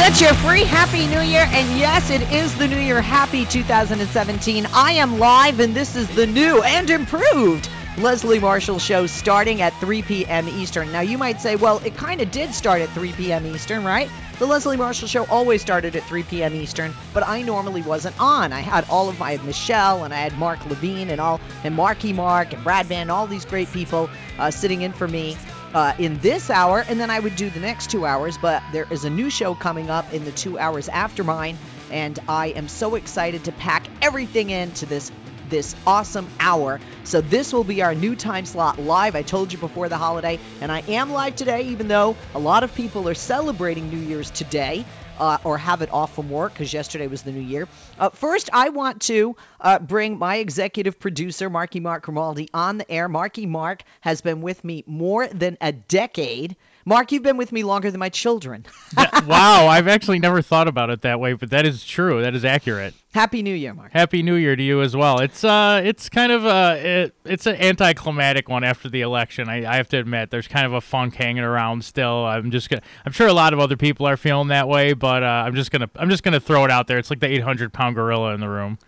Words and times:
Set 0.00 0.18
you 0.18 0.34
free. 0.36 0.64
Happy 0.64 1.06
New 1.08 1.20
Year. 1.20 1.46
And 1.50 1.78
yes, 1.78 2.08
it 2.08 2.22
is 2.32 2.56
the 2.56 2.66
New 2.66 2.78
Year. 2.78 3.02
Happy 3.02 3.44
2017. 3.44 4.64
I 4.72 4.92
am 4.92 5.18
live, 5.18 5.60
and 5.60 5.74
this 5.74 5.94
is 5.94 6.08
the 6.16 6.26
new 6.26 6.62
and 6.62 6.88
improved 6.88 7.68
Leslie 7.98 8.38
Marshall 8.38 8.78
Show 8.78 9.06
starting 9.06 9.60
at 9.60 9.74
3 9.74 10.00
p.m. 10.00 10.48
Eastern. 10.48 10.90
Now, 10.90 11.00
you 11.02 11.18
might 11.18 11.38
say, 11.38 11.54
well, 11.54 11.82
it 11.84 11.98
kind 11.98 12.22
of 12.22 12.30
did 12.30 12.54
start 12.54 12.80
at 12.80 12.88
3 12.90 13.12
p.m. 13.12 13.44
Eastern, 13.44 13.84
right? 13.84 14.08
The 14.38 14.46
Leslie 14.46 14.78
Marshall 14.78 15.06
Show 15.06 15.26
always 15.26 15.60
started 15.60 15.94
at 15.94 16.02
3 16.04 16.22
p.m. 16.22 16.54
Eastern, 16.54 16.94
but 17.12 17.28
I 17.28 17.42
normally 17.42 17.82
wasn't 17.82 18.18
on. 18.18 18.54
I 18.54 18.60
had 18.60 18.88
all 18.88 19.10
of 19.10 19.18
my 19.18 19.36
Michelle 19.44 20.04
and 20.04 20.14
I 20.14 20.16
had 20.16 20.32
Mark 20.38 20.64
Levine 20.64 21.10
and 21.10 21.20
all 21.20 21.42
and 21.62 21.74
Marky 21.74 22.14
Mark 22.14 22.54
and 22.54 22.64
Brad 22.64 22.86
Van, 22.86 23.10
all 23.10 23.26
these 23.26 23.44
great 23.44 23.70
people 23.70 24.08
uh, 24.38 24.50
sitting 24.50 24.80
in 24.80 24.94
for 24.94 25.06
me 25.06 25.36
uh, 25.74 25.92
in 25.98 26.18
this 26.18 26.50
hour, 26.50 26.84
and 26.88 27.00
then 27.00 27.10
I 27.10 27.20
would 27.20 27.36
do 27.36 27.50
the 27.50 27.60
next 27.60 27.90
two 27.90 28.06
hours. 28.06 28.38
But 28.38 28.62
there 28.72 28.86
is 28.90 29.04
a 29.04 29.10
new 29.10 29.30
show 29.30 29.54
coming 29.54 29.90
up 29.90 30.12
in 30.12 30.24
the 30.24 30.32
two 30.32 30.58
hours 30.58 30.88
after 30.88 31.24
mine, 31.24 31.58
and 31.90 32.18
I 32.28 32.48
am 32.48 32.68
so 32.68 32.94
excited 32.94 33.44
to 33.44 33.52
pack 33.52 33.88
everything 34.02 34.50
into 34.50 34.86
this 34.86 35.10
this 35.50 35.76
awesome 35.86 36.28
hour. 36.38 36.80
So 37.04 37.20
this 37.20 37.52
will 37.52 37.64
be 37.64 37.82
our 37.82 37.94
new 37.94 38.16
time 38.16 38.46
slot 38.46 38.78
live. 38.78 39.14
I 39.14 39.22
told 39.22 39.52
you 39.52 39.58
before 39.58 39.88
the 39.88 39.98
holiday, 39.98 40.38
and 40.60 40.72
I 40.72 40.80
am 40.88 41.12
live 41.12 41.36
today, 41.36 41.62
even 41.64 41.88
though 41.88 42.16
a 42.34 42.38
lot 42.38 42.62
of 42.62 42.74
people 42.74 43.08
are 43.08 43.14
celebrating 43.14 43.90
New 43.90 43.98
Year's 43.98 44.30
today. 44.30 44.84
Uh, 45.18 45.36
or 45.44 45.58
have 45.58 45.82
it 45.82 45.92
off 45.92 46.14
from 46.14 46.30
work 46.30 46.54
because 46.54 46.72
yesterday 46.72 47.06
was 47.06 47.20
the 47.20 47.30
new 47.30 47.42
year. 47.42 47.68
Uh, 47.98 48.08
first, 48.08 48.48
I 48.54 48.70
want 48.70 49.02
to 49.02 49.36
uh, 49.60 49.78
bring 49.78 50.18
my 50.18 50.36
executive 50.36 50.98
producer, 50.98 51.50
Marky 51.50 51.78
Mark 51.78 52.04
Grimaldi, 52.04 52.48
on 52.54 52.78
the 52.78 52.90
air. 52.90 53.06
Marky 53.06 53.44
Mark 53.44 53.82
has 54.00 54.22
been 54.22 54.40
with 54.40 54.64
me 54.64 54.82
more 54.86 55.26
than 55.26 55.58
a 55.60 55.72
decade. 55.72 56.56
Mark, 56.90 57.12
you've 57.12 57.22
been 57.22 57.36
with 57.36 57.52
me 57.52 57.62
longer 57.62 57.88
than 57.88 58.00
my 58.00 58.08
children. 58.08 58.66
That- 58.94 59.24
wow, 59.24 59.68
I've 59.68 59.86
actually 59.86 60.18
never 60.18 60.42
thought 60.42 60.66
about 60.66 60.90
it 60.90 61.02
that 61.02 61.20
way, 61.20 61.34
but 61.34 61.50
that 61.50 61.64
is 61.64 61.84
true. 61.84 62.20
That 62.22 62.34
is 62.34 62.44
accurate. 62.44 62.92
Happy 63.14 63.40
New 63.40 63.54
Year, 63.54 63.72
Mark. 63.72 63.92
Happy 63.92 64.20
New 64.24 64.34
Year 64.34 64.56
to 64.56 64.62
you 64.62 64.82
as 64.82 64.96
well. 64.96 65.20
It's 65.20 65.44
uh, 65.44 65.80
it's 65.84 66.08
kind 66.08 66.32
of 66.32 66.44
a 66.44 67.04
it, 67.04 67.14
it's 67.24 67.46
an 67.46 67.54
anticlimactic 67.54 68.48
one 68.48 68.64
after 68.64 68.88
the 68.88 69.02
election. 69.02 69.48
I, 69.48 69.64
I 69.72 69.76
have 69.76 69.88
to 69.90 69.98
admit, 69.98 70.30
there's 70.30 70.48
kind 70.48 70.66
of 70.66 70.72
a 70.72 70.80
funk 70.80 71.14
hanging 71.14 71.44
around 71.44 71.84
still. 71.84 72.26
I'm 72.26 72.50
just 72.50 72.68
gonna, 72.68 72.82
I'm 73.06 73.12
sure 73.12 73.28
a 73.28 73.32
lot 73.32 73.52
of 73.52 73.60
other 73.60 73.76
people 73.76 74.06
are 74.06 74.16
feeling 74.16 74.48
that 74.48 74.66
way, 74.66 74.92
but 74.92 75.22
uh, 75.22 75.44
I'm 75.46 75.54
just 75.54 75.70
gonna, 75.70 75.88
I'm 75.94 76.10
just 76.10 76.24
gonna 76.24 76.40
throw 76.40 76.64
it 76.64 76.72
out 76.72 76.88
there. 76.88 76.98
It's 76.98 77.10
like 77.10 77.20
the 77.20 77.28
800 77.28 77.72
pound 77.72 77.94
gorilla 77.94 78.34
in 78.34 78.40
the 78.40 78.48
room. 78.48 78.78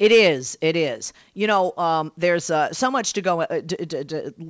It 0.00 0.12
is. 0.12 0.56
It 0.62 0.76
is. 0.76 1.12
You 1.34 1.46
know, 1.46 1.74
um, 1.76 2.10
there's 2.16 2.50
uh, 2.50 2.72
so 2.72 2.90
much 2.90 3.12
to 3.12 3.20
go, 3.20 3.42
uh, 3.42 3.60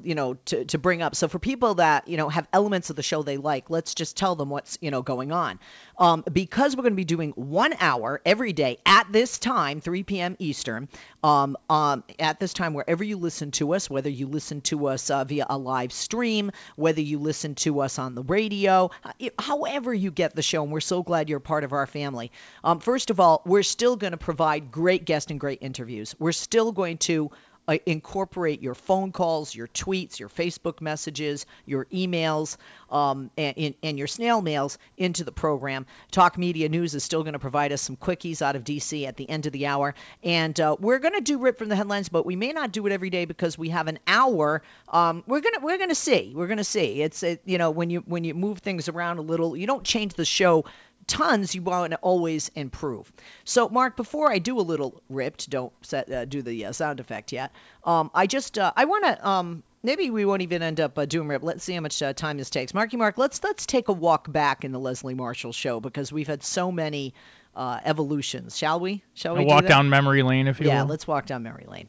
you 0.05 0.15
know, 0.15 0.35
to, 0.35 0.65
to 0.67 0.79
bring 0.79 1.03
up. 1.03 1.17
So 1.17 1.27
for 1.27 1.41
people 1.41 1.75
that 1.75 2.07
you 2.07 2.17
know 2.17 2.29
have 2.29 2.47
elements 2.53 2.89
of 2.91 2.95
the 2.95 3.03
show 3.03 3.25
they 3.25 3.37
like, 3.37 3.69
let's 3.69 3.97
just 3.97 4.17
tell 4.17 4.37
them 4.37 4.49
what's 4.49 4.79
you 4.81 4.93
know 4.93 5.03
going 5.03 5.33
on. 5.33 5.59
Um, 5.99 6.23
because 6.33 6.77
we're 6.77 6.85
going 6.85 6.93
to 6.93 6.97
be 6.97 7.05
doing 7.05 7.33
one 7.33 7.75
hour 7.81 8.23
every 8.25 8.53
day 8.53 8.79
at 8.87 9.13
this 9.13 9.41
time, 9.41 9.81
3 9.81 10.05
p.m. 10.05 10.37
Eastern. 10.39 10.89
Um, 11.25 11.57
um, 11.69 12.05
at 12.21 12.39
this 12.39 12.55
time, 12.55 12.73
wherever 12.73 13.03
you 13.03 13.19
listen 13.19 13.51
to 13.53 13.75
us, 13.75 13.91
whether 13.91 14.09
you 14.09 14.29
listen 14.29 14.61
to 14.63 14.87
us 14.87 15.11
uh, 15.11 15.25
via 15.25 15.47
a 15.51 15.59
live 15.59 15.93
stream, 15.93 16.53
whether 16.77 17.01
you 17.01 17.19
listen 17.19 17.57
to 17.57 17.81
us 17.81 17.99
on 17.99 18.15
the 18.15 18.23
radio, 18.23 18.91
uh, 19.05 19.13
however 19.37 19.93
you 19.93 20.13
get 20.13 20.37
the 20.37 20.43
show, 20.43 20.63
and 20.63 20.71
we're 20.71 20.81
so 20.81 21.03
glad 21.03 21.29
you're 21.29 21.41
part 21.41 21.65
of 21.65 21.73
our 21.73 21.89
family. 21.89 22.31
Um, 22.63 22.79
first 22.79 23.11
of 23.11 23.19
all, 23.19 23.43
we're 23.45 23.65
still 23.65 23.97
going 23.97 24.13
to 24.13 24.17
provide 24.17 24.71
great 24.71 25.05
guests 25.05 25.31
and 25.31 25.40
great 25.41 25.59
interviews. 25.61 26.15
We're 26.21 26.31
still 26.31 26.71
going 26.71 26.99
to 26.99 27.33
uh, 27.71 27.79
incorporate 27.87 28.63
your 28.63 28.75
phone 28.75 29.13
calls, 29.13 29.55
your 29.55 29.69
tweets, 29.69 30.19
your 30.19 30.29
Facebook 30.29 30.81
messages, 30.81 31.47
your 31.67 31.85
emails, 31.87 32.57
um, 32.91 33.31
and, 33.37 33.75
and, 33.83 33.97
your 33.97 34.09
snail 34.09 34.43
mails 34.43 34.77
into 34.97 35.23
the 35.23 35.31
program. 35.31 35.87
Talk 36.11 36.37
Media 36.37 36.69
News 36.69 36.97
is 36.97 37.05
still 37.05 37.23
going 37.23 37.35
to 37.35 37.39
provide 37.39 37.71
us 37.71 37.81
some 37.81 37.97
quickies 37.97 38.43
out 38.43 38.57
of 38.57 38.65
DC 38.65 39.07
at 39.07 39.17
the 39.17 39.29
end 39.29 39.47
of 39.47 39.53
the 39.53 39.67
hour, 39.67 39.95
and 40.25 40.59
uh, 40.59 40.77
we're 40.81 40.99
going 40.99 41.15
to 41.15 41.21
do 41.21 41.39
rip 41.39 41.59
from 41.59 41.69
the 41.69 41.77
headlines, 41.77 42.09
but 42.09 42.27
we 42.27 42.35
may 42.35 42.53
not 42.53 42.73
do 42.73 42.87
it 42.87 42.93
every 42.93 43.11
day 43.11 43.25
because 43.25 43.57
we 43.57 43.69
have 43.69 43.87
an 43.87 44.01
hour. 44.07 44.63
Um, 44.89 45.23
we're 45.29 45.41
gonna 45.41 45.61
we're 45.63 45.79
gonna 45.79 45.95
see. 45.95 46.33
We're 46.35 46.49
gonna 46.49 46.65
see. 46.65 47.03
It's 47.03 47.23
it, 47.23 47.43
you 47.45 47.59
know 47.59 47.71
when 47.71 47.91
you 47.91 48.01
when 48.01 48.25
you 48.25 48.35
move 48.35 48.59
things 48.59 48.89
around 48.89 49.19
a 49.19 49.23
little, 49.23 49.57
you 49.57 49.69
don't 49.69 49.85
change 49.85 50.15
the 50.15 50.25
show 50.25 50.65
tons 51.11 51.57
you 51.57 51.63
want 51.63 51.91
to 51.91 51.99
always 51.99 52.51
improve 52.55 53.13
so 53.45 53.69
mark 53.69 53.97
before 53.97 54.31
i 54.31 54.39
do 54.39 54.59
a 54.59 54.63
little 54.63 55.03
ripped 55.09 55.51
don't 55.51 55.73
set, 55.85 56.11
uh, 56.11 56.25
do 56.25 56.41
the 56.41 56.67
uh, 56.67 56.73
sound 56.73 57.01
effect 57.01 57.33
yet 57.33 57.51
um, 57.85 58.11
i 58.15 58.29
just 58.29 58.57
uh, 58.59 58.73
i 58.77 58.85
want 58.85 59.05
to 59.05 59.29
um, 59.29 59.63
maybe 59.83 60.09
we 60.11 60.25
won't 60.25 60.43
even 60.43 60.63
end 60.63 60.79
up 60.79 60.97
uh, 60.97 61.05
doing 61.05 61.27
rip 61.27 61.43
let's 61.43 61.65
see 61.65 61.75
how 61.75 61.81
much 61.81 62.01
uh, 62.01 62.13
time 62.13 62.39
this 62.39 62.49
takes 62.49 62.73
marky 62.73 62.97
mark 62.97 63.19
let's 63.19 63.43
let's 63.43 63.67
take 63.67 63.89
a 63.89 63.93
walk 63.93 64.31
back 64.33 64.65
in 64.65 64.71
the 64.71 64.79
leslie 64.79 65.15
marshall 65.15 65.53
show 65.53 65.81
because 65.81 66.13
we've 66.13 66.29
had 66.29 66.45
so 66.45 66.71
many 66.71 67.13
uh, 67.57 67.81
evolutions 67.85 68.57
shall 68.57 68.79
we 68.79 69.03
shall 69.15 69.35
we 69.35 69.41
do 69.41 69.47
walk 69.47 69.63
that? 69.63 69.69
down 69.69 69.91
memory 69.91 70.23
lane, 70.23 70.47
if 70.47 70.61
you 70.61 70.67
want. 70.67 70.77
yeah 70.77 70.83
will. 70.83 70.91
let's 70.91 71.09
walk 71.09 71.27
down 71.27 71.43
memory 71.43 71.67
lane 71.67 71.89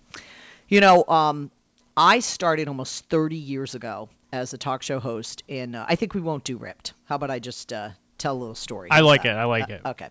you 0.68 0.82
know 0.82 1.04
um, 1.08 1.52
i 1.96 2.20
started 2.20 2.68
almost 2.68 3.06
30 3.06 3.36
years 3.36 3.76
ago 3.76 4.10
as 4.34 4.54
a 4.54 4.58
talk 4.58 4.82
show 4.82 5.00
host 5.00 5.44
and 5.48 5.76
uh, 5.76 5.86
i 5.88 5.96
think 5.96 6.16
we 6.16 6.22
won't 6.22 6.44
do 6.44 6.58
ripped 6.58 6.94
how 7.06 7.16
about 7.16 7.30
i 7.30 7.38
just 7.38 7.72
uh, 7.72 7.90
tell 8.22 8.36
a 8.36 8.40
little 8.40 8.56
story 8.56 8.90
I 8.92 9.02
like 9.02 9.26
it. 9.26 9.30
I 9.32 9.46
like 9.46 9.70
Uh, 9.70 9.74
it. 9.74 9.82
Okay. 9.86 10.10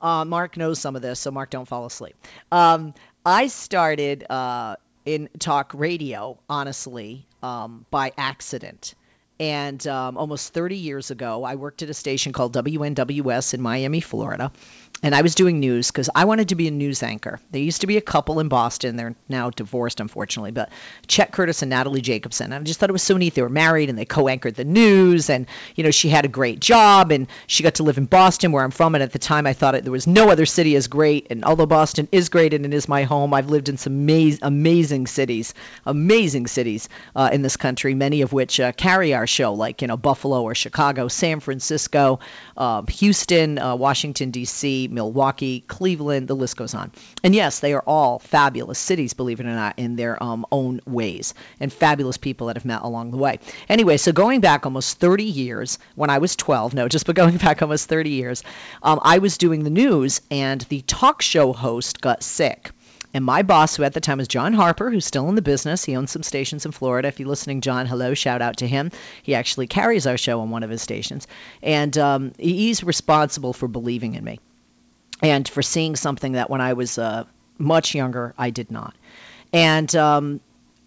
Uh, 0.00 0.24
Mark 0.24 0.56
knows 0.56 0.78
some 0.78 0.96
of 0.96 1.02
this, 1.02 1.20
so 1.20 1.30
Mark, 1.30 1.50
don't 1.50 1.66
fall 1.66 1.86
asleep. 1.86 2.14
Um, 2.52 2.92
I 3.24 3.46
started 3.46 4.24
uh, 4.28 4.76
in 5.06 5.28
talk 5.38 5.72
radio, 5.74 6.38
honestly, 6.48 7.26
um, 7.42 7.86
by 7.90 8.12
accident. 8.18 8.94
And 9.40 9.84
um, 9.88 10.16
almost 10.16 10.52
30 10.54 10.76
years 10.76 11.10
ago, 11.10 11.42
I 11.42 11.56
worked 11.56 11.82
at 11.82 11.88
a 11.90 11.94
station 11.94 12.32
called 12.32 12.54
WNWS 12.54 13.54
in 13.54 13.60
Miami, 13.62 14.00
Florida. 14.00 14.52
And 15.04 15.14
I 15.14 15.20
was 15.20 15.34
doing 15.34 15.60
news 15.60 15.90
because 15.90 16.08
I 16.14 16.24
wanted 16.24 16.48
to 16.48 16.54
be 16.54 16.66
a 16.66 16.70
news 16.70 17.02
anchor. 17.02 17.38
There 17.50 17.60
used 17.60 17.82
to 17.82 17.86
be 17.86 17.98
a 17.98 18.00
couple 18.00 18.40
in 18.40 18.48
Boston. 18.48 18.96
They're 18.96 19.14
now 19.28 19.50
divorced, 19.50 20.00
unfortunately, 20.00 20.52
but 20.52 20.70
Chet 21.06 21.30
Curtis 21.30 21.60
and 21.60 21.68
Natalie 21.68 22.00
Jacobson. 22.00 22.54
I 22.54 22.58
just 22.60 22.80
thought 22.80 22.88
it 22.88 22.94
was 22.94 23.02
so 23.02 23.18
neat. 23.18 23.34
They 23.34 23.42
were 23.42 23.50
married 23.50 23.90
and 23.90 23.98
they 23.98 24.06
co-anchored 24.06 24.54
the 24.54 24.64
news, 24.64 25.28
and 25.28 25.46
you 25.76 25.84
know 25.84 25.90
she 25.90 26.08
had 26.08 26.24
a 26.24 26.28
great 26.28 26.58
job, 26.58 27.12
and 27.12 27.26
she 27.46 27.62
got 27.62 27.74
to 27.74 27.82
live 27.82 27.98
in 27.98 28.06
Boston, 28.06 28.50
where 28.50 28.64
I'm 28.64 28.70
from. 28.70 28.94
And 28.94 29.04
at 29.04 29.12
the 29.12 29.18
time, 29.18 29.46
I 29.46 29.52
thought 29.52 29.74
it, 29.74 29.84
there 29.84 29.92
was 29.92 30.06
no 30.06 30.30
other 30.30 30.46
city 30.46 30.74
as 30.74 30.86
great. 30.86 31.26
And 31.28 31.44
although 31.44 31.66
Boston 31.66 32.08
is 32.10 32.30
great 32.30 32.54
and 32.54 32.64
it 32.64 32.72
is 32.72 32.88
my 32.88 33.02
home, 33.02 33.34
I've 33.34 33.50
lived 33.50 33.68
in 33.68 33.76
some 33.76 33.92
amazing, 33.92 34.40
amazing 34.40 35.06
cities, 35.06 35.52
amazing 35.84 36.46
cities 36.46 36.88
uh, 37.14 37.28
in 37.30 37.42
this 37.42 37.58
country, 37.58 37.94
many 37.94 38.22
of 38.22 38.32
which 38.32 38.58
uh, 38.58 38.72
carry 38.72 39.12
our 39.12 39.26
show, 39.26 39.52
like 39.52 39.82
you 39.82 39.88
know 39.88 39.98
Buffalo 39.98 40.44
or 40.44 40.54
Chicago, 40.54 41.08
San 41.08 41.40
Francisco, 41.40 42.20
uh, 42.56 42.80
Houston, 42.88 43.58
uh, 43.58 43.76
Washington 43.76 44.30
D.C. 44.30 44.93
Milwaukee, 44.94 45.60
Cleveland, 45.66 46.28
the 46.28 46.36
list 46.36 46.56
goes 46.56 46.74
on. 46.74 46.92
And 47.22 47.34
yes, 47.34 47.60
they 47.60 47.72
are 47.74 47.82
all 47.86 48.18
fabulous 48.18 48.78
cities, 48.78 49.12
believe 49.12 49.40
it 49.40 49.46
or 49.46 49.50
not, 49.50 49.78
in 49.78 49.96
their 49.96 50.22
um, 50.22 50.46
own 50.50 50.80
ways, 50.86 51.34
and 51.60 51.72
fabulous 51.72 52.16
people 52.16 52.46
that 52.46 52.56
I've 52.56 52.64
met 52.64 52.82
along 52.82 53.10
the 53.10 53.16
way. 53.16 53.38
Anyway, 53.68 53.96
so 53.96 54.12
going 54.12 54.40
back 54.40 54.66
almost 54.66 54.98
30 54.98 55.24
years, 55.24 55.78
when 55.94 56.10
I 56.10 56.18
was 56.18 56.36
12, 56.36 56.74
no, 56.74 56.88
just 56.88 57.06
but 57.06 57.16
going 57.16 57.36
back 57.36 57.62
almost 57.62 57.88
30 57.88 58.10
years, 58.10 58.42
um, 58.82 59.00
I 59.02 59.18
was 59.18 59.38
doing 59.38 59.64
the 59.64 59.70
news, 59.70 60.20
and 60.30 60.60
the 60.62 60.82
talk 60.82 61.22
show 61.22 61.52
host 61.52 62.00
got 62.00 62.22
sick. 62.22 62.70
And 63.14 63.24
my 63.24 63.42
boss, 63.42 63.76
who 63.76 63.84
at 63.84 63.94
the 63.94 64.00
time 64.00 64.18
was 64.18 64.26
John 64.26 64.52
Harper, 64.52 64.90
who's 64.90 65.06
still 65.06 65.28
in 65.28 65.36
the 65.36 65.42
business, 65.42 65.84
he 65.84 65.94
owns 65.94 66.10
some 66.10 66.24
stations 66.24 66.66
in 66.66 66.72
Florida. 66.72 67.06
If 67.06 67.20
you're 67.20 67.28
listening, 67.28 67.60
John, 67.60 67.86
hello, 67.86 68.12
shout 68.14 68.42
out 68.42 68.56
to 68.56 68.66
him. 68.66 68.90
He 69.22 69.36
actually 69.36 69.68
carries 69.68 70.08
our 70.08 70.18
show 70.18 70.40
on 70.40 70.50
one 70.50 70.64
of 70.64 70.70
his 70.70 70.82
stations. 70.82 71.28
And 71.62 71.96
um, 71.96 72.32
he's 72.36 72.82
responsible 72.82 73.52
for 73.52 73.68
believing 73.68 74.16
in 74.16 74.24
me 74.24 74.40
and 75.24 75.48
for 75.48 75.62
seeing 75.62 75.96
something 75.96 76.32
that 76.32 76.50
when 76.50 76.60
I 76.60 76.74
was 76.74 76.98
uh, 76.98 77.24
much 77.58 77.94
younger, 77.94 78.34
I 78.38 78.50
did 78.50 78.70
not. 78.70 78.94
And, 79.52 79.94
um, 79.96 80.40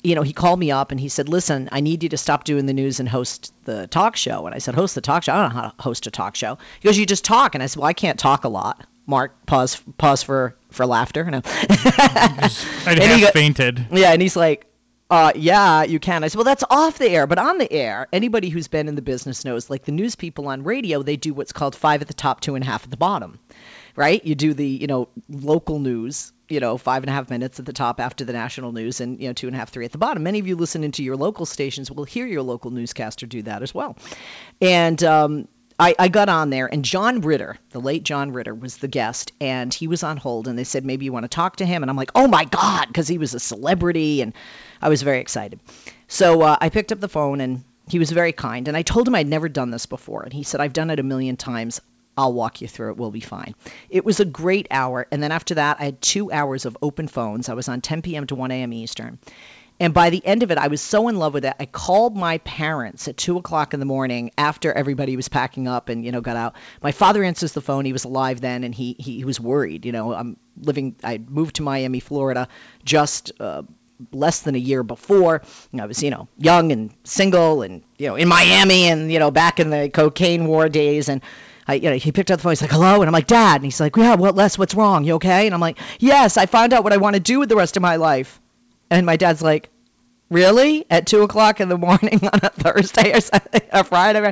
you 0.03 0.15
know, 0.15 0.21
he 0.21 0.33
called 0.33 0.59
me 0.59 0.71
up 0.71 0.91
and 0.91 0.99
he 0.99 1.09
said, 1.09 1.29
Listen, 1.29 1.69
I 1.71 1.81
need 1.81 2.03
you 2.03 2.09
to 2.09 2.17
stop 2.17 2.43
doing 2.43 2.65
the 2.65 2.73
news 2.73 2.99
and 2.99 3.09
host 3.09 3.53
the 3.65 3.87
talk 3.87 4.15
show. 4.15 4.45
And 4.45 4.53
I 4.53 4.59
said, 4.59 4.75
Host 4.75 4.95
the 4.95 5.01
talk 5.01 5.23
show? 5.23 5.33
I 5.33 5.41
don't 5.41 5.49
know 5.53 5.61
how 5.61 5.69
to 5.69 5.81
host 5.81 6.07
a 6.07 6.11
talk 6.11 6.35
show. 6.35 6.57
He 6.79 6.87
goes, 6.87 6.97
You 6.97 7.05
just 7.05 7.25
talk. 7.25 7.55
And 7.55 7.63
I 7.63 7.67
said, 7.67 7.79
Well, 7.79 7.89
I 7.89 7.93
can't 7.93 8.19
talk 8.19 8.43
a 8.43 8.49
lot. 8.49 8.85
Mark, 9.05 9.45
pause, 9.45 9.81
pause 9.97 10.21
for 10.21 10.55
for 10.69 10.85
laughter. 10.85 11.23
No. 11.23 11.41
I'd 11.45 12.99
have 13.01 13.21
go, 13.21 13.31
fainted. 13.31 13.87
Yeah, 13.91 14.11
and 14.11 14.21
he's 14.21 14.35
like, 14.35 14.67
uh, 15.09 15.31
yeah, 15.35 15.83
you 15.83 15.99
can. 15.99 16.23
I 16.23 16.27
said, 16.27 16.37
well, 16.37 16.43
that's 16.43 16.63
off 16.69 16.97
the 16.97 17.09
air, 17.09 17.27
but 17.27 17.39
on 17.39 17.57
the 17.57 17.71
air, 17.71 18.07
anybody 18.11 18.49
who's 18.49 18.67
been 18.67 18.89
in 18.89 18.95
the 18.95 19.01
business 19.01 19.45
knows, 19.45 19.69
like 19.69 19.85
the 19.85 19.91
news 19.91 20.15
people 20.15 20.47
on 20.49 20.63
radio, 20.63 21.01
they 21.01 21.15
do 21.15 21.33
what's 21.33 21.53
called 21.53 21.75
five 21.75 22.01
at 22.01 22.07
the 22.07 22.13
top, 22.13 22.41
two 22.41 22.55
and 22.55 22.63
a 22.63 22.67
half 22.67 22.83
at 22.83 22.91
the 22.91 22.97
bottom, 22.97 23.39
right? 23.97 24.23
You 24.23 24.35
do 24.35 24.53
the, 24.53 24.65
you 24.65 24.87
know, 24.87 25.09
local 25.27 25.79
news, 25.79 26.31
you 26.47 26.61
know, 26.61 26.77
five 26.77 27.03
and 27.03 27.09
a 27.09 27.13
half 27.13 27.29
minutes 27.29 27.59
at 27.59 27.65
the 27.65 27.73
top 27.73 27.99
after 27.99 28.23
the 28.23 28.31
national 28.31 28.71
news, 28.71 29.01
and 29.01 29.19
you 29.19 29.27
know, 29.27 29.33
two 29.33 29.47
and 29.47 29.55
a 29.55 29.59
half, 29.59 29.71
three 29.71 29.83
at 29.83 29.91
the 29.91 29.97
bottom. 29.97 30.23
Many 30.23 30.39
of 30.39 30.47
you 30.47 30.55
listening 30.55 30.91
to 30.93 31.03
your 31.03 31.17
local 31.17 31.45
stations 31.45 31.91
will 31.91 32.05
hear 32.05 32.25
your 32.25 32.43
local 32.43 32.71
newscaster 32.71 33.25
do 33.25 33.41
that 33.41 33.63
as 33.63 33.73
well, 33.73 33.97
and 34.61 35.03
um, 35.03 35.47
I, 35.79 35.95
I 35.99 36.07
got 36.07 36.29
on 36.29 36.51
there, 36.51 36.67
and 36.71 36.85
John 36.85 37.21
Ritter, 37.21 37.57
the 37.71 37.81
late 37.81 38.03
John 38.03 38.31
Ritter, 38.31 38.53
was 38.53 38.77
the 38.77 38.87
guest, 38.87 39.33
and 39.41 39.73
he 39.73 39.87
was 39.87 40.03
on 40.03 40.17
hold, 40.17 40.47
and 40.47 40.57
they 40.57 40.63
said 40.63 40.85
maybe 40.85 41.05
you 41.05 41.11
want 41.11 41.25
to 41.25 41.29
talk 41.29 41.57
to 41.57 41.65
him, 41.65 41.83
and 41.83 41.89
I'm 41.89 41.97
like, 41.97 42.11
oh 42.15 42.27
my 42.27 42.45
god, 42.45 42.87
because 42.87 43.07
he 43.07 43.17
was 43.17 43.33
a 43.33 43.39
celebrity, 43.39 44.21
and 44.21 44.33
I 44.81 44.89
was 44.89 45.01
very 45.01 45.19
excited. 45.19 45.59
So 46.07 46.43
uh, 46.43 46.57
I 46.61 46.69
picked 46.69 46.91
up 46.91 46.99
the 46.99 47.09
phone, 47.09 47.41
and 47.41 47.63
he 47.89 47.99
was 47.99 48.11
very 48.11 48.31
kind, 48.31 48.67
and 48.67 48.77
I 48.77 48.83
told 48.83 49.07
him 49.07 49.15
I'd 49.15 49.27
never 49.27 49.49
done 49.49 49.71
this 49.71 49.87
before, 49.87 50.21
and 50.23 50.31
he 50.31 50.43
said 50.43 50.61
I've 50.61 50.73
done 50.73 50.91
it 50.91 50.99
a 50.99 51.03
million 51.03 51.35
times. 51.35 51.81
I'll 52.17 52.33
walk 52.33 52.61
you 52.61 52.67
through 52.67 52.91
it. 52.91 52.97
We'll 52.97 53.11
be 53.11 53.19
fine. 53.19 53.53
It 53.89 54.03
was 54.03 54.19
a 54.19 54.25
great 54.25 54.67
hour, 54.71 55.07
and 55.11 55.21
then 55.21 55.31
after 55.31 55.55
that, 55.55 55.77
I 55.79 55.85
had 55.85 56.01
two 56.01 56.31
hours 56.31 56.65
of 56.65 56.77
open 56.81 57.07
phones. 57.07 57.49
I 57.49 57.53
was 57.53 57.69
on 57.69 57.81
10 57.81 58.01
p.m. 58.01 58.27
to 58.27 58.35
1 58.35 58.51
a.m. 58.51 58.73
Eastern. 58.73 59.19
And 59.79 59.93
by 59.93 60.09
the 60.09 60.25
end 60.25 60.41
of 60.41 60.49
it, 60.49 60.57
I 60.57 60.69
was 60.69 60.81
so 60.81 61.07
in 61.07 61.17
love 61.17 61.35
with 61.35 61.45
it. 61.45 61.53
I 61.59 61.65
called 61.67 62.17
my 62.17 62.39
parents 62.39 63.07
at 63.07 63.15
two 63.15 63.37
o'clock 63.37 63.75
in 63.75 63.79
the 63.79 63.85
morning 63.85 64.31
after 64.37 64.73
everybody 64.73 65.15
was 65.15 65.29
packing 65.29 65.67
up 65.67 65.89
and 65.89 66.03
you 66.03 66.11
know 66.11 66.21
got 66.21 66.35
out. 66.35 66.55
My 66.81 66.91
father 66.91 67.23
answers 67.23 67.51
the 67.51 67.61
phone. 67.61 67.85
He 67.85 67.93
was 67.93 68.03
alive 68.03 68.41
then, 68.41 68.63
and 68.63 68.73
he 68.73 68.95
he, 68.97 69.17
he 69.17 69.23
was 69.23 69.39
worried. 69.39 69.85
You 69.85 69.91
know, 69.91 70.13
I'm 70.13 70.37
living. 70.59 70.95
I 71.03 71.19
moved 71.19 71.57
to 71.57 71.61
Miami, 71.61 71.99
Florida, 71.99 72.47
just. 72.83 73.31
Uh, 73.39 73.63
less 74.11 74.41
than 74.41 74.53
a 74.53 74.59
year 74.59 74.83
before. 74.83 75.41
I 75.75 75.85
was, 75.87 76.03
you 76.03 76.11
know, 76.11 76.27
young 76.37 76.71
and 76.71 76.93
single 77.03 77.63
and, 77.63 77.81
you 77.97 78.07
know, 78.07 78.15
in 78.15 78.27
Miami 78.27 78.83
and, 78.89 79.11
you 79.11 79.17
know, 79.17 79.31
back 79.31 79.59
in 79.59 79.71
the 79.71 79.89
cocaine 79.89 80.45
war 80.45 80.69
days. 80.69 81.09
And 81.09 81.23
I, 81.67 81.75
you 81.75 81.89
know, 81.89 81.95
he 81.95 82.11
picked 82.11 82.31
up 82.31 82.39
the 82.39 82.43
phone. 82.43 82.51
He's 82.51 82.61
like, 82.61 82.71
hello. 82.71 83.01
And 83.01 83.05
I'm 83.05 83.13
like, 83.13 83.27
dad. 83.27 83.55
And 83.55 83.65
he's 83.65 83.79
like, 83.79 83.95
yeah, 83.95 84.15
what, 84.15 84.35
Les, 84.35 84.57
what's 84.57 84.73
wrong? 84.73 85.03
You 85.03 85.15
okay? 85.15 85.45
And 85.45 85.53
I'm 85.53 85.61
like, 85.61 85.79
yes, 85.99 86.37
I 86.37 86.45
found 86.45 86.73
out 86.73 86.83
what 86.83 86.93
I 86.93 86.97
want 86.97 87.15
to 87.15 87.19
do 87.19 87.39
with 87.39 87.49
the 87.49 87.55
rest 87.55 87.75
of 87.75 87.81
my 87.81 87.97
life. 87.97 88.39
And 88.89 89.05
my 89.05 89.17
dad's 89.17 89.41
like, 89.41 89.69
really? 90.29 90.85
At 90.89 91.07
2 91.07 91.23
o'clock 91.23 91.59
in 91.59 91.69
the 91.69 91.77
morning 91.77 92.19
on 92.23 92.39
a 92.41 92.49
Thursday 92.49 93.15
or 93.15 93.21
something, 93.21 93.61
a 93.71 93.83
Friday? 93.83 94.31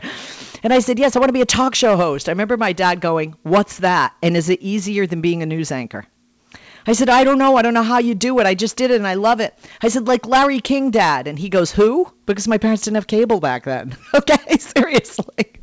And 0.64 0.74
I 0.74 0.80
said, 0.80 0.98
yes, 0.98 1.16
I 1.16 1.20
want 1.20 1.30
to 1.30 1.34
be 1.34 1.42
a 1.42 1.46
talk 1.46 1.76
show 1.76 1.98
host. 1.98 2.30
I 2.30 2.32
remember 2.32 2.58
my 2.58 2.74
dad 2.74 3.02
going, 3.02 3.36
what's 3.44 3.80
that? 3.80 4.16
And 4.24 4.36
is 4.38 4.50
it 4.50 4.62
easier 4.62 5.06
than 5.06 5.22
being 5.22 5.44
a 5.44 5.46
news 5.46 5.72
anchor? 5.72 6.06
I 6.88 6.94
said, 6.94 7.10
I 7.10 7.24
don't 7.24 7.40
know. 7.40 7.56
I 7.56 7.62
don't 7.62 7.74
know 7.74 7.84
how 7.84 7.98
you 7.98 8.14
do 8.14 8.40
it. 8.40 8.46
I 8.46 8.54
just 8.54 8.78
did 8.78 8.92
it 8.92 8.96
and 8.96 9.08
I 9.08 9.16
love 9.16 9.40
it. 9.40 9.58
I 9.82 9.88
said, 9.88 10.08
like 10.08 10.28
Larry 10.28 10.60
King, 10.60 10.92
Dad. 10.92 11.28
And 11.28 11.38
he 11.38 11.50
goes, 11.50 11.72
Who? 11.72 12.12
Because 12.26 12.48
my 12.48 12.58
parents 12.58 12.84
didn't 12.84 12.96
have 12.96 13.08
cable 13.08 13.40
back 13.40 13.64
then. 13.64 13.96
okay, 14.14 14.58
seriously. 14.58 15.54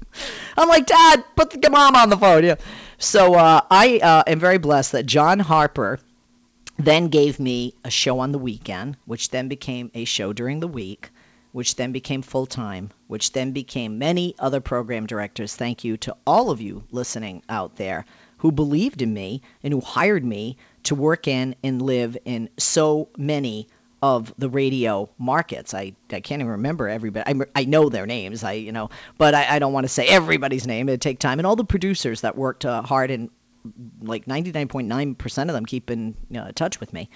I'm 0.56 0.68
like, 0.68 0.86
Dad, 0.86 1.24
put 1.36 1.50
the 1.50 1.70
mom 1.70 1.96
on 1.96 2.10
the 2.10 2.16
phone. 2.16 2.44
Yeah. 2.44 2.56
So 2.98 3.34
uh, 3.34 3.62
I 3.70 3.98
uh, 3.98 4.24
am 4.26 4.38
very 4.38 4.58
blessed 4.58 4.92
that 4.92 5.06
John 5.06 5.38
Harper 5.38 5.98
then 6.78 7.08
gave 7.08 7.38
me 7.38 7.74
a 7.84 7.90
show 7.90 8.20
on 8.20 8.32
the 8.32 8.38
weekend, 8.38 8.96
which 9.04 9.30
then 9.30 9.48
became 9.48 9.90
a 9.94 10.04
show 10.04 10.32
during 10.32 10.60
the 10.60 10.68
week, 10.68 11.10
which 11.52 11.76
then 11.76 11.92
became 11.92 12.22
full 12.22 12.46
time, 12.46 12.90
which 13.06 13.32
then 13.32 13.52
became 13.52 13.98
many 13.98 14.34
other 14.38 14.60
program 14.60 15.06
directors. 15.06 15.54
Thank 15.54 15.84
you 15.84 15.96
to 15.98 16.16
all 16.26 16.50
of 16.50 16.60
you 16.60 16.84
listening 16.90 17.42
out 17.48 17.76
there 17.76 18.04
who 18.38 18.50
believed 18.50 19.02
in 19.02 19.14
me 19.14 19.42
and 19.62 19.72
who 19.72 19.80
hired 19.80 20.24
me 20.24 20.56
to 20.84 20.94
work 20.94 21.28
in 21.28 21.54
and 21.62 21.80
live 21.80 22.16
in 22.24 22.48
so 22.58 23.08
many 23.16 23.68
of 24.02 24.34
the 24.36 24.48
radio 24.48 25.08
markets. 25.16 25.74
I, 25.74 25.92
I 26.10 26.20
can't 26.20 26.40
even 26.40 26.52
remember 26.52 26.88
everybody. 26.88 27.40
I, 27.40 27.60
I 27.60 27.64
know 27.64 27.88
their 27.88 28.06
names. 28.06 28.42
I 28.42 28.52
you 28.52 28.72
know, 28.72 28.90
but 29.16 29.34
I, 29.34 29.56
I 29.56 29.58
don't 29.60 29.72
want 29.72 29.84
to 29.84 29.88
say 29.88 30.06
everybody's 30.06 30.66
name. 30.66 30.88
It'd 30.88 31.00
take 31.00 31.20
time. 31.20 31.38
And 31.38 31.46
all 31.46 31.56
the 31.56 31.64
producers 31.64 32.22
that 32.22 32.36
worked 32.36 32.64
uh, 32.64 32.82
hard 32.82 33.12
and 33.12 33.30
like 34.00 34.24
99.9% 34.24 35.42
of 35.42 35.52
them 35.52 35.66
keep 35.66 35.90
in 35.90 36.16
uh, 36.36 36.50
touch 36.52 36.80
with 36.80 36.92
me. 36.92 37.08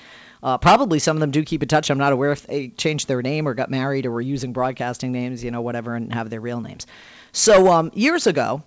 Uh, 0.43 0.59
probably 0.59 1.01
some 1.01 1.17
of 1.17 1.21
them 1.21 1.33
do 1.33 1.43
keep 1.43 1.63
in 1.63 1.69
touch. 1.69 1.91
I'm 1.91 1.99
not 1.99 2.13
aware 2.13 2.31
if 2.33 2.47
they 2.47 2.69
changed 2.69 3.09
their 3.09 3.21
name 3.21 3.49
or 3.49 3.55
got 3.55 3.71
married 3.71 4.07
or 4.07 4.13
were 4.13 4.21
using 4.21 4.53
broadcasting 4.53 5.11
names, 5.11 5.43
you 5.43 5.51
know, 5.51 5.61
whatever, 5.61 5.97
and 5.97 6.13
have 6.13 6.31
their 6.31 6.41
real 6.41 6.61
names. 6.61 6.87
So 7.33 7.73
um, 7.73 7.91
years 7.95 8.29
ago, 8.29 8.63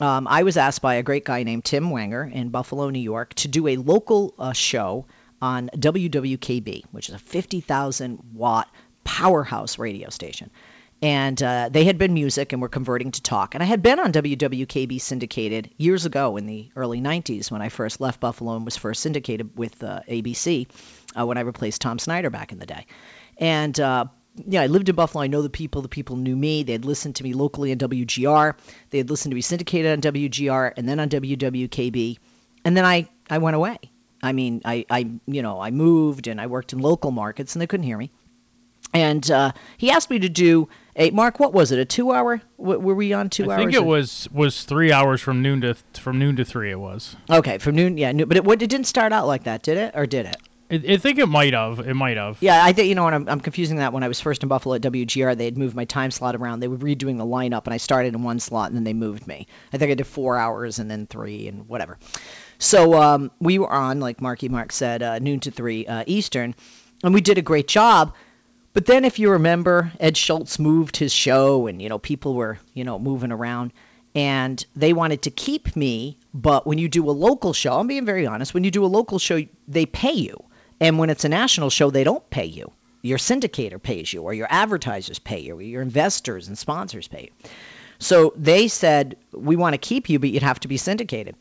um, 0.00 0.26
I 0.28 0.42
was 0.42 0.56
asked 0.56 0.82
by 0.82 0.94
a 0.94 1.02
great 1.02 1.24
guy 1.24 1.42
named 1.42 1.64
Tim 1.64 1.90
Wanger 1.90 2.30
in 2.30 2.48
Buffalo, 2.48 2.90
New 2.90 2.98
York, 2.98 3.34
to 3.34 3.48
do 3.48 3.68
a 3.68 3.76
local 3.76 4.34
uh, 4.38 4.52
show 4.52 5.06
on 5.40 5.68
WWKB, 5.76 6.84
which 6.92 7.08
is 7.08 7.14
a 7.14 7.18
50,000 7.18 8.18
watt 8.32 8.68
powerhouse 9.04 9.78
radio 9.78 10.08
station. 10.08 10.50
And 11.02 11.42
uh, 11.42 11.68
they 11.68 11.84
had 11.84 11.98
been 11.98 12.14
music 12.14 12.52
and 12.52 12.62
were 12.62 12.68
converting 12.68 13.10
to 13.10 13.22
talk. 13.22 13.54
And 13.54 13.62
I 13.62 13.66
had 13.66 13.82
been 13.82 13.98
on 13.98 14.12
WWKB 14.12 15.00
syndicated 15.00 15.70
years 15.76 16.06
ago 16.06 16.36
in 16.36 16.46
the 16.46 16.70
early 16.76 17.00
90s 17.00 17.50
when 17.50 17.60
I 17.60 17.70
first 17.70 18.00
left 18.00 18.20
Buffalo 18.20 18.54
and 18.54 18.64
was 18.64 18.76
first 18.76 19.02
syndicated 19.02 19.56
with 19.58 19.82
uh, 19.82 20.00
ABC 20.08 20.68
uh, 21.18 21.26
when 21.26 21.38
I 21.38 21.40
replaced 21.40 21.80
Tom 21.80 21.98
Snyder 21.98 22.30
back 22.30 22.52
in 22.52 22.60
the 22.60 22.66
day. 22.66 22.86
And 23.36 23.78
uh, 23.80 24.04
yeah, 24.34 24.62
I 24.62 24.66
lived 24.66 24.88
in 24.88 24.94
Buffalo. 24.94 25.22
I 25.22 25.26
know 25.26 25.42
the 25.42 25.50
people. 25.50 25.82
The 25.82 25.88
people 25.88 26.16
knew 26.16 26.36
me. 26.36 26.62
They 26.62 26.72
had 26.72 26.84
listened 26.84 27.16
to 27.16 27.24
me 27.24 27.34
locally 27.34 27.70
on 27.72 27.78
WGR. 27.78 28.54
They 28.90 28.98
had 28.98 29.10
listened 29.10 29.30
to 29.32 29.34
me 29.34 29.40
syndicated 29.40 29.92
on 29.92 30.12
WGR 30.12 30.72
and 30.76 30.88
then 30.88 31.00
on 31.00 31.08
WWKB. 31.08 32.18
And 32.64 32.76
then 32.76 32.84
I, 32.84 33.08
I 33.28 33.38
went 33.38 33.56
away. 33.56 33.78
I 34.22 34.32
mean, 34.32 34.62
I, 34.64 34.86
I, 34.88 35.10
you 35.26 35.42
know, 35.42 35.60
I 35.60 35.70
moved 35.70 36.28
and 36.28 36.40
I 36.40 36.46
worked 36.46 36.72
in 36.72 36.78
local 36.78 37.10
markets 37.10 37.54
and 37.54 37.62
they 37.62 37.66
couldn't 37.66 37.84
hear 37.84 37.98
me. 37.98 38.10
And 38.94 39.28
uh, 39.30 39.52
he 39.78 39.90
asked 39.90 40.10
me 40.10 40.18
to 40.20 40.28
do 40.28 40.68
a 40.96 41.10
Mark. 41.10 41.40
What 41.40 41.54
was 41.54 41.72
it? 41.72 41.78
A 41.78 41.84
two-hour? 41.84 42.42
Were 42.58 42.94
we 42.94 43.12
on 43.14 43.30
two 43.30 43.44
I 43.44 43.54
hours? 43.54 43.60
I 43.60 43.64
think 43.64 43.74
it 43.74 43.84
was 43.84 44.28
was 44.30 44.64
three 44.64 44.92
hours 44.92 45.20
from 45.22 45.40
noon 45.40 45.62
to 45.62 45.74
from 45.94 46.18
noon 46.18 46.36
to 46.36 46.44
three. 46.44 46.70
It 46.70 46.78
was. 46.78 47.16
Okay, 47.30 47.56
from 47.56 47.74
noon. 47.74 47.96
Yeah, 47.96 48.12
noon, 48.12 48.28
but 48.28 48.36
it, 48.36 48.46
it 48.46 48.68
didn't 48.68 48.84
start 48.84 49.12
out 49.12 49.26
like 49.26 49.44
that, 49.44 49.62
did 49.62 49.78
it? 49.78 49.92
Or 49.94 50.04
did 50.04 50.26
it? 50.26 50.36
I, 50.72 50.96
think 50.96 51.18
it 51.18 51.26
might 51.26 51.52
have. 51.52 51.80
It 51.80 51.94
might 51.94 52.16
have. 52.16 52.38
Yeah, 52.40 52.64
I 52.64 52.72
think 52.72 52.88
you 52.88 52.94
know 52.94 53.04
what 53.04 53.14
I'm, 53.14 53.28
I'm 53.28 53.40
confusing 53.40 53.76
that. 53.76 53.92
When 53.92 54.02
I 54.02 54.08
was 54.08 54.20
first 54.20 54.42
in 54.42 54.48
Buffalo 54.48 54.74
at 54.74 54.80
WGR, 54.80 55.36
they 55.36 55.44
had 55.44 55.58
moved 55.58 55.76
my 55.76 55.84
time 55.84 56.10
slot 56.10 56.34
around. 56.34 56.60
They 56.60 56.68
were 56.68 56.78
redoing 56.78 57.18
the 57.18 57.26
lineup, 57.26 57.66
and 57.66 57.74
I 57.74 57.76
started 57.76 58.14
in 58.14 58.22
one 58.22 58.40
slot, 58.40 58.68
and 58.68 58.76
then 58.76 58.84
they 58.84 58.94
moved 58.94 59.26
me. 59.26 59.46
I 59.72 59.78
think 59.78 59.90
I 59.90 59.94
did 59.94 60.06
four 60.06 60.38
hours 60.38 60.78
and 60.78 60.90
then 60.90 61.06
three 61.06 61.46
and 61.48 61.68
whatever. 61.68 61.98
So 62.58 62.94
um, 63.00 63.30
we 63.40 63.58
were 63.58 63.70
on, 63.70 64.00
like 64.00 64.20
Marky 64.22 64.48
Mark 64.48 64.72
said, 64.72 65.02
uh, 65.02 65.18
noon 65.18 65.40
to 65.40 65.50
three 65.50 65.86
uh, 65.86 66.04
Eastern, 66.06 66.54
and 67.04 67.12
we 67.12 67.20
did 67.20 67.36
a 67.38 67.42
great 67.42 67.68
job. 67.68 68.14
But 68.72 68.86
then, 68.86 69.04
if 69.04 69.18
you 69.18 69.30
remember, 69.32 69.92
Ed 70.00 70.16
Schultz 70.16 70.58
moved 70.58 70.96
his 70.96 71.12
show, 71.12 71.66
and 71.66 71.82
you 71.82 71.88
know 71.90 71.98
people 71.98 72.34
were 72.34 72.58
you 72.72 72.84
know 72.84 72.98
moving 72.98 73.32
around. 73.32 73.72
and 74.14 74.64
they 74.76 74.92
wanted 74.92 75.22
to 75.22 75.30
keep 75.30 75.74
me. 75.76 76.18
But 76.34 76.66
when 76.66 76.78
you 76.78 76.88
do 76.88 77.08
a 77.10 77.12
local 77.12 77.52
show, 77.52 77.74
I'm 77.78 77.86
being 77.86 78.06
very 78.06 78.26
honest. 78.26 78.54
When 78.54 78.64
you 78.64 78.70
do 78.70 78.84
a 78.84 78.86
local 78.86 79.18
show, 79.18 79.40
they 79.68 79.84
pay 79.86 80.12
you, 80.12 80.44
and 80.80 80.98
when 80.98 81.10
it's 81.10 81.24
a 81.24 81.28
national 81.28 81.70
show, 81.70 81.90
they 81.90 82.04
don't 82.04 82.28
pay 82.30 82.46
you. 82.46 82.72
Your 83.02 83.18
syndicator 83.18 83.82
pays 83.82 84.12
you, 84.12 84.22
or 84.22 84.32
your 84.32 84.46
advertisers 84.48 85.18
pay 85.18 85.40
you, 85.40 85.56
or 85.56 85.62
your 85.62 85.82
investors 85.82 86.48
and 86.48 86.56
sponsors 86.56 87.08
pay 87.08 87.30
you. 87.30 87.48
So 87.98 88.32
they 88.36 88.68
said, 88.68 89.16
we 89.32 89.56
want 89.56 89.74
to 89.74 89.78
keep 89.78 90.08
you, 90.08 90.18
but 90.18 90.30
you'd 90.30 90.42
have 90.42 90.60
to 90.60 90.68
be 90.68 90.76
syndicated. 90.76 91.36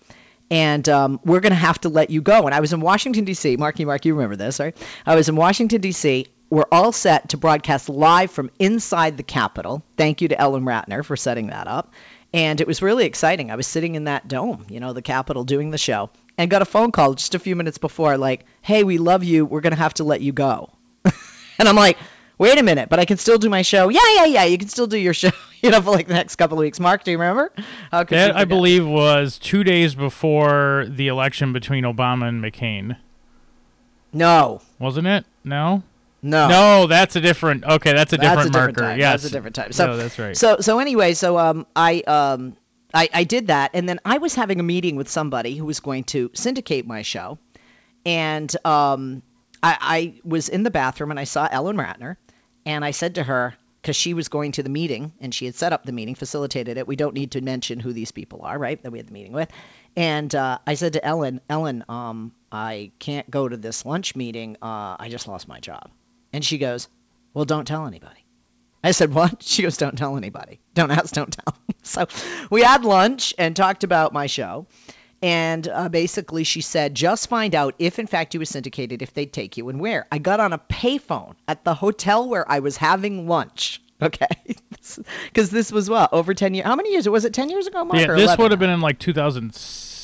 And 0.50 0.88
um, 0.90 1.20
we're 1.24 1.40
going 1.40 1.54
to 1.54 1.56
have 1.56 1.80
to 1.82 1.90
let 1.90 2.10
you 2.10 2.22
go. 2.22 2.46
And 2.46 2.54
I 2.54 2.60
was 2.60 2.74
in 2.74 2.82
Washington, 2.82 3.26
D.C. 3.26 3.58
Marky 3.58 3.86
Mark, 3.86 4.06
you 4.06 4.14
remember 4.14 4.36
this, 4.36 4.60
right? 4.60 4.76
I 5.06 5.16
was 5.16 5.30
in 5.30 5.36
Washington, 5.36 5.82
D.C. 5.82 6.28
We're 6.50 6.66
all 6.72 6.92
set 6.92 7.30
to 7.30 7.38
broadcast 7.38 7.90
live 7.90 8.32
from 8.32 8.52
inside 8.60 9.18
the 9.18 9.24
Capitol. 9.24 9.82
Thank 9.98 10.22
you 10.22 10.28
to 10.28 10.40
Ellen 10.40 10.66
Ratner 10.66 11.06
for 11.06 11.16
setting 11.16 11.48
that 11.48 11.68
up. 11.68 11.94
And 12.34 12.62
it 12.62 12.68
was 12.68 12.82
really 12.82 13.06
exciting. 13.06 13.50
I 13.50 13.56
was 13.56 13.68
sitting 13.68 13.96
in 13.96 14.06
that 14.06 14.28
dome, 14.28 14.66
you 14.70 14.80
know, 14.80 14.94
the 14.94 15.02
Capitol 15.02 15.44
doing 15.44 15.72
the 15.72 15.78
show, 15.78 16.10
and 16.42 16.52
got 16.52 16.62
a 16.62 16.66
phone 16.66 16.92
call 16.92 17.14
just 17.14 17.36
a 17.36 17.40
few 17.40 17.56
minutes 17.56 17.78
before, 17.78 18.18
like, 18.18 18.46
hey, 18.62 18.84
we 18.84 18.98
love 18.98 19.24
you. 19.24 19.46
We're 19.46 19.62
going 19.62 19.72
to 19.72 19.80
have 19.80 19.94
to 19.96 20.04
let 20.04 20.22
you 20.22 20.32
go. 20.32 20.70
and 21.06 21.68
I'm 21.68 21.76
like, 21.76 21.98
wait 22.38 22.58
a 22.58 22.64
minute, 22.64 22.90
but 22.90 23.00
I 23.00 23.06
can 23.06 23.18
still 23.18 23.38
do 23.38 23.50
my 23.50 23.62
show. 23.62 23.90
Yeah, 23.90 24.00
yeah, 24.16 24.26
yeah, 24.26 24.44
you 24.46 24.58
can 24.58 24.68
still 24.68 24.88
do 24.88 24.98
your 24.98 25.14
show, 25.14 25.32
you 25.62 25.70
know, 25.70 25.82
for 25.82 25.92
like 25.92 26.08
the 26.08 26.14
next 26.14 26.36
couple 26.36 26.58
of 26.58 26.62
weeks. 26.62 26.80
Mark, 26.80 27.04
do 27.04 27.12
you 27.12 27.18
remember? 27.18 27.52
That, 28.16 28.36
I 28.36 28.46
believe, 28.46 28.88
was 28.88 29.38
two 29.38 29.64
days 29.64 29.96
before 29.96 30.86
the 30.90 31.08
election 31.08 31.54
between 31.54 31.84
Obama 31.84 32.28
and 32.28 32.44
McCain. 32.44 32.98
No. 34.14 34.62
Wasn't 34.80 35.08
it? 35.08 35.26
No? 35.44 35.84
No. 36.24 36.48
No, 36.48 36.88
that's 36.88 37.16
a 37.16 37.22
different. 37.22 37.64
Okay, 37.64 37.94
that's 37.94 38.14
a 38.14 38.18
that's 38.18 38.30
different 38.30 38.50
a 38.50 38.52
different 38.52 38.78
marker. 38.78 38.92
Time. 38.92 39.00
Yes. 39.00 39.22
That's 39.22 39.34
a 39.34 39.36
different 39.36 39.56
time. 39.56 39.72
So 39.72 39.88
no, 39.88 39.98
that's 39.98 40.20
right. 40.20 40.38
So 40.38 40.58
so 40.60 40.80
anyway, 40.80 41.14
so 41.14 41.38
um 41.38 41.66
I 41.76 42.02
um 42.02 42.56
I, 42.94 43.10
I 43.14 43.24
did 43.24 43.48
that 43.48 43.72
and 43.74 43.88
then 43.88 44.00
I 44.06 44.18
was 44.18 44.36
having 44.36 44.60
a 44.60 44.64
meeting 44.64 44.96
with 44.96 45.10
somebody 45.10 45.56
who 45.56 45.66
was 45.66 45.80
going 45.80 46.04
to 46.06 46.32
syndicate 46.34 46.86
my 46.86 47.02
show. 47.02 47.38
And 48.06 48.54
um 48.66 49.24
I, 49.64 49.78
I 49.80 50.22
was 50.24 50.50
in 50.50 50.64
the 50.64 50.72
bathroom 50.72 51.12
and 51.12 51.20
I 51.20 51.26
saw 51.26 51.48
Ellen 51.50 51.78
Ratner 51.78 52.18
and 52.66 52.84
I 52.84 52.92
said 52.92 53.16
to 53.16 53.24
her, 53.24 53.56
because 53.82 53.96
she 53.96 54.14
was 54.14 54.28
going 54.28 54.52
to 54.54 54.64
the 54.64 54.70
meeting 54.70 55.12
and 55.20 55.34
she 55.34 55.46
had 55.46 55.56
set 55.56 55.74
up 55.74 55.84
the 55.84 55.92
meeting, 55.92 56.14
facilitated 56.14 56.78
it. 56.78 56.88
We 56.88 56.96
don't 56.96 57.16
need 57.16 57.32
to 57.32 57.42
mention 57.42 57.80
who 57.80 57.94
these 57.94 58.12
people 58.12 58.42
are, 58.44 58.58
right? 58.58 58.82
That 58.84 58.92
we 58.92 59.00
had 59.00 59.08
the 59.08 59.14
meeting 59.14 59.34
with. 59.34 59.50
And 59.96 60.34
uh, 60.36 60.60
I 60.68 60.76
said 60.76 60.94
to 60.94 61.04
Ellen, 61.04 61.42
Ellen, 61.50 61.84
um, 61.90 62.32
I 62.52 62.92
can't 63.00 63.30
go 63.30 63.48
to 63.48 63.58
this 63.58 63.86
lunch 63.86 64.16
meeting. 64.16 64.58
Uh, 64.62 64.98
I 65.00 65.08
just 65.10 65.28
lost 65.28 65.48
my 65.48 65.60
job. 65.60 65.90
And 66.32 66.46
she 66.46 66.60
goes, 66.60 66.88
Well, 67.34 67.46
don't 67.46 67.66
tell 67.66 67.88
anybody. 67.88 68.24
I 68.84 68.92
said, 68.92 69.14
What? 69.14 69.44
She 69.52 69.64
goes, 69.64 69.78
Don't 69.78 69.98
tell 69.98 70.18
anybody. 70.18 70.60
Don't 70.74 70.92
ask, 70.92 71.14
don't 71.14 71.32
tell. 71.32 71.56
so 71.84 72.08
we 72.50 72.62
had 72.64 72.84
lunch 72.84 73.34
and 73.38 73.56
talked 73.56 73.84
about 73.84 74.14
my 74.14 74.28
show. 74.28 74.68
And 75.24 75.68
uh, 75.68 75.90
basically, 75.90 76.44
she 76.44 76.62
said, 76.62 76.96
just 76.96 77.30
find 77.30 77.54
out 77.54 77.76
if, 77.78 78.00
in 78.00 78.08
fact, 78.08 78.34
you 78.34 78.40
were 78.40 78.46
syndicated, 78.46 79.04
if 79.04 79.14
they'd 79.14 79.32
take 79.32 79.56
you 79.56 79.70
and 79.70 79.80
where. 79.80 80.08
I 80.12 80.18
got 80.18 80.40
on 80.40 80.52
a 80.52 80.58
payphone 80.58 81.36
at 81.48 81.64
the 81.64 81.76
hotel 81.76 82.28
where 82.28 82.50
I 82.50 82.60
was 82.60 82.78
having 82.78 83.28
lunch. 83.28 83.82
Okay. 84.04 84.26
Because 85.26 85.52
this 85.52 85.72
was 85.72 85.88
what? 85.88 86.12
Over 86.12 86.34
10 86.34 86.56
years? 86.56 86.66
How 86.66 86.76
many 86.76 86.92
years? 86.92 87.08
Was 87.08 87.24
it 87.24 87.36
10 87.36 87.52
years 87.52 87.68
ago, 87.68 87.86
Mark? 87.86 88.00
Yeah, 88.00 88.16
this 88.16 88.36
would 88.36 88.50
have 88.50 88.60
been 88.60 88.72
in 88.72 88.82
like 88.82 88.98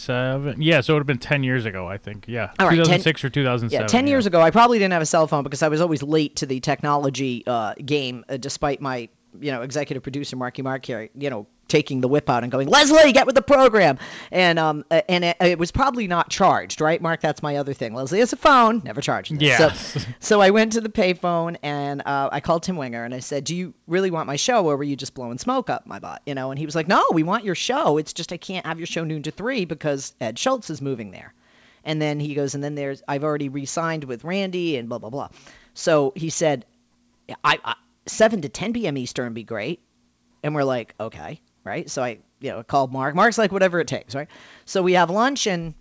2007. 0.08 0.62
Yeah, 0.62 0.82
so 0.82 0.94
it 0.94 0.96
would 0.96 1.00
have 1.02 1.08
been 1.08 1.18
10 1.18 1.44
years 1.44 1.66
ago, 1.66 1.88
I 1.88 1.98
think. 1.98 2.26
Yeah. 2.28 2.52
All 2.60 2.68
right, 2.68 2.76
2006 2.76 3.24
or 3.24 3.30
2007. 3.30 3.82
Yeah, 3.82 3.88
10 3.88 4.06
yeah. 4.06 4.12
years 4.12 4.26
ago. 4.26 4.42
I 4.42 4.52
probably 4.52 4.80
didn't 4.80 4.94
have 4.94 5.02
a 5.02 5.08
cell 5.08 5.28
phone 5.28 5.44
because 5.44 5.64
I 5.64 5.68
was 5.68 5.82
always 5.82 6.04
late 6.04 6.38
to 6.38 6.46
the 6.46 6.60
technology 6.60 7.44
uh, 7.46 7.74
game, 7.74 8.26
uh, 8.30 8.38
despite 8.38 8.82
my 8.82 9.10
you 9.40 9.52
know 9.52 9.62
executive 9.62 10.04
producer 10.04 10.36
Marky 10.36 10.62
Mark 10.62 10.86
here, 10.86 11.10
you 11.16 11.30
know 11.30 11.48
taking 11.68 12.02
the 12.02 12.08
whip 12.08 12.30
out 12.30 12.44
and 12.44 12.52
going, 12.52 12.68
Leslie, 12.68 13.12
get 13.12 13.26
with 13.26 13.36
the 13.36 13.42
program. 13.42 13.98
And 14.32 14.60
um 14.60 14.86
and 14.90 15.24
it, 15.24 15.38
it, 15.40 15.60
was 15.60 15.72
probably 15.72 16.08
not 16.08 16.30
charged, 16.30 16.82
right, 16.82 17.02
Mark? 17.02 17.22
That's 17.22 17.44
my 17.44 17.58
other 17.58 17.74
thing. 17.74 17.94
Leslie 17.94 18.20
has 18.20 18.34
a 18.34 18.38
phone, 18.38 18.82
never 18.84 19.02
charged. 19.02 19.32
Yeah. 19.42 19.72
So, 19.72 20.02
so 20.20 20.42
I 20.42 20.52
went 20.52 20.74
to 20.74 20.82
the 20.82 20.90
payphone 20.90 21.58
and 21.64 22.02
uh, 22.06 22.30
I 22.32 22.40
called 22.40 22.64
Tim 22.64 22.78
Winger 22.78 23.04
and 23.04 23.14
I 23.14 23.20
said, 23.20 23.44
Do 23.44 23.56
you 23.56 23.74
really 23.88 24.12
want 24.12 24.28
my 24.28 24.36
show, 24.36 24.66
or 24.66 24.78
were 24.78 24.84
you 24.84 24.96
just 24.96 25.14
blowing 25.14 25.38
smoke 25.38 25.70
up 25.70 25.86
my 25.86 26.00
butt? 26.00 26.22
You 26.26 26.36
know? 26.36 26.52
And 26.52 26.60
he 26.60 26.66
was 26.66 26.76
like, 26.76 26.88
No, 26.88 27.04
we 27.12 27.24
want 27.24 27.44
your 27.44 27.56
show. 27.56 27.98
It's 27.98 28.14
just 28.14 28.34
I 28.34 28.38
can't 28.38 28.66
have 28.66 28.80
your 28.80 28.88
show 28.88 29.04
noon 29.04 29.24
to 29.24 29.32
three 29.32 29.66
because 29.66 30.14
Ed 30.20 30.38
Schultz 30.40 30.70
is 30.70 30.82
moving 30.82 31.12
there. 31.12 31.34
And 31.84 32.02
then 32.02 32.20
he 32.20 32.36
goes, 32.36 32.54
and 32.54 32.64
then 32.64 32.76
there's 32.76 33.02
I've 33.08 33.24
already 33.24 33.50
re-signed 33.50 34.04
with 34.04 34.26
Randy 34.26 34.78
and 34.78 34.90
blah 34.90 34.98
blah 34.98 35.10
blah. 35.10 35.30
So 35.74 36.12
he 36.16 36.30
said, 36.30 36.66
I, 37.44 37.60
I 37.64 37.76
7 38.08 38.42
to 38.42 38.50
10 38.50 38.74
p.m. 38.74 38.98
Eastern 38.98 39.34
be 39.34 39.44
great. 39.44 39.82
And 40.44 40.54
we're 40.54 40.64
like, 40.64 40.94
okay 41.00 41.42
right? 41.68 41.90
So 41.90 42.04
I, 42.04 42.20
you 42.40 42.52
know, 42.52 42.64
called 42.64 42.92
Mark. 42.92 43.14
Mark's 43.14 43.38
like, 43.38 43.52
whatever 43.52 43.80
it 43.80 43.88
takes, 43.88 44.16
right? 44.16 44.30
So 44.66 44.82
we 44.82 44.94
have 44.94 45.10
lunch, 45.10 45.46
and 45.48 45.74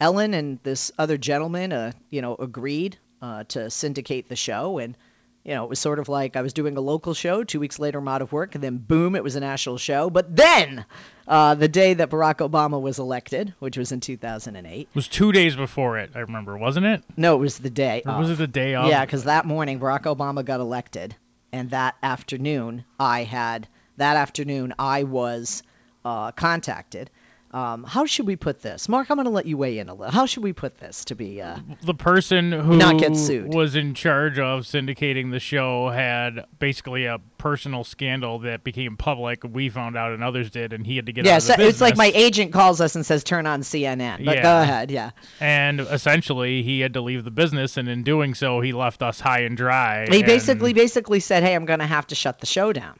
Ellen 0.00 0.34
and 0.34 0.58
this 0.62 0.92
other 0.98 1.18
gentleman, 1.18 1.72
uh, 1.72 1.92
you 2.10 2.22
know, 2.22 2.34
agreed 2.36 2.98
uh, 3.20 3.44
to 3.48 3.70
syndicate 3.70 4.28
the 4.28 4.36
show, 4.36 4.78
and 4.78 4.96
you 5.44 5.54
know, 5.54 5.62
it 5.62 5.70
was 5.70 5.78
sort 5.78 6.00
of 6.00 6.08
like 6.08 6.34
I 6.34 6.42
was 6.42 6.52
doing 6.52 6.76
a 6.76 6.80
local 6.80 7.14
show. 7.14 7.44
Two 7.44 7.60
weeks 7.60 7.78
later, 7.78 8.00
I'm 8.00 8.08
out 8.08 8.20
of 8.20 8.32
work, 8.32 8.56
and 8.56 8.64
then 8.64 8.78
boom, 8.78 9.14
it 9.14 9.22
was 9.22 9.36
a 9.36 9.40
national 9.40 9.78
show. 9.78 10.10
But 10.10 10.34
then, 10.34 10.84
uh, 11.28 11.54
the 11.54 11.68
day 11.68 11.94
that 11.94 12.10
Barack 12.10 12.38
Obama 12.38 12.80
was 12.80 12.98
elected, 12.98 13.54
which 13.60 13.76
was 13.76 13.92
in 13.92 14.00
2008, 14.00 14.88
was 14.94 15.06
two 15.06 15.30
days 15.30 15.54
before 15.54 15.98
it. 15.98 16.10
I 16.16 16.20
remember, 16.20 16.56
wasn't 16.56 16.86
it? 16.86 17.04
No, 17.16 17.36
it 17.36 17.38
was 17.38 17.58
the 17.58 17.70
day. 17.70 18.02
Or 18.04 18.18
was 18.18 18.30
it 18.30 18.38
the 18.38 18.48
day 18.48 18.74
of? 18.74 18.88
Yeah, 18.88 19.04
because 19.04 19.24
that 19.24 19.46
morning 19.46 19.78
Barack 19.78 20.02
Obama 20.02 20.44
got 20.44 20.58
elected, 20.58 21.14
and 21.52 21.70
that 21.70 21.94
afternoon 22.02 22.84
I 22.98 23.22
had 23.22 23.68
that 23.96 24.16
afternoon 24.16 24.74
I 24.78 25.04
was 25.04 25.62
uh, 26.04 26.32
contacted. 26.32 27.10
Um, 27.52 27.84
how 27.84 28.04
should 28.06 28.26
we 28.26 28.36
put 28.36 28.60
this, 28.60 28.88
Mark? 28.88 29.10
I'm 29.10 29.16
going 29.16 29.24
to 29.24 29.30
let 29.30 29.46
you 29.46 29.56
weigh 29.56 29.78
in 29.78 29.88
a 29.88 29.94
little. 29.94 30.12
How 30.12 30.26
should 30.26 30.42
we 30.42 30.52
put 30.52 30.78
this 30.78 31.06
to 31.06 31.14
be 31.14 31.40
uh, 31.40 31.56
the 31.82 31.94
person 31.94 32.52
who 32.52 32.76
not 32.76 32.98
get 32.98 33.16
sued. 33.16 33.54
was 33.54 33.76
in 33.76 33.94
charge 33.94 34.38
of 34.38 34.64
syndicating 34.64 35.30
the 35.30 35.40
show 35.40 35.88
had 35.88 36.44
basically 36.58 37.06
a 37.06 37.18
personal 37.38 37.82
scandal 37.84 38.40
that 38.40 38.62
became 38.62 38.96
public. 38.96 39.42
We 39.42 39.70
found 39.70 39.96
out, 39.96 40.12
and 40.12 40.24
others 40.24 40.50
did, 40.50 40.72
and 40.72 40.84
he 40.84 40.96
had 40.96 41.06
to 41.06 41.12
get 41.12 41.24
yeah. 41.24 41.36
out 41.36 41.42
of 41.42 41.46
the 41.46 41.54
so 41.54 41.62
it's 41.62 41.80
like 41.80 41.96
my 41.96 42.12
agent 42.14 42.52
calls 42.52 42.80
us 42.80 42.96
and 42.96 43.06
says, 43.06 43.24
"Turn 43.24 43.46
on 43.46 43.62
CNN." 43.62 44.24
But 44.24 44.36
Yeah. 44.36 44.42
go 44.42 44.60
ahead, 44.60 44.90
yeah. 44.90 45.12
and 45.40 45.80
essentially 45.80 46.62
he 46.62 46.80
had 46.80 46.94
to 46.94 47.00
leave 47.00 47.24
the 47.24 47.30
business, 47.30 47.76
and 47.76 47.88
in 47.88 48.02
doing 48.02 48.34
so, 48.34 48.60
he 48.60 48.72
left 48.72 49.02
us 49.02 49.20
high 49.20 49.40
and 49.40 49.56
dry. 49.56 50.06
He 50.10 50.16
and- 50.18 50.26
basically 50.26 50.72
basically 50.74 51.20
said, 51.20 51.42
"Hey, 51.42 51.54
I'm 51.54 51.64
going 51.64 51.78
to 51.78 51.86
have 51.86 52.08
to 52.08 52.16
shut 52.16 52.40
the 52.40 52.46
show 52.46 52.72
down." 52.72 52.98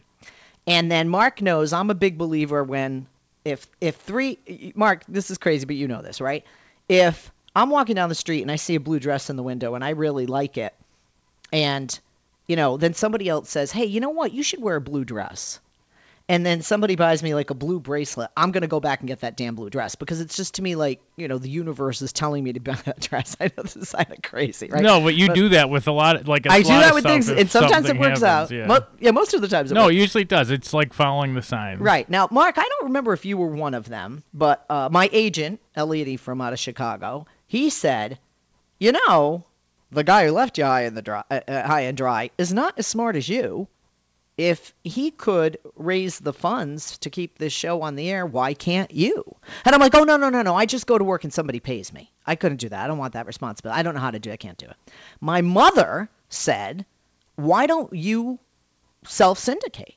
And 0.67 0.91
then 0.91 1.09
Mark 1.09 1.41
knows 1.43 1.73
I'm 1.73 1.91
a 1.91 1.95
big 1.95 2.19
believer 2.19 2.65
when 2.65 3.07
if 3.45 3.67
if 3.81 3.97
three 3.97 4.73
Mark, 4.75 5.05
this 5.09 5.31
is 5.31 5.39
crazy, 5.39 5.65
but 5.65 5.77
you 5.77 5.87
know 5.89 6.03
this, 6.03 6.21
right? 6.21 6.45
If 6.89 7.31
I'm 7.55 7.71
walking 7.71 7.95
down 7.95 8.09
the 8.09 8.15
street 8.15 8.43
and 8.43 8.51
I 8.51 8.57
see 8.57 8.75
a 8.75 8.81
blue 8.81 8.99
dress 8.99 9.31
in 9.31 9.37
the 9.37 9.43
window 9.43 9.75
and 9.75 9.85
I 9.85 9.91
really 9.91 10.27
like 10.27 10.59
it, 10.59 10.75
and 11.53 11.97
you 12.49 12.57
know, 12.57 12.77
then 12.77 12.95
somebody 12.95 13.29
else 13.29 13.49
says, 13.49 13.71
"Hey, 13.71 13.87
you 13.87 14.01
know 14.01 14.11
what? 14.11 14.33
You 14.33 14.43
should 14.43 14.61
wear 14.61 14.77
a 14.77 14.81
blue 14.81 15.05
dress." 15.05 15.61
And 16.29 16.45
then 16.45 16.61
somebody 16.63 16.97
buys 16.97 17.23
me 17.23 17.35
like 17.35 17.51
a 17.51 17.55
blue 17.55 17.79
bracelet. 17.79 18.31
I'm 18.37 18.51
gonna 18.51 18.67
go 18.67 18.81
back 18.81 18.99
and 18.99 19.07
get 19.07 19.21
that 19.21 19.37
damn 19.37 19.55
blue 19.55 19.71
dress 19.71 19.95
because 19.95 20.21
it's 20.21 20.35
just 20.37 20.55
to 20.55 20.63
me 20.63 20.75
like 20.75 21.01
you 21.15 21.29
know 21.29 21.39
the 21.39 21.49
universe 21.49 22.03
is 22.03 22.13
telling 22.13 22.43
me 22.43 22.53
to 22.55 22.59
buy 22.59 22.75
that 22.85 22.99
dress. 23.09 23.37
I 23.41 23.45
know 23.57 23.63
this 23.63 23.77
is 23.77 23.93
kind 23.93 24.11
of 24.11 24.23
crazy, 24.23 24.67
right? 24.69 24.83
No, 24.83 25.01
but 25.01 25.15
you 25.15 25.29
But- 25.29 25.35
do 25.37 25.49
that 25.51 25.71
with 25.71 25.87
a 25.87 25.93
lot 25.93 26.17
of 26.17 26.27
like. 26.27 26.47
a 26.47 26.51
I 26.53 26.63
do 26.63 26.69
that 26.69 26.95
with 26.95 27.05
things, 27.05 27.29
and 27.29 27.49
sometimes 27.49 27.89
it 27.89 27.97
works 27.97 28.23
happens, 28.23 28.51
out. 28.51 28.51
Yeah. 28.51 28.67
Mo- 28.67 28.87
yeah, 28.99 29.13
most 29.13 29.35
of 29.35 29.41
the 29.41 29.47
times 29.47 29.71
it 29.71 29.75
no, 29.75 29.85
works. 29.85 29.93
it 29.95 29.99
usually 29.99 30.25
does. 30.25 30.51
It's 30.51 30.75
like 30.75 30.93
following 30.93 31.35
the 31.35 31.43
signs. 31.43 31.81
Right. 31.81 32.11
Now, 32.11 32.27
Mark, 32.33 32.59
I 32.59 32.63
don't 32.69 32.87
remember 32.87 33.13
if 33.13 33.25
you 33.25 33.37
were 33.39 33.47
one 33.47 33.75
of 33.75 33.89
them, 33.89 34.25
but 34.35 34.67
uh, 34.69 34.89
my 34.91 35.09
agent, 35.13 35.61
Elliot 35.77 36.19
from 36.19 36.41
out 36.41 36.53
of 36.53 36.59
Chicago, 36.59 37.27
he 37.47 37.71
said, 37.71 38.19
you 38.81 38.91
know, 38.91 39.45
the 39.93 40.03
guy 40.03 40.27
who 40.27 40.33
left 40.33 40.59
you 40.59 40.65
high 40.65 40.83
and, 40.83 40.97
the 40.97 41.03
dry, 41.03 41.23
uh, 41.31 41.39
uh, 41.47 41.67
high 41.69 41.83
and 41.83 41.97
dry 41.97 42.31
is 42.37 42.53
not 42.53 42.75
as 42.79 42.87
smart 42.89 43.15
as 43.15 43.29
you. 43.29 43.69
If 44.37 44.75
he 44.85 45.11
could 45.11 45.59
raise 45.77 46.19
the 46.19 46.33
funds 46.33 46.99
to 46.99 47.11
keep 47.11 47.39
this 47.39 47.55
show 47.55 47.81
on 47.83 47.97
the 47.97 48.11
air, 48.11 48.27
why 48.27 48.53
can't 48.53 48.91
you? 48.91 49.37
And 49.65 49.75
I'm 49.75 49.81
like, 49.81 49.95
oh, 49.95 50.05
no, 50.05 50.19
no, 50.19 50.29
no, 50.29 50.43
no. 50.43 50.55
I 50.55 50.67
just 50.67 50.87
go 50.87 50.99
to 50.99 51.05
work 51.05 51.25
and 51.25 51.33
somebody 51.33 51.59
pays 51.59 51.91
me. 51.93 52.13
I 52.27 52.35
couldn't 52.35 52.59
do 52.59 52.69
that. 52.69 52.85
I 52.85 52.87
don't 52.87 52.99
want 52.99 53.15
that 53.15 53.27
responsibility. 53.27 53.79
I 53.79 53.83
don't 53.83 53.95
know 53.95 54.01
how 54.01 54.11
to 54.11 54.19
do 54.19 54.31
it. 54.31 54.35
I 54.35 54.37
can't 54.37 54.59
do 54.59 54.67
it. 54.67 54.77
My 55.21 55.41
mother 55.41 56.11
said, 56.29 56.85
why 57.37 57.67
don't 57.67 57.93
you 57.95 58.39
self 59.07 59.39
syndicate? 59.39 59.95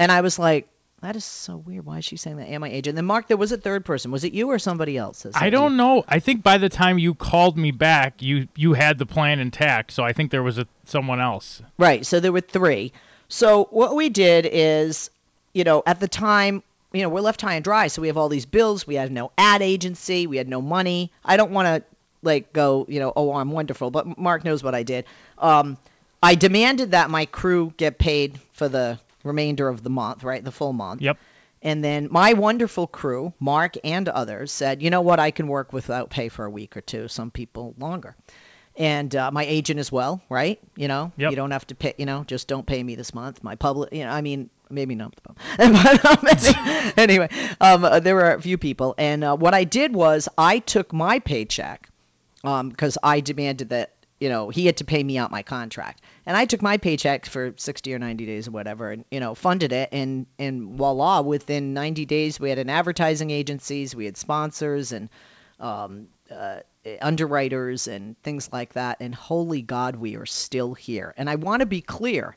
And 0.00 0.10
I 0.10 0.22
was 0.22 0.38
like, 0.38 0.68
that 1.02 1.16
is 1.16 1.24
so 1.24 1.56
weird. 1.56 1.86
Why 1.86 1.98
is 1.98 2.04
she 2.04 2.16
saying 2.16 2.36
that? 2.36 2.48
Am 2.48 2.62
I 2.62 2.70
agent? 2.70 2.96
Then 2.96 3.06
Mark, 3.06 3.28
there 3.28 3.36
was 3.36 3.52
a 3.52 3.56
third 3.56 3.84
person. 3.84 4.10
Was 4.10 4.24
it 4.24 4.34
you 4.34 4.50
or 4.50 4.58
somebody 4.58 4.98
else? 4.98 5.26
I 5.34 5.48
don't 5.48 5.76
know. 5.76 6.04
I 6.08 6.18
think 6.18 6.42
by 6.42 6.58
the 6.58 6.68
time 6.68 6.98
you 6.98 7.14
called 7.14 7.56
me 7.56 7.70
back, 7.70 8.20
you 8.20 8.48
you 8.54 8.74
had 8.74 8.98
the 8.98 9.06
plan 9.06 9.40
intact. 9.40 9.92
So 9.92 10.02
I 10.02 10.12
think 10.12 10.30
there 10.30 10.42
was 10.42 10.58
a 10.58 10.66
someone 10.84 11.20
else. 11.20 11.62
Right. 11.78 12.04
So 12.04 12.20
there 12.20 12.32
were 12.32 12.42
three. 12.42 12.92
So 13.30 13.68
what 13.70 13.94
we 13.94 14.08
did 14.08 14.46
is, 14.50 15.08
you 15.54 15.64
know, 15.64 15.82
at 15.86 16.00
the 16.00 16.08
time, 16.08 16.62
you 16.92 17.02
know, 17.02 17.08
we're 17.08 17.20
left 17.20 17.40
high 17.40 17.54
and 17.54 17.64
dry. 17.64 17.86
So 17.86 18.02
we 18.02 18.08
have 18.08 18.16
all 18.16 18.28
these 18.28 18.44
bills. 18.44 18.86
We 18.86 18.96
had 18.96 19.12
no 19.12 19.30
ad 19.38 19.62
agency. 19.62 20.26
We 20.26 20.36
had 20.36 20.48
no 20.48 20.60
money. 20.60 21.12
I 21.24 21.36
don't 21.36 21.52
want 21.52 21.66
to 21.66 21.84
like 22.22 22.52
go, 22.52 22.84
you 22.88 22.98
know, 22.98 23.12
oh, 23.14 23.32
I'm 23.32 23.52
wonderful. 23.52 23.90
But 23.90 24.18
Mark 24.18 24.44
knows 24.44 24.62
what 24.62 24.74
I 24.74 24.82
did. 24.82 25.04
Um, 25.38 25.78
I 26.22 26.34
demanded 26.34 26.90
that 26.90 27.08
my 27.08 27.24
crew 27.24 27.72
get 27.76 27.98
paid 27.98 28.38
for 28.52 28.68
the 28.68 28.98
remainder 29.22 29.68
of 29.68 29.82
the 29.84 29.90
month, 29.90 30.24
right? 30.24 30.42
The 30.42 30.52
full 30.52 30.72
month. 30.72 31.00
Yep. 31.00 31.16
And 31.62 31.84
then 31.84 32.08
my 32.10 32.32
wonderful 32.32 32.86
crew, 32.86 33.32
Mark 33.38 33.76
and 33.84 34.08
others, 34.08 34.50
said, 34.50 34.82
you 34.82 34.90
know 34.90 35.02
what, 35.02 35.20
I 35.20 35.30
can 35.30 35.46
work 35.46 35.72
without 35.72 36.10
pay 36.10 36.28
for 36.28 36.44
a 36.46 36.50
week 36.50 36.76
or 36.76 36.80
two, 36.80 37.06
some 37.06 37.30
people 37.30 37.74
longer. 37.78 38.16
And 38.76 39.14
uh, 39.14 39.30
my 39.30 39.44
agent 39.44 39.78
as 39.80 39.92
well, 39.92 40.22
right? 40.28 40.58
You 40.76 40.88
know, 40.88 41.12
Yep. 41.16 41.30
you 41.30 41.36
don't 41.36 41.50
have 41.50 41.66
to 41.66 41.74
pay, 41.74 41.94
you 41.98 42.06
know, 42.06 42.24
just 42.24 42.48
don't 42.48 42.66
pay 42.66 42.82
me 42.82 42.94
this 42.94 43.12
month. 43.12 43.42
My 43.44 43.56
public, 43.56 43.92
you 43.92 44.04
know, 44.04 44.10
I 44.10 44.20
mean, 44.22 44.48
maybe 44.70 44.94
not. 44.94 45.14
but 45.58 46.04
um, 46.06 46.92
anyway, 46.96 47.28
um, 47.60 47.84
uh, 47.84 48.00
there 48.00 48.14
were 48.14 48.32
a 48.32 48.40
few 48.40 48.56
people. 48.56 48.94
And 48.96 49.22
uh, 49.24 49.36
what 49.36 49.52
I 49.54 49.64
did 49.64 49.94
was 49.94 50.28
I 50.38 50.60
took 50.60 50.92
my 50.92 51.18
paycheck 51.18 51.88
because 52.42 52.96
I 53.02 53.20
demanded 53.20 53.68
that 53.70 53.92
you 54.18 54.28
know 54.28 54.50
he 54.50 54.66
had 54.66 54.76
to 54.78 54.84
pay 54.84 55.02
me 55.02 55.18
out 55.18 55.30
my 55.30 55.42
contract, 55.42 56.02
and 56.26 56.36
I 56.36 56.44
took 56.44 56.62
my 56.62 56.76
paycheck 56.76 57.26
for 57.26 57.54
60 57.56 57.94
or 57.94 57.98
90 57.98 58.26
days 58.26 58.48
or 58.48 58.50
whatever, 58.50 58.92
and 58.92 59.04
you 59.10 59.18
know 59.20 59.34
funded 59.34 59.72
it, 59.72 59.88
and 59.92 60.26
and 60.38 60.76
voila, 60.76 61.22
within 61.22 61.74
90 61.74 62.04
days 62.06 62.38
we 62.40 62.48
had 62.50 62.58
an 62.58 62.70
advertising 62.70 63.30
agencies, 63.30 63.94
we 63.94 64.04
had 64.04 64.16
sponsors 64.16 64.92
and 64.92 65.08
um, 65.58 66.08
uh, 66.30 66.60
Uh, 66.86 66.92
underwriters 67.02 67.88
and 67.88 68.16
things 68.22 68.50
like 68.52 68.72
that, 68.72 68.98
and 69.00 69.14
holy 69.14 69.60
God, 69.60 69.96
we 69.96 70.16
are 70.16 70.24
still 70.24 70.72
here. 70.72 71.12
And 71.18 71.28
I 71.28 71.34
want 71.34 71.60
to 71.60 71.66
be 71.66 71.82
clear, 71.82 72.36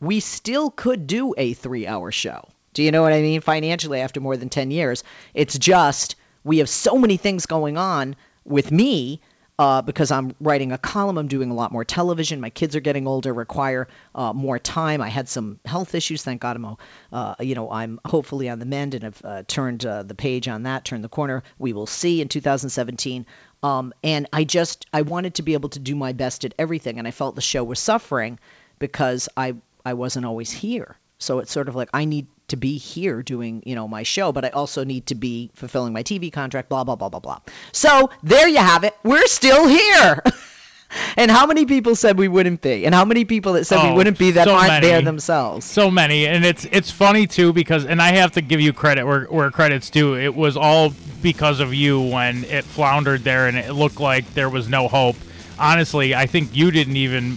we 0.00 0.20
still 0.20 0.70
could 0.70 1.06
do 1.06 1.34
a 1.36 1.52
three-hour 1.52 2.10
show. 2.10 2.48
Do 2.72 2.82
you 2.82 2.90
know 2.90 3.02
what 3.02 3.12
I 3.12 3.20
mean? 3.20 3.42
Financially, 3.42 4.00
after 4.00 4.18
more 4.18 4.38
than 4.38 4.48
10 4.48 4.70
years, 4.70 5.04
it's 5.34 5.58
just 5.58 6.16
we 6.42 6.58
have 6.58 6.70
so 6.70 6.96
many 6.96 7.18
things 7.18 7.44
going 7.44 7.76
on 7.76 8.16
with 8.44 8.72
me 8.72 9.20
uh, 9.60 9.82
because 9.82 10.10
I'm 10.10 10.34
writing 10.40 10.72
a 10.72 10.78
column. 10.78 11.18
I'm 11.18 11.28
doing 11.28 11.50
a 11.50 11.54
lot 11.54 11.70
more 11.70 11.84
television. 11.84 12.40
My 12.40 12.48
kids 12.48 12.76
are 12.76 12.80
getting 12.80 13.06
older, 13.06 13.30
require 13.34 13.88
uh, 14.14 14.32
more 14.32 14.58
time. 14.58 15.02
I 15.02 15.10
had 15.10 15.28
some 15.28 15.60
health 15.66 15.94
issues. 15.94 16.22
Thank 16.22 16.40
God 16.40 16.56
I'm, 16.56 16.76
uh, 17.12 17.34
you 17.40 17.54
know, 17.54 17.70
I'm 17.70 18.00
hopefully 18.02 18.48
on 18.48 18.58
the 18.58 18.64
mend 18.64 18.94
and 18.94 19.04
have 19.04 19.20
uh, 19.22 19.42
turned 19.46 19.84
uh, 19.84 20.02
the 20.02 20.14
page 20.14 20.48
on 20.48 20.62
that, 20.62 20.86
turned 20.86 21.04
the 21.04 21.10
corner. 21.10 21.42
We 21.58 21.74
will 21.74 21.86
see 21.86 22.22
in 22.22 22.28
2017. 22.28 23.26
Um, 23.62 23.92
and 24.02 24.26
I 24.32 24.44
just 24.44 24.86
I 24.94 25.02
wanted 25.02 25.34
to 25.34 25.42
be 25.42 25.52
able 25.52 25.68
to 25.68 25.78
do 25.78 25.94
my 25.94 26.14
best 26.14 26.46
at 26.46 26.54
everything, 26.58 26.98
and 26.98 27.06
I 27.06 27.10
felt 27.10 27.34
the 27.34 27.42
show 27.42 27.62
was 27.62 27.78
suffering 27.78 28.38
because 28.78 29.28
I 29.36 29.56
I 29.84 29.92
wasn't 29.92 30.24
always 30.24 30.50
here. 30.50 30.96
So 31.18 31.40
it's 31.40 31.52
sort 31.52 31.68
of 31.68 31.76
like 31.76 31.90
I 31.92 32.06
need 32.06 32.28
to 32.50 32.56
be 32.56 32.76
here 32.78 33.22
doing, 33.22 33.62
you 33.66 33.74
know, 33.74 33.88
my 33.88 34.02
show, 34.04 34.30
but 34.32 34.44
I 34.44 34.48
also 34.50 34.84
need 34.84 35.06
to 35.06 35.14
be 35.14 35.50
fulfilling 35.54 35.92
my 35.92 36.02
TV 36.02 36.32
contract, 36.32 36.68
blah, 36.68 36.84
blah, 36.84 36.96
blah, 36.96 37.08
blah, 37.08 37.20
blah. 37.20 37.40
So 37.72 38.10
there 38.22 38.46
you 38.48 38.58
have 38.58 38.84
it. 38.84 38.94
We're 39.02 39.26
still 39.26 39.66
here. 39.66 40.22
and 41.16 41.30
how 41.30 41.46
many 41.46 41.66
people 41.66 41.94
said 41.94 42.18
we 42.18 42.28
wouldn't 42.28 42.60
be? 42.62 42.84
And 42.84 42.94
how 42.94 43.04
many 43.04 43.24
people 43.24 43.52
that 43.54 43.64
said 43.64 43.82
we 43.82 43.90
Oh, 43.90 43.94
wouldn't 43.94 44.18
be 44.18 44.32
that 44.32 44.44
so 44.44 44.54
aren't 44.54 44.68
many. 44.68 44.86
there 44.88 45.02
themselves? 45.02 45.64
so 45.64 45.90
many 45.90 46.26
and 46.26 46.44
it's 46.44 46.64
it's 46.72 46.90
funny 46.90 47.26
too 47.26 47.52
because 47.52 47.84
and 47.84 48.00
i 48.02 48.12
have 48.12 48.32
to 48.32 48.40
give 48.40 48.60
you 48.60 48.72
credit 48.72 49.04
where, 49.06 49.24
where 49.26 49.50
credit's 49.50 49.88
due 49.90 50.16
it 50.16 50.34
was 50.34 50.56
all 50.56 50.92
because 51.22 51.60
of 51.60 51.72
you 51.72 52.00
when 52.00 52.42
it 52.44 52.64
floundered 52.64 53.22
there 53.22 53.46
and 53.46 53.56
it 53.56 53.72
looked 53.72 54.00
like 54.00 54.32
there 54.34 54.48
was 54.50 54.68
no 54.68 54.88
hope 54.88 55.16
honestly 55.58 56.14
i 56.14 56.26
think 56.26 56.54
you 56.56 56.70
didn't 56.72 56.96
even 56.96 57.36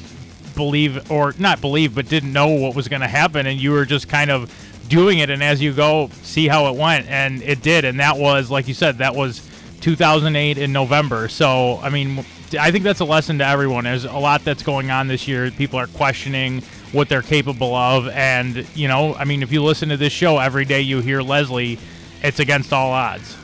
believe 0.55 1.11
or 1.11 1.33
not 1.37 1.61
believe 1.61 1.93
but 1.95 2.07
didn't 2.07 2.31
know 2.33 2.47
what 2.47 2.75
was 2.75 2.87
going 2.87 3.01
to 3.01 3.07
happen 3.07 3.45
and 3.45 3.59
you 3.59 3.71
were 3.71 3.85
just 3.85 4.07
kind 4.09 4.31
of 4.31 4.51
doing 4.87 5.19
it 5.19 5.29
and 5.29 5.43
as 5.43 5.61
you 5.61 5.73
go 5.73 6.09
see 6.23 6.47
how 6.47 6.67
it 6.67 6.77
went 6.77 7.07
and 7.07 7.41
it 7.41 7.61
did 7.61 7.85
and 7.85 7.99
that 7.99 8.17
was 8.17 8.51
like 8.51 8.67
you 8.67 8.73
said 8.73 8.97
that 8.97 9.15
was 9.15 9.49
2008 9.83 10.57
in 10.57 10.71
November. 10.71 11.27
So, 11.27 11.77
I 11.83 11.89
mean, 11.89 12.23
I 12.57 12.71
think 12.71 12.85
that's 12.85 13.01
a 13.01 13.05
lesson 13.05 13.39
to 13.39 13.45
everyone. 13.45 13.83
There's 13.83 14.05
a 14.05 14.13
lot 14.13 14.45
that's 14.45 14.63
going 14.63 14.89
on 14.89 15.09
this 15.09 15.27
year. 15.27 15.51
People 15.51 15.77
are 15.77 15.87
questioning 15.87 16.61
what 16.93 17.09
they're 17.09 17.21
capable 17.21 17.75
of. 17.75 18.07
And, 18.07 18.65
you 18.75 18.87
know, 18.87 19.13
I 19.15 19.25
mean, 19.25 19.43
if 19.43 19.51
you 19.51 19.61
listen 19.61 19.89
to 19.89 19.97
this 19.97 20.13
show 20.13 20.39
every 20.39 20.63
day, 20.63 20.79
you 20.79 21.01
hear 21.01 21.21
Leslie, 21.21 21.79
it's 22.21 22.39
against 22.39 22.71
all 22.71 22.91
odds. 22.91 23.35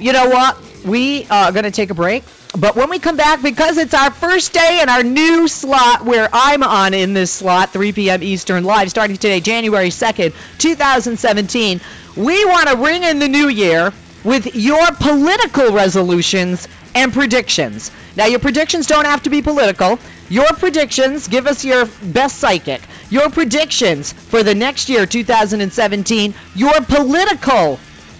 You 0.00 0.14
know 0.14 0.30
what? 0.30 0.56
We 0.86 1.24
uh, 1.24 1.46
are 1.46 1.52
going 1.52 1.64
to 1.64 1.70
take 1.70 1.90
a 1.90 1.94
break. 1.94 2.22
But 2.58 2.76
when 2.76 2.88
we 2.88 2.98
come 2.98 3.16
back, 3.16 3.42
because 3.42 3.76
it's 3.76 3.92
our 3.92 4.10
first 4.10 4.52
day 4.52 4.80
in 4.80 4.88
our 4.88 5.02
new 5.02 5.48
slot 5.48 6.04
where 6.04 6.28
I'm 6.32 6.62
on 6.62 6.94
in 6.94 7.12
this 7.12 7.30
slot, 7.30 7.70
3 7.70 7.92
p.m. 7.92 8.22
Eastern 8.22 8.64
Live, 8.64 8.88
starting 8.88 9.16
today, 9.16 9.40
January 9.40 9.88
2nd, 9.88 10.32
2017, 10.58 11.80
we 12.16 12.44
want 12.46 12.68
to 12.68 12.76
ring 12.76 13.02
in 13.02 13.18
the 13.18 13.28
new 13.28 13.48
year 13.48 13.92
with 14.24 14.54
your 14.54 14.86
political 14.92 15.72
resolutions 15.72 16.68
and 16.94 17.12
predictions. 17.12 17.90
Now, 18.16 18.26
your 18.26 18.38
predictions 18.38 18.86
don't 18.86 19.04
have 19.04 19.22
to 19.24 19.30
be 19.30 19.42
political. 19.42 19.98
Your 20.30 20.48
predictions, 20.54 21.28
give 21.28 21.46
us 21.46 21.64
your 21.64 21.86
best 22.02 22.38
psychic. 22.38 22.80
Your 23.10 23.28
predictions 23.28 24.12
for 24.12 24.42
the 24.42 24.54
next 24.54 24.88
year, 24.88 25.04
2017, 25.04 26.34
your 26.54 26.80
political 26.80 27.78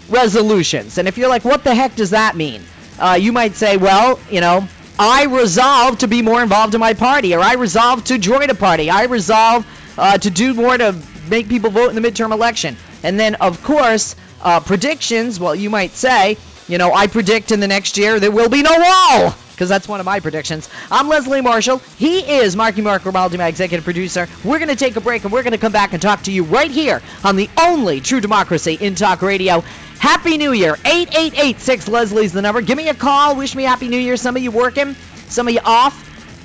resolutions. 0.09 0.99
And 0.99 1.09
if 1.09 1.19
you're 1.19 1.29
like, 1.29 1.45
what 1.45 1.65
the 1.65 1.75
heck 1.75 1.97
does 1.97 2.11
that 2.11 2.37
mean? 2.37 2.63
Uh, 2.99 3.19
you 3.21 3.33
might 3.33 3.55
say, 3.55 3.77
well, 3.77 4.19
you 4.31 4.41
know, 4.41 4.67
I 4.99 5.25
resolve 5.25 5.99
to 5.99 6.09
be 6.09 6.23
more 6.23 6.43
involved 6.43 6.75
in 6.75 6.81
my 6.81 6.95
party, 6.95 7.35
or 7.35 7.41
I 7.41 7.55
resolve 7.55 8.05
to 8.05 8.19
join 8.19 8.49
a 8.49 8.55
party. 8.55 8.89
I 8.89 9.05
resolve 9.05 9.67
uh, 9.99 10.17
to 10.19 10.31
do 10.31 10.55
more 10.55 10.79
to 10.79 10.95
make 11.29 11.49
people 11.49 11.71
vote 11.71 11.91
in 11.91 12.01
the 12.01 12.09
midterm 12.09 12.33
election. 12.33 12.77
And 13.03 13.21
then, 13.21 13.35
of 13.37 13.63
course, 13.63 14.17
uh, 14.43 14.61
predictions. 14.61 15.39
Well, 15.39 15.55
you 15.55 15.69
might 15.69 15.91
say, 15.91 16.39
you 16.69 16.79
know, 16.79 16.93
I 16.95 17.07
predict 17.07 17.53
in 17.53 17.61
the 17.61 17.69
next 17.69 17.99
year 17.99 18.19
there 18.19 18.31
will 18.31 18.49
be 18.49 18.63
no 18.63 18.75
wall, 18.75 19.35
because 19.53 19.69
that's 19.69 19.87
one 19.87 20.01
of 20.01 20.07
my 20.07 20.21
predictions. 20.21 20.71
I'm 20.91 21.09
Leslie 21.09 21.41
Marshall. 21.41 21.79
He 21.99 22.21
is 22.21 22.57
Marky 22.57 22.81
Mark 22.81 23.03
Grimaldi, 23.03 23.37
my 23.37 23.49
executive 23.49 23.85
producer. 23.85 24.29
We're 24.45 24.59
going 24.59 24.71
to 24.71 24.77
take 24.77 24.97
a 24.97 25.01
break, 25.01 25.25
and 25.25 25.33
we're 25.33 25.43
going 25.43 25.53
to 25.53 25.59
come 25.59 25.73
back 25.73 25.93
and 25.93 26.01
talk 26.01 26.23
to 26.23 26.33
you 26.33 26.45
right 26.45 26.71
here 26.71 27.03
on 27.23 27.37
the 27.37 27.51
only 27.61 28.01
true 28.01 28.21
democracy 28.21 28.79
in 28.81 28.95
talk 28.95 29.21
radio. 29.21 29.63
Happy 29.99 30.37
New 30.37 30.53
Year. 30.53 30.75
8886 30.85 31.89
Leslie's 31.89 32.33
the 32.33 32.43
number. 32.43 32.61
Give 32.61 32.77
me 32.77 32.89
a 32.89 32.95
call. 32.95 33.37
Wish 33.37 33.55
me 33.55 33.65
Happy 33.65 33.89
New 33.89 33.99
Year. 33.99 34.17
Some 34.17 34.37
of 34.37 34.43
you 34.43 34.51
working, 34.51 34.95
some 35.29 35.49
of 35.49 35.55
you 35.55 35.61
off, 35.65 36.05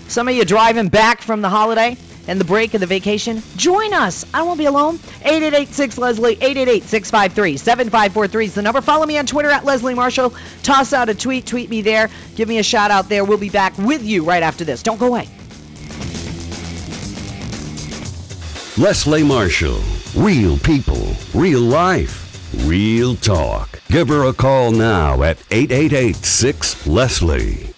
some 0.09 0.27
of 0.27 0.35
you 0.35 0.45
driving 0.45 0.89
back 0.89 1.21
from 1.21 1.41
the 1.41 1.49
holiday 1.49 1.97
and 2.27 2.39
the 2.39 2.45
break 2.45 2.73
and 2.73 2.81
the 2.81 2.87
vacation. 2.87 3.41
Join 3.55 3.93
us. 3.93 4.25
I 4.33 4.43
won't 4.43 4.57
be 4.57 4.65
alone. 4.65 4.95
8886 5.23 5.97
Leslie, 5.97 6.33
888 6.33 6.83
653 6.83 7.57
7543 7.57 8.45
is 8.45 8.53
the 8.55 8.61
number. 8.61 8.81
Follow 8.81 9.05
me 9.05 9.17
on 9.17 9.25
Twitter 9.25 9.49
at 9.49 9.65
Leslie 9.65 9.95
Marshall. 9.95 10.33
Toss 10.63 10.93
out 10.93 11.09
a 11.09 11.15
tweet. 11.15 11.45
Tweet 11.45 11.69
me 11.69 11.81
there. 11.81 12.09
Give 12.35 12.47
me 12.47 12.59
a 12.59 12.63
shout 12.63 12.91
out 12.91 13.09
there. 13.09 13.25
We'll 13.25 13.37
be 13.37 13.49
back 13.49 13.77
with 13.77 14.03
you 14.03 14.23
right 14.23 14.43
after 14.43 14.63
this. 14.63 14.83
Don't 14.83 14.99
go 14.99 15.07
away. 15.07 15.27
Leslie 18.77 19.23
Marshall. 19.23 19.81
Real 20.15 20.57
people, 20.57 21.13
real 21.33 21.61
life, 21.61 22.20
real 22.65 23.15
talk. 23.15 23.81
Give 23.89 24.09
her 24.09 24.25
a 24.25 24.33
call 24.33 24.71
now 24.71 25.23
at 25.23 25.37
888 25.51 26.15
6 26.15 26.87
Leslie. 26.87 27.70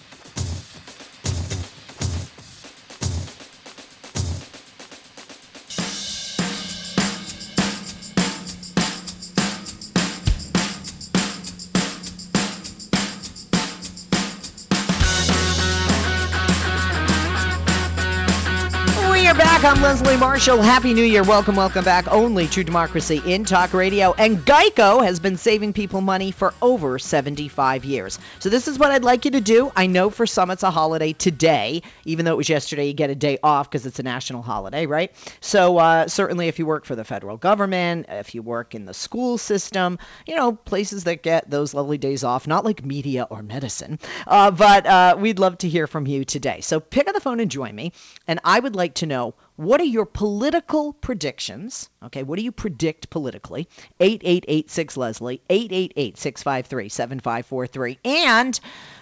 Back. 19.63 19.78
I'm 19.78 19.82
Leslie 19.82 20.17
Marshall. 20.17 20.62
Happy 20.62 20.93
New 20.93 21.06
Year. 21.06 21.23
Welcome, 21.23 21.56
welcome 21.56 21.86
back. 21.86 22.08
Only 22.12 22.47
True 22.47 22.63
Democracy 22.63 23.21
in 23.26 23.45
Talk 23.45 23.73
Radio. 23.73 24.13
And 24.13 24.38
Geico 24.39 25.04
has 25.04 25.19
been 25.19 25.38
saving 25.38 25.73
people 25.73 26.02
money 26.02 26.32
for 26.32 26.54
over 26.62 26.99
75 26.99 27.86
years. 27.86 28.19
So, 28.39 28.49
this 28.49 28.67
is 28.67 28.78
what 28.78 28.91
I'd 28.91 29.04
like 29.04 29.26
you 29.26 29.32
to 29.32 29.41
do. 29.41 29.71
I 29.76 29.88
know 29.88 30.10
for 30.10 30.26
some 30.26 30.52
it's 30.52 30.63
a 30.63 30.71
holiday 30.71 31.13
today, 31.13 31.82
even 32.06 32.26
though 32.26 32.34
it 32.34 32.38
was 32.38 32.49
yesterday, 32.49 32.88
you 32.88 32.93
get 32.93 33.10
a 33.10 33.15
day 33.15 33.38
off 33.41 33.69
because 33.69 33.86
it's 33.86 33.99
a 33.99 34.04
national 34.04 34.41
holiday, 34.41 34.86
right? 34.86 35.12
So, 35.39 35.78
uh, 35.78 36.08
certainly 36.08 36.49
if 36.49 36.60
you 36.60 36.65
work 36.65 36.86
for 36.86 36.95
the 36.95 37.06
federal 37.06 37.38
government, 37.38 38.08
if 38.10 38.36
you 38.36 38.41
work 38.41 38.76
in 38.76 38.86
the 38.86 38.93
school 38.93 39.38
system, 39.38 39.97
you 40.28 40.36
know, 40.36 40.54
places 40.54 41.06
that 41.06 41.23
get 41.23 41.49
those 41.49 41.73
lovely 41.73 41.97
days 41.97 42.23
off, 42.23 42.47
not 42.47 42.65
like 42.65 42.84
media 42.84 43.28
or 43.30 43.41
medicine, 43.41 43.99
uh, 44.28 44.52
but 44.52 44.86
uh, 44.86 45.15
we'd 45.17 45.39
love 45.39 45.58
to 45.60 45.69
hear 45.69 45.88
from 45.88 46.06
you 46.06 46.26
today. 46.26 46.60
So, 46.62 46.80
pick 46.80 47.08
up 47.08 47.13
the 47.15 47.21
phone 47.21 47.39
and 47.39 47.49
join 47.49 47.73
me. 47.73 47.93
And 48.28 48.39
I 48.43 48.60
would 48.60 48.76
like 48.76 48.95
to 48.95 49.06
know 49.06 49.36
what 49.55 49.79
are 49.81 49.85
your 49.85 50.05
political 50.05 50.93
predictions? 50.93 51.89
Okay, 52.03 52.23
what 52.23 52.37
do 52.37 52.43
you 52.43 52.51
predict 52.51 53.09
politically? 53.09 53.67
8886 53.99 54.97
Leslie, 54.97 55.41
888 55.49 56.17
653 56.17 56.89
7543. 56.89 57.99
And 58.03 58.59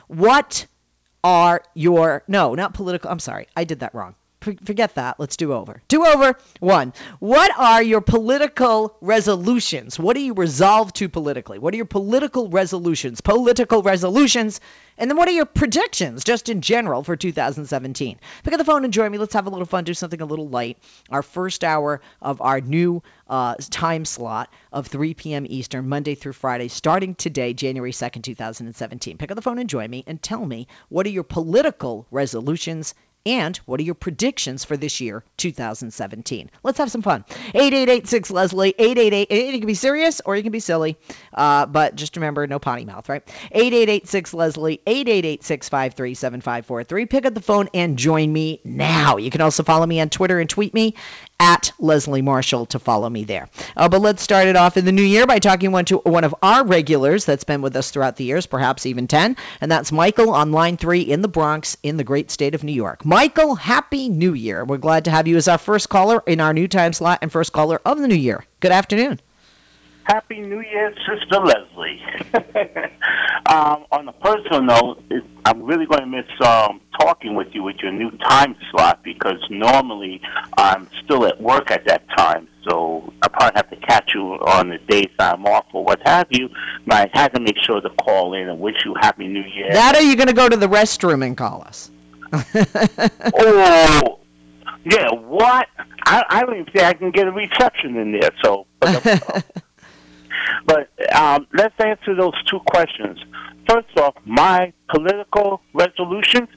what 0.07 0.67
are 1.23 1.63
your, 1.73 2.23
no, 2.27 2.55
not 2.55 2.73
political, 2.73 3.09
I'm 3.11 3.19
sorry, 3.19 3.47
I 3.55 3.63
did 3.63 3.79
that 3.79 3.95
wrong. 3.95 4.15
Forget 4.41 4.95
that. 4.95 5.19
Let's 5.19 5.37
do 5.37 5.53
over. 5.53 5.81
Do 5.87 6.05
over. 6.05 6.35
One. 6.59 6.93
What 7.19 7.51
are 7.57 7.81
your 7.81 8.01
political 8.01 8.97
resolutions? 9.01 9.99
What 9.99 10.17
are 10.17 10.21
you 10.21 10.33
resolved 10.33 10.95
to 10.97 11.09
politically? 11.09 11.59
What 11.59 11.73
are 11.73 11.77
your 11.77 11.85
political 11.85 12.49
resolutions? 12.49 13.21
Political 13.21 13.83
resolutions. 13.83 14.59
And 14.97 15.09
then 15.09 15.17
what 15.17 15.27
are 15.27 15.31
your 15.31 15.45
predictions, 15.45 16.23
just 16.23 16.49
in 16.49 16.61
general, 16.61 17.03
for 17.03 17.15
2017? 17.15 18.19
Pick 18.43 18.53
up 18.53 18.57
the 18.57 18.65
phone 18.65 18.83
and 18.83 18.93
join 18.93 19.11
me. 19.11 19.17
Let's 19.17 19.33
have 19.33 19.47
a 19.47 19.49
little 19.49 19.65
fun, 19.65 19.83
do 19.83 19.93
something 19.93 20.21
a 20.21 20.25
little 20.25 20.49
light. 20.49 20.77
Our 21.09 21.23
first 21.23 21.63
hour 21.63 22.01
of 22.21 22.41
our 22.41 22.61
new 22.61 23.01
uh, 23.27 23.55
time 23.69 24.05
slot 24.05 24.53
of 24.71 24.87
3 24.87 25.13
p.m. 25.13 25.45
Eastern, 25.49 25.87
Monday 25.87 26.15
through 26.15 26.33
Friday, 26.33 26.67
starting 26.67 27.15
today, 27.15 27.53
January 27.53 27.91
2nd, 27.91 28.23
2017. 28.23 29.17
Pick 29.17 29.31
up 29.31 29.35
the 29.35 29.41
phone 29.41 29.59
and 29.59 29.69
join 29.69 29.89
me 29.89 30.03
and 30.05 30.21
tell 30.21 30.45
me 30.45 30.67
what 30.89 31.05
are 31.05 31.09
your 31.09 31.23
political 31.23 32.05
resolutions 32.11 32.93
and 33.25 33.55
what 33.57 33.79
are 33.79 33.83
your 33.83 33.95
predictions 33.95 34.63
for 34.63 34.75
this 34.77 34.99
year, 35.01 35.23
2017? 35.37 36.49
Let's 36.63 36.77
have 36.77 36.91
some 36.91 37.01
fun. 37.01 37.23
8886 37.53 38.31
Leslie, 38.31 38.73
888. 38.77 39.53
You 39.53 39.59
can 39.59 39.67
be 39.67 39.73
serious 39.73 40.21
or 40.25 40.35
you 40.35 40.43
can 40.43 40.51
be 40.51 40.59
silly, 40.59 40.97
uh, 41.33 41.65
but 41.65 41.95
just 41.95 42.15
remember 42.15 42.47
no 42.47 42.59
potty 42.59 42.85
mouth, 42.85 43.07
right? 43.09 43.23
8886 43.51 44.33
Leslie, 44.33 44.81
888 44.87 45.43
Pick 47.05 47.25
up 47.25 47.33
the 47.33 47.41
phone 47.41 47.69
and 47.73 47.97
join 47.97 48.31
me 48.31 48.59
now. 48.63 49.17
You 49.17 49.29
can 49.29 49.41
also 49.41 49.63
follow 49.63 49.85
me 49.85 49.99
on 50.01 50.09
Twitter 50.09 50.39
and 50.39 50.49
tweet 50.49 50.73
me 50.73 50.95
at 51.41 51.71
Leslie 51.79 52.21
Marshall 52.21 52.67
to 52.67 52.77
follow 52.77 53.09
me 53.09 53.23
there. 53.23 53.49
Uh, 53.75 53.89
but 53.89 53.99
let's 53.99 54.21
start 54.21 54.47
it 54.47 54.55
off 54.55 54.77
in 54.77 54.85
the 54.85 54.91
new 54.91 55.01
year 55.01 55.25
by 55.25 55.39
talking 55.39 55.71
one 55.71 55.85
to 55.85 55.97
one 55.97 56.23
of 56.23 56.35
our 56.43 56.63
regulars 56.63 57.25
that's 57.25 57.43
been 57.43 57.63
with 57.63 57.75
us 57.75 57.89
throughout 57.89 58.15
the 58.15 58.23
years, 58.23 58.45
perhaps 58.45 58.85
even 58.85 59.07
10, 59.07 59.35
and 59.59 59.71
that's 59.71 59.91
Michael 59.91 60.29
on 60.29 60.51
line 60.51 60.77
three 60.77 61.01
in 61.01 61.23
the 61.23 61.27
Bronx 61.27 61.77
in 61.81 61.97
the 61.97 62.03
great 62.03 62.29
state 62.29 62.53
of 62.53 62.63
New 62.63 62.71
York. 62.71 63.03
Michael, 63.03 63.55
Happy 63.55 64.07
New 64.07 64.35
Year. 64.35 64.63
We're 64.63 64.77
glad 64.77 65.05
to 65.05 65.11
have 65.11 65.27
you 65.27 65.35
as 65.35 65.47
our 65.47 65.57
first 65.57 65.89
caller 65.89 66.21
in 66.27 66.39
our 66.39 66.53
new 66.53 66.67
time 66.67 66.93
slot 66.93 67.19
and 67.23 67.31
first 67.31 67.51
caller 67.51 67.81
of 67.83 67.97
the 67.97 68.07
new 68.07 68.13
year. 68.13 68.45
Good 68.59 68.71
afternoon. 68.71 69.19
Happy 70.03 70.39
New 70.39 70.61
Year, 70.61 70.93
Sister 71.07 71.39
Leslie. 71.39 72.01
um, 73.45 73.85
on 73.91 74.07
a 74.07 74.13
personal 74.13 74.61
note, 74.61 75.03
I'm 75.45 75.63
really 75.63 75.85
going 75.85 76.01
to 76.01 76.07
miss 76.07 76.25
um, 76.45 76.81
talking 76.99 77.35
with 77.35 77.47
you 77.53 77.63
with 77.63 77.77
your 77.77 77.91
new 77.91 78.11
time 78.17 78.55
slot 78.71 79.03
because 79.03 79.39
normally 79.49 80.21
I'm 80.57 80.89
still 81.03 81.25
at 81.25 81.39
work 81.39 81.71
at 81.71 81.85
that 81.85 82.07
time. 82.17 82.47
So 82.67 83.13
I 83.21 83.27
probably 83.27 83.53
have 83.55 83.69
to 83.69 83.75
catch 83.87 84.11
you 84.13 84.33
on 84.33 84.69
the 84.69 84.77
days 84.77 85.09
I'm 85.19 85.45
off 85.45 85.65
or 85.73 85.83
what 85.83 85.99
have 86.05 86.27
you. 86.29 86.49
But 86.85 86.95
I 86.95 87.19
had 87.19 87.33
to 87.35 87.39
make 87.39 87.57
sure 87.63 87.81
to 87.81 87.89
call 87.89 88.33
in 88.33 88.49
and 88.49 88.59
wish 88.59 88.75
you 88.85 88.95
Happy 88.99 89.27
New 89.27 89.43
Year. 89.43 89.71
That 89.71 89.95
are 89.95 90.01
you 90.01 90.15
going 90.15 90.27
to 90.27 90.33
go 90.33 90.49
to 90.49 90.57
the 90.57 90.67
restroom 90.67 91.25
and 91.25 91.37
call 91.37 91.63
us? 91.63 91.91
oh, 92.33 94.19
yeah, 94.83 95.11
what? 95.11 95.67
I, 96.05 96.23
I 96.29 96.41
don't 96.41 96.53
even 96.53 96.65
think 96.65 96.85
I 96.85 96.93
can 96.93 97.11
get 97.11 97.27
a 97.27 97.31
reception 97.31 97.97
in 97.97 98.11
there. 98.13 98.31
So. 98.43 98.65
But 98.79 99.45
um, 101.13 101.47
let's 101.53 101.75
answer 101.79 102.15
those 102.15 102.41
two 102.45 102.59
questions. 102.67 103.19
First 103.69 103.97
off, 103.97 104.15
my 104.25 104.73
political 104.89 105.61
resolution 105.73 106.47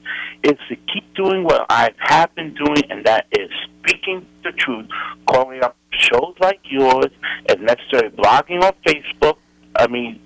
is 0.43 0.55
to 0.69 0.75
keep 0.91 1.13
doing 1.13 1.43
what 1.43 1.65
I 1.69 1.91
have 1.99 2.33
been 2.35 2.53
doing, 2.55 2.83
and 2.89 3.05
that 3.05 3.27
is 3.31 3.49
speaking 3.79 4.25
the 4.43 4.51
truth, 4.51 4.87
calling 5.27 5.63
up 5.63 5.75
shows 5.91 6.35
like 6.39 6.59
yours, 6.63 7.11
if 7.47 7.59
necessary, 7.59 8.09
blogging 8.11 8.63
on 8.63 8.73
Facebook. 8.85 9.37
I 9.77 9.87
mean, 9.87 10.19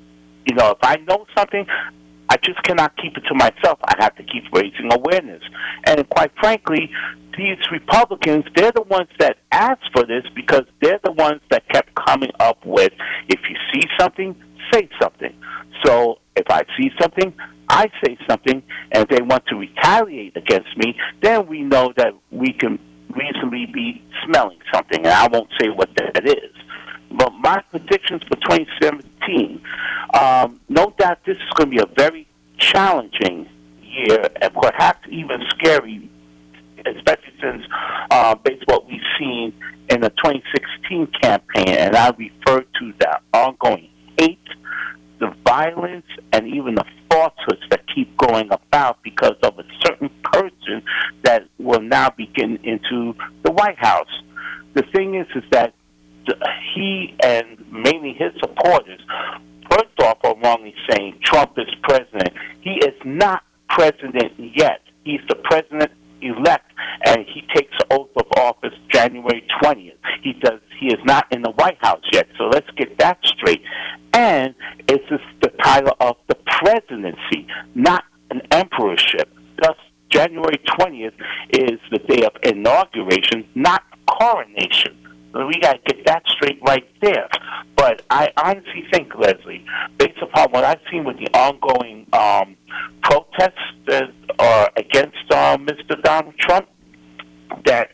you 0.48 0.56
know, 0.56 0.72
if 0.72 0.78
I 0.82 0.96
know 1.08 1.26
something, 1.38 1.66
I 2.30 2.38
just 2.38 2.62
cannot 2.64 2.96
keep 2.98 3.18
it 3.18 3.24
to 3.28 3.34
myself. 3.34 3.80
I 3.84 3.96
have 4.00 4.16
to 4.18 4.24
keep 4.24 4.44
raising 4.54 4.92
awareness. 4.92 5.42
And 5.86 6.08
quite 6.10 6.32
frankly, 6.40 6.92
these 7.38 7.58
Republicans, 7.72 8.46
they're 8.56 8.72
the 8.72 8.84
ones 8.84 9.10
that 9.20 9.38
asked 9.52 9.90
for 9.94 10.06
this 10.06 10.24
because 10.36 10.64
they're 10.82 11.00
the 11.04 11.12
ones 11.12 11.42
that 11.50 11.68
kept 11.70 11.96
coming 11.96 12.32
up 12.40 12.64
with 12.66 12.92
if 13.28 13.40
you 13.50 13.56
see 13.74 13.88
something, 14.00 14.36
say 14.72 14.90
something. 15.02 15.34
So 15.86 16.20
if 16.36 16.46
I 16.50 16.64
see 16.78 16.92
something, 17.02 17.34
I 17.70 17.88
say 18.04 18.18
something, 18.28 18.64
and 18.92 19.08
they 19.10 19.22
want 19.22 19.46
to 19.48 19.56
retaliate 19.56 20.36
against 20.36 20.76
me, 20.78 20.96
then 21.22 21.48
we 21.48 21.62
know 21.62 21.94
that 21.98 22.14
we 22.32 22.52
can 22.54 22.80
reasonably 23.16 23.68
be 23.68 24.04
smelling 24.26 24.60
something, 24.74 25.00
and 25.00 25.14
I 25.14 25.28
won't 25.28 25.50
say 25.60 25.70
what 25.70 25.90
that 25.96 26.28
is. 26.28 26.56
But 27.12 27.34
my 27.34 27.62
predictions 27.72 28.22
for 28.24 28.36
2017, 28.36 29.62
um, 30.14 30.60
no 30.70 30.94
doubt 30.98 31.20
this 31.26 31.38
is 31.38 31.50
going 31.56 31.72
to 31.72 31.76
be 31.76 31.82
a 31.82 31.96
very 31.96 32.28
challenging 32.58 33.48
year 33.82 34.30
and 34.42 34.54
perhaps 34.54 35.08
even 35.10 35.42
scary, 35.50 36.10
especially 36.86 37.34
since 37.42 37.64
uh, 38.12 38.36
based 38.36 38.64
what 38.68 38.88
we've 38.88 39.02
seen 39.18 39.54
in 39.90 40.02
the 40.02 40.10
2016 40.10 41.08
campaign, 41.22 41.76
and 41.76 41.96
I 41.96 42.10
refer 42.10 42.62
to 42.62 42.94
the 43.00 43.20
ongoing 43.34 43.90
hate, 44.18 44.40
the 45.20 45.34
violence, 45.46 46.06
and 46.32 46.48
even 46.48 46.76
the 46.76 46.86
falsehoods 47.10 47.64
that 47.72 47.82
keep 47.94 48.16
going 48.18 48.50
about 48.52 49.02
because 49.04 49.36
of 49.44 49.58
a 49.58 49.64
certain 49.86 50.10
person 50.24 50.84
that 51.24 51.48
will 51.58 51.82
now 51.82 52.12
be 52.16 52.28
getting 52.28 52.64
into 52.64 53.16
the 53.44 53.52
White 53.52 53.80
House. 53.80 54.22
The 54.76 54.84
thing 54.94 55.16
is, 55.16 55.28
is 55.36 55.44
that 55.52 55.74
he 56.76 57.16
and 57.24 57.58
mainly 57.72 58.14
his 58.14 58.32
supporters, 58.40 59.02
first 59.70 60.00
off, 60.02 60.18
are 60.24 60.36
wrongly 60.44 60.74
saying 60.90 61.20
Trump 61.24 61.54
is 61.58 61.74
president. 61.84 62.30
He 62.62 62.76
is 62.76 62.96
not 63.06 63.44
president 63.70 64.34
yet. 64.38 64.82
He's 65.04 65.22
the 65.28 65.36
president 65.36 65.92
elect, 66.22 66.72
and 67.06 67.26
he 67.34 67.42
takes 67.56 67.72
the 67.80 67.86
oath 67.92 68.10
of 68.16 68.26
office 68.38 68.74
January 68.92 69.46
20th. 69.62 69.94
He 70.22 70.34
does. 70.34 70.60
He 70.80 70.88
is 70.88 71.00
not 71.06 71.28
in 71.32 71.42
the 71.42 71.52
White 71.52 71.78
House 71.82 72.04
yet. 72.12 72.28
So 72.38 72.46
let's 72.46 72.70
get 72.78 72.98
that 73.00 73.20
straight. 73.24 73.62
And 74.14 74.56
it's 74.88 75.04
the 75.42 75.50
title 75.64 75.96
of 76.00 76.18
the 76.28 76.36
presidency, 76.36 77.48
not 77.76 78.04
an 78.32 78.42
emperorship. 78.52 79.34
Thus, 79.62 79.76
January 80.10 80.60
20th 80.80 81.14
is 81.52 81.80
the 81.92 82.00
day 82.00 82.26
of 82.26 82.32
inauguration, 82.44 83.48
not 83.56 83.84
coronation. 84.08 84.96
We 85.34 85.60
got 85.62 85.74
to 85.74 85.94
get 85.94 86.06
that 86.08 86.24
straight 86.28 86.60
right 86.66 86.88
there. 87.02 87.30
But 87.76 88.02
I 88.10 88.30
honestly 88.36 88.86
think, 88.92 89.14
Leslie, 89.16 89.64
based 89.98 90.20
upon 90.22 90.52
what 90.52 90.64
I've 90.64 90.82
seen 90.92 91.04
with 91.04 91.18
the 91.18 91.28
ongoing 91.38 92.08
um, 92.14 92.58
protests 93.04 93.60
that 93.88 94.12
are 94.40 94.72
against 94.76 95.18
uh, 95.32 95.58
Mr. 95.58 96.02
Donald 96.02 96.36
Trump, 96.40 96.68
that 97.66 97.92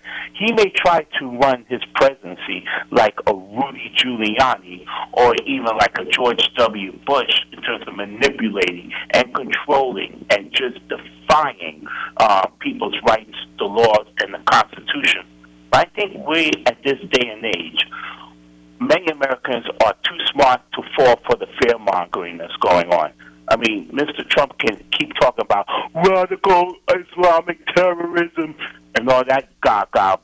he 0.65 0.69
may 0.69 0.73
try 0.75 1.05
to 1.19 1.37
run 1.37 1.65
his 1.69 1.81
presidency 1.95 2.63
like 2.91 3.15
a 3.27 3.33
Rudy 3.33 3.91
Giuliani 3.97 4.85
or 5.13 5.33
even 5.45 5.65
like 5.77 5.97
a 5.99 6.05
George 6.05 6.41
W. 6.57 6.91
Bush 7.05 7.41
in 7.51 7.61
terms 7.61 7.87
of 7.87 7.95
manipulating 7.95 8.91
and 9.13 9.33
controlling 9.33 10.25
and 10.29 10.51
just 10.51 10.79
defying 10.87 11.85
uh, 12.17 12.47
people's 12.59 12.95
rights, 13.07 13.35
the 13.57 13.65
laws, 13.65 14.07
and 14.21 14.33
the 14.33 14.39
Constitution. 14.49 15.25
I 15.73 15.85
think 15.85 16.25
we, 16.27 16.51
at 16.65 16.77
this 16.83 16.99
day 17.11 17.29
and 17.29 17.45
age, 17.45 17.85
many 18.79 19.07
Americans 19.07 19.65
are 19.83 19.95
too 20.03 20.17
smart 20.31 20.61
to 20.73 20.81
fall 20.95 21.19
for 21.25 21.35
the 21.35 21.47
fear 21.61 21.77
mongering 21.77 22.37
that's 22.37 22.55
going 22.57 22.91
on. 22.91 23.11
I 23.47 23.57
mean, 23.57 23.89
Mr. 23.91 24.27
Trump 24.27 24.57
can 24.57 24.83
keep 24.97 25.13
talking 25.19 25.45
about 25.45 25.67
radical 25.93 26.73
Islamic 26.89 27.59
terrorism 27.75 28.55
and 28.95 29.09
all 29.09 29.23
that 29.25 29.49
gaga, 29.61 30.19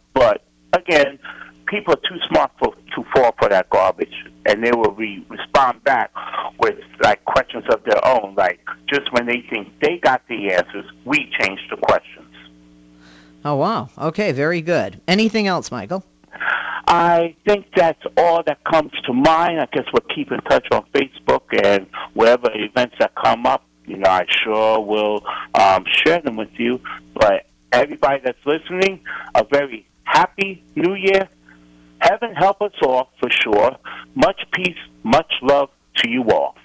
people 1.67 1.93
are 1.93 2.10
too 2.10 2.19
smart 2.30 2.51
for, 2.60 2.73
to 2.95 3.04
fall 3.15 3.34
for 3.39 3.49
that 3.49 3.69
garbage, 3.69 4.13
and 4.45 4.63
they 4.63 4.71
will 4.71 4.91
re- 4.91 5.25
respond 5.30 5.84
back 5.84 6.12
with 6.60 6.80
like 7.01 7.23
questions 7.25 7.63
of 7.71 7.84
their 7.86 8.06
own. 8.06 8.36
Like 8.36 8.60
just 8.88 9.12
when 9.13 9.25
they 9.25 9.43
think 9.49 9.80
they 9.82 9.97
got 9.97 10.21
the 10.27 10.51
answers, 10.51 10.86
we 11.06 11.32
change 11.39 11.60
the 11.69 11.77
questions. 11.77 12.27
Oh, 13.43 13.56
wow. 13.56 13.89
Okay, 13.97 14.32
very 14.34 14.62
good. 14.62 15.01
Anything 15.08 15.47
else, 15.47 15.71
Michael? 15.71 16.06
I 16.88 17.36
think 17.47 17.67
that's 17.75 18.01
all 18.17 18.43
that 18.43 18.63
comes 18.65 18.91
to 19.06 19.13
mind. 19.13 19.60
I 19.60 19.67
guess 19.71 19.86
we'll 19.93 20.15
keep 20.15 20.32
in 20.32 20.41
touch 20.41 20.67
on 20.71 20.86
Facebook 20.93 21.41
and 21.63 21.88
wherever 22.13 22.49
events 22.54 22.95
that 22.99 23.13
come 23.15 23.45
up, 23.45 23.65
you 23.86 23.97
know, 23.97 24.10
I 24.10 24.25
sure 24.30 24.80
will 24.80 25.23
um, 25.56 25.86
share 25.88 26.21
them 26.21 26.36
with 26.36 26.51
you. 26.58 26.80
But 27.13 27.47
everybody 27.71 28.21
that's 28.23 28.45
listening, 28.45 29.01
a 29.34 29.43
very 29.43 29.88
happy 30.12 30.63
new 30.76 30.95
year. 30.95 31.28
Heaven 32.02 32.34
help 32.36 32.62
us 32.62 32.74
all 32.84 33.10
for 33.19 33.30
sure. 33.30 33.78
Much 34.15 34.41
peace, 34.54 34.82
much 35.04 35.32
love 35.41 35.69
to 35.97 36.10
you 36.10 36.24
all. 36.30 36.56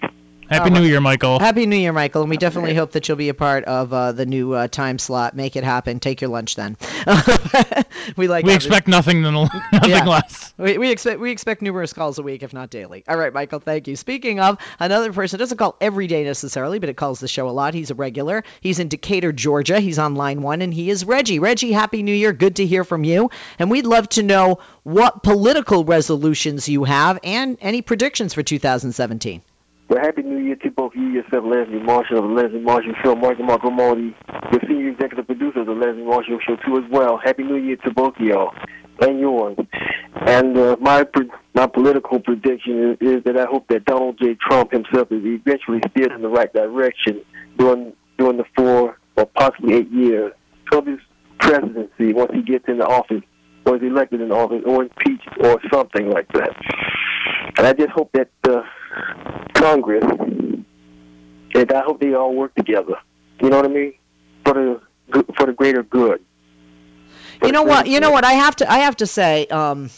Happy 0.48 0.70
New 0.70 0.82
Year, 0.82 1.00
Michael. 1.00 1.40
Happy 1.40 1.66
New 1.66 1.76
Year, 1.76 1.92
Michael, 1.92 2.22
and 2.22 2.30
we 2.30 2.36
definitely 2.36 2.74
hope 2.74 2.92
that 2.92 3.08
you'll 3.08 3.16
be 3.16 3.28
a 3.30 3.34
part 3.34 3.64
of 3.64 3.92
uh, 3.92 4.12
the 4.12 4.24
new 4.24 4.52
uh, 4.52 4.68
time 4.68 4.98
slot. 4.98 5.34
Make 5.34 5.56
it 5.56 5.64
happen. 5.64 5.98
Take 5.98 6.20
your 6.20 6.30
lunch 6.30 6.54
then. 6.54 6.76
we 8.16 8.28
like. 8.28 8.44
We 8.44 8.54
expect 8.54 8.86
nothing 8.86 9.22
than 9.22 9.34
nothing 9.72 9.90
Yeah. 9.90 10.04
less. 10.04 10.54
We, 10.56 10.78
we 10.78 10.90
expect 10.90 11.18
we 11.18 11.32
expect 11.32 11.62
numerous 11.62 11.92
calls 11.92 12.18
a 12.18 12.22
week, 12.22 12.44
if 12.44 12.52
not 12.52 12.70
daily. 12.70 13.02
All 13.08 13.16
right, 13.16 13.32
Michael, 13.32 13.58
thank 13.58 13.88
you. 13.88 13.96
Speaking 13.96 14.38
of 14.38 14.58
another 14.78 15.12
person, 15.12 15.38
doesn't 15.40 15.58
call 15.58 15.76
every 15.80 16.06
day 16.06 16.22
necessarily, 16.22 16.78
but 16.78 16.88
it 16.88 16.96
calls 16.96 17.18
the 17.18 17.28
show 17.28 17.48
a 17.48 17.50
lot. 17.50 17.74
He's 17.74 17.90
a 17.90 17.94
regular. 17.96 18.44
He's 18.60 18.78
in 18.78 18.86
Decatur, 18.88 19.32
Georgia. 19.32 19.80
He's 19.80 19.98
on 19.98 20.14
line 20.14 20.42
one, 20.42 20.62
and 20.62 20.72
he 20.72 20.90
is 20.90 21.04
Reggie. 21.04 21.40
Reggie, 21.40 21.72
happy 21.72 22.04
New 22.04 22.14
Year. 22.14 22.32
Good 22.32 22.56
to 22.56 22.66
hear 22.66 22.84
from 22.84 23.02
you. 23.02 23.30
And 23.58 23.68
we'd 23.70 23.86
love 23.86 24.08
to 24.10 24.22
know 24.22 24.60
what 24.84 25.24
political 25.24 25.84
resolutions 25.84 26.68
you 26.68 26.84
have 26.84 27.18
and 27.24 27.58
any 27.60 27.82
predictions 27.82 28.32
for 28.32 28.44
2017. 28.44 29.42
Well, 29.88 30.02
happy 30.02 30.22
New 30.22 30.38
Year 30.38 30.56
to 30.56 30.70
both 30.72 30.96
you, 30.96 31.08
yourself, 31.10 31.44
Leslie 31.44 31.78
Marshall 31.78 32.18
of 32.18 32.24
the 32.24 32.30
Leslie 32.30 32.60
Marshall 32.60 32.94
Show, 33.04 33.14
Mark 33.14 33.38
and 33.38 33.46
Marco 33.46 33.70
Modi, 33.70 34.16
the 34.50 34.58
senior 34.66 34.88
executive 34.88 35.26
producer 35.26 35.60
of 35.60 35.66
the 35.66 35.72
Leslie 35.72 36.02
Marshall 36.02 36.40
Show, 36.44 36.56
too, 36.56 36.78
as 36.78 36.90
well. 36.90 37.20
Happy 37.22 37.44
New 37.44 37.54
Year 37.54 37.76
to 37.84 37.92
both 37.92 38.14
y'all 38.18 38.52
and 39.00 39.20
yours. 39.20 39.56
And 40.14 40.58
uh, 40.58 40.76
my 40.80 41.06
my 41.54 41.68
political 41.68 42.18
prediction 42.18 42.96
is, 43.00 43.16
is 43.18 43.24
that 43.24 43.38
I 43.38 43.44
hope 43.44 43.68
that 43.68 43.84
Donald 43.84 44.18
J. 44.20 44.34
Trump 44.34 44.72
himself 44.72 45.12
is 45.12 45.22
eventually 45.24 45.80
steered 45.90 46.10
in 46.10 46.22
the 46.22 46.28
right 46.28 46.52
direction 46.52 47.22
during 47.56 47.92
during 48.18 48.38
the 48.38 48.44
four 48.56 48.98
or 49.16 49.26
possibly 49.36 49.74
eight 49.74 49.90
years 49.92 50.32
of 50.72 50.86
his 50.86 50.98
presidency 51.38 52.12
once 52.12 52.32
he 52.34 52.42
gets 52.42 52.64
into 52.66 52.84
office 52.84 53.22
or 53.64 53.76
is 53.76 53.82
elected 53.82 54.20
in 54.20 54.32
office 54.32 54.62
or 54.66 54.82
impeached 54.82 55.28
or 55.44 55.60
something 55.72 56.10
like 56.10 56.26
that. 56.32 56.50
And 57.58 57.66
I 57.66 57.72
just 57.72 57.90
hope 57.90 58.10
that 58.12 58.30
uh, 58.48 58.62
Congress, 59.54 60.04
and 61.54 61.72
I 61.72 61.80
hope 61.80 62.00
they 62.00 62.14
all 62.14 62.34
work 62.34 62.54
together. 62.54 62.96
You 63.40 63.50
know 63.50 63.56
what 63.56 63.66
I 63.66 63.68
mean? 63.68 63.94
For 64.44 64.54
the 64.54 65.24
for 65.36 65.46
the 65.46 65.52
greater 65.52 65.82
good. 65.82 66.22
You 67.42 67.52
know 67.52 67.62
what? 67.62 67.86
You 67.86 68.00
know 68.00 68.10
what? 68.10 68.24
I 68.24 68.32
have 68.32 68.56
to. 68.56 68.70
I 68.70 68.78
have 68.78 68.96
to 68.96 69.06
say. 69.06 69.46
Um, 69.46 69.90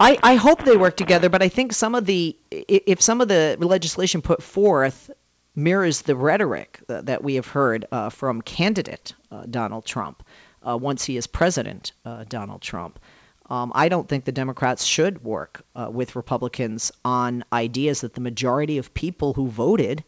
I 0.00 0.18
I 0.22 0.34
hope 0.36 0.64
they 0.64 0.76
work 0.76 0.96
together, 0.96 1.28
but 1.28 1.42
I 1.42 1.48
think 1.48 1.72
some 1.72 1.94
of 1.94 2.06
the 2.06 2.36
if 2.50 3.02
some 3.02 3.20
of 3.20 3.28
the 3.28 3.56
legislation 3.60 4.22
put 4.22 4.42
forth 4.42 5.10
mirrors 5.54 6.02
the 6.02 6.14
rhetoric 6.14 6.80
that, 6.86 7.22
we 7.22 7.34
have 7.34 7.48
heard 7.48 7.84
uh, 7.90 8.10
from 8.10 8.40
candidate 8.40 9.14
uh, 9.32 9.42
Donald 9.50 9.84
Trump 9.84 10.22
uh, 10.66 10.76
once 10.76 11.04
he 11.04 11.16
is 11.16 11.26
president 11.26 11.92
uh, 12.04 12.24
Donald 12.28 12.62
Trump. 12.62 13.00
Um, 13.50 13.72
I 13.74 13.88
don't 13.88 14.06
think 14.08 14.24
the 14.24 14.32
Democrats 14.32 14.84
should 14.84 15.24
work 15.24 15.64
uh, 15.74 15.88
with 15.90 16.16
Republicans 16.16 16.92
on 17.04 17.44
ideas 17.52 18.02
that 18.02 18.14
the 18.14 18.20
majority 18.20 18.78
of 18.78 18.92
people 18.92 19.32
who 19.32 19.48
voted 19.48 20.04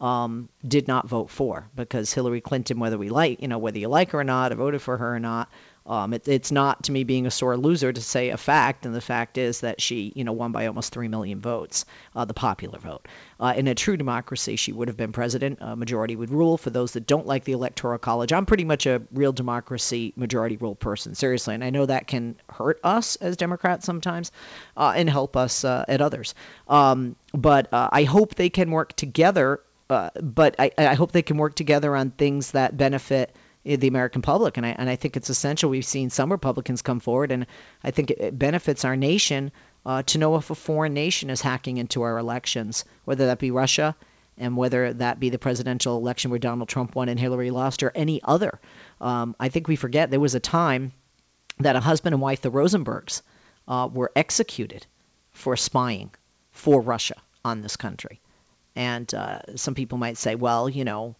um, 0.00 0.48
did 0.66 0.88
not 0.88 1.08
vote 1.08 1.30
for 1.30 1.70
because 1.74 2.12
Hillary 2.12 2.40
Clinton, 2.40 2.80
whether 2.80 2.98
we 2.98 3.08
like, 3.08 3.40
you 3.40 3.48
know, 3.48 3.58
whether 3.58 3.78
you 3.78 3.88
like 3.88 4.10
her 4.10 4.20
or 4.20 4.24
not, 4.24 4.52
voted 4.52 4.82
for 4.82 4.96
her 4.96 5.14
or 5.14 5.20
not, 5.20 5.48
um, 5.86 6.14
it, 6.14 6.28
it's 6.28 6.52
not 6.52 6.84
to 6.84 6.92
me 6.92 7.04
being 7.04 7.26
a 7.26 7.30
sore 7.30 7.56
loser 7.56 7.92
to 7.92 8.00
say 8.00 8.30
a 8.30 8.36
fact, 8.36 8.86
and 8.86 8.94
the 8.94 9.00
fact 9.00 9.38
is 9.38 9.60
that 9.60 9.80
she, 9.80 10.12
you 10.14 10.24
know, 10.24 10.32
won 10.32 10.52
by 10.52 10.66
almost 10.66 10.92
three 10.92 11.08
million 11.08 11.40
votes, 11.40 11.84
uh, 12.14 12.24
the 12.24 12.34
popular 12.34 12.78
vote. 12.78 13.06
Uh, 13.40 13.54
in 13.56 13.66
a 13.66 13.74
true 13.74 13.96
democracy, 13.96 14.56
she 14.56 14.72
would 14.72 14.88
have 14.88 14.96
been 14.96 15.12
president. 15.12 15.58
A 15.60 15.74
majority 15.74 16.14
would 16.14 16.30
rule. 16.30 16.56
For 16.56 16.70
those 16.70 16.92
that 16.92 17.06
don't 17.06 17.26
like 17.26 17.44
the 17.44 17.52
electoral 17.52 17.98
college, 17.98 18.32
I'm 18.32 18.46
pretty 18.46 18.64
much 18.64 18.86
a 18.86 19.02
real 19.12 19.32
democracy 19.32 20.12
majority 20.16 20.56
rule 20.56 20.74
person, 20.74 21.14
seriously, 21.14 21.54
and 21.54 21.64
I 21.64 21.70
know 21.70 21.86
that 21.86 22.06
can 22.06 22.36
hurt 22.48 22.78
us 22.84 23.16
as 23.16 23.36
Democrats 23.36 23.84
sometimes, 23.84 24.30
uh, 24.76 24.92
and 24.96 25.10
help 25.10 25.36
us 25.36 25.64
uh, 25.64 25.84
at 25.88 26.00
others. 26.00 26.34
Um, 26.68 27.16
but 27.32 27.72
uh, 27.72 27.88
I 27.90 28.04
hope 28.04 28.34
they 28.34 28.50
can 28.50 28.70
work 28.70 28.94
together 28.94 29.60
uh, 29.90 30.08
but 30.22 30.54
I, 30.58 30.70
I 30.78 30.94
hope 30.94 31.12
they 31.12 31.20
can 31.20 31.36
work 31.36 31.54
together 31.54 31.94
on 31.94 32.12
things 32.12 32.52
that 32.52 32.74
benefit 32.78 33.36
the 33.64 33.88
American 33.88 34.22
public, 34.22 34.56
and 34.56 34.66
I 34.66 34.70
and 34.70 34.90
I 34.90 34.96
think 34.96 35.16
it's 35.16 35.30
essential. 35.30 35.70
We've 35.70 35.84
seen 35.84 36.10
some 36.10 36.32
Republicans 36.32 36.82
come 36.82 37.00
forward, 37.00 37.30
and 37.30 37.46
I 37.84 37.90
think 37.90 38.10
it, 38.10 38.18
it 38.20 38.38
benefits 38.38 38.84
our 38.84 38.96
nation 38.96 39.52
uh, 39.86 40.02
to 40.04 40.18
know 40.18 40.36
if 40.36 40.50
a 40.50 40.54
foreign 40.54 40.94
nation 40.94 41.30
is 41.30 41.40
hacking 41.40 41.76
into 41.76 42.02
our 42.02 42.18
elections, 42.18 42.84
whether 43.04 43.26
that 43.26 43.38
be 43.38 43.50
Russia, 43.50 43.94
and 44.36 44.56
whether 44.56 44.92
that 44.94 45.20
be 45.20 45.30
the 45.30 45.38
presidential 45.38 45.96
election 45.96 46.30
where 46.30 46.38
Donald 46.38 46.68
Trump 46.68 46.94
won 46.94 47.08
and 47.08 47.20
Hillary 47.20 47.50
lost, 47.50 47.82
or 47.82 47.92
any 47.94 48.20
other. 48.22 48.60
Um, 49.00 49.36
I 49.38 49.48
think 49.48 49.68
we 49.68 49.76
forget 49.76 50.10
there 50.10 50.20
was 50.20 50.34
a 50.34 50.40
time 50.40 50.92
that 51.58 51.76
a 51.76 51.80
husband 51.80 52.14
and 52.14 52.22
wife, 52.22 52.40
the 52.40 52.50
Rosenbergs, 52.50 53.22
uh, 53.68 53.88
were 53.92 54.10
executed 54.16 54.86
for 55.32 55.56
spying 55.56 56.10
for 56.50 56.80
Russia 56.80 57.16
on 57.44 57.62
this 57.62 57.76
country. 57.76 58.20
And 58.74 59.12
uh, 59.14 59.40
some 59.56 59.74
people 59.74 59.98
might 59.98 60.16
say, 60.16 60.34
well, 60.34 60.68
you 60.68 60.84
know, 60.84 61.14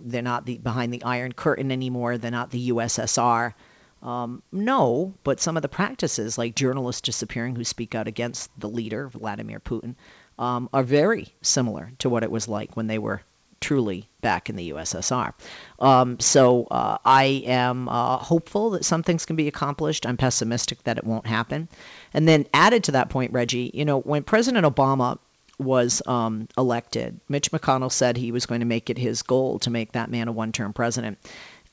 they're 0.00 0.22
not 0.22 0.46
the, 0.46 0.58
behind 0.58 0.92
the 0.92 1.04
Iron 1.04 1.32
Curtain 1.32 1.70
anymore. 1.70 2.18
They're 2.18 2.30
not 2.30 2.50
the 2.50 2.70
USSR. 2.70 3.54
Um, 4.02 4.42
no, 4.52 5.14
but 5.24 5.40
some 5.40 5.56
of 5.56 5.62
the 5.62 5.68
practices, 5.68 6.38
like 6.38 6.54
journalists 6.54 7.02
disappearing 7.02 7.56
who 7.56 7.64
speak 7.64 7.94
out 7.94 8.08
against 8.08 8.50
the 8.58 8.68
leader, 8.68 9.08
Vladimir 9.08 9.58
Putin, 9.58 9.94
um, 10.38 10.68
are 10.72 10.82
very 10.82 11.28
similar 11.42 11.90
to 11.98 12.08
what 12.08 12.22
it 12.22 12.30
was 12.30 12.46
like 12.46 12.76
when 12.76 12.86
they 12.86 12.98
were 12.98 13.22
truly 13.58 14.08
back 14.20 14.50
in 14.50 14.56
the 14.56 14.70
USSR. 14.70 15.32
Um, 15.78 16.20
so 16.20 16.66
uh, 16.70 16.98
I 17.04 17.42
am 17.46 17.88
uh, 17.88 18.18
hopeful 18.18 18.70
that 18.70 18.84
some 18.84 19.02
things 19.02 19.24
can 19.24 19.36
be 19.36 19.48
accomplished. 19.48 20.06
I'm 20.06 20.16
pessimistic 20.16 20.82
that 20.84 20.98
it 20.98 21.04
won't 21.04 21.26
happen. 21.26 21.68
And 22.12 22.28
then 22.28 22.46
added 22.52 22.84
to 22.84 22.92
that 22.92 23.08
point, 23.08 23.32
Reggie, 23.32 23.70
you 23.72 23.84
know, 23.84 23.98
when 24.00 24.22
President 24.24 24.66
Obama 24.66 25.18
was 25.58 26.02
um, 26.06 26.48
elected, 26.56 27.20
Mitch 27.28 27.50
McConnell 27.50 27.92
said 27.92 28.16
he 28.16 28.32
was 28.32 28.46
going 28.46 28.60
to 28.60 28.66
make 28.66 28.90
it 28.90 28.98
his 28.98 29.22
goal 29.22 29.58
to 29.60 29.70
make 29.70 29.92
that 29.92 30.10
man 30.10 30.28
a 30.28 30.32
one-term 30.32 30.72
president. 30.72 31.18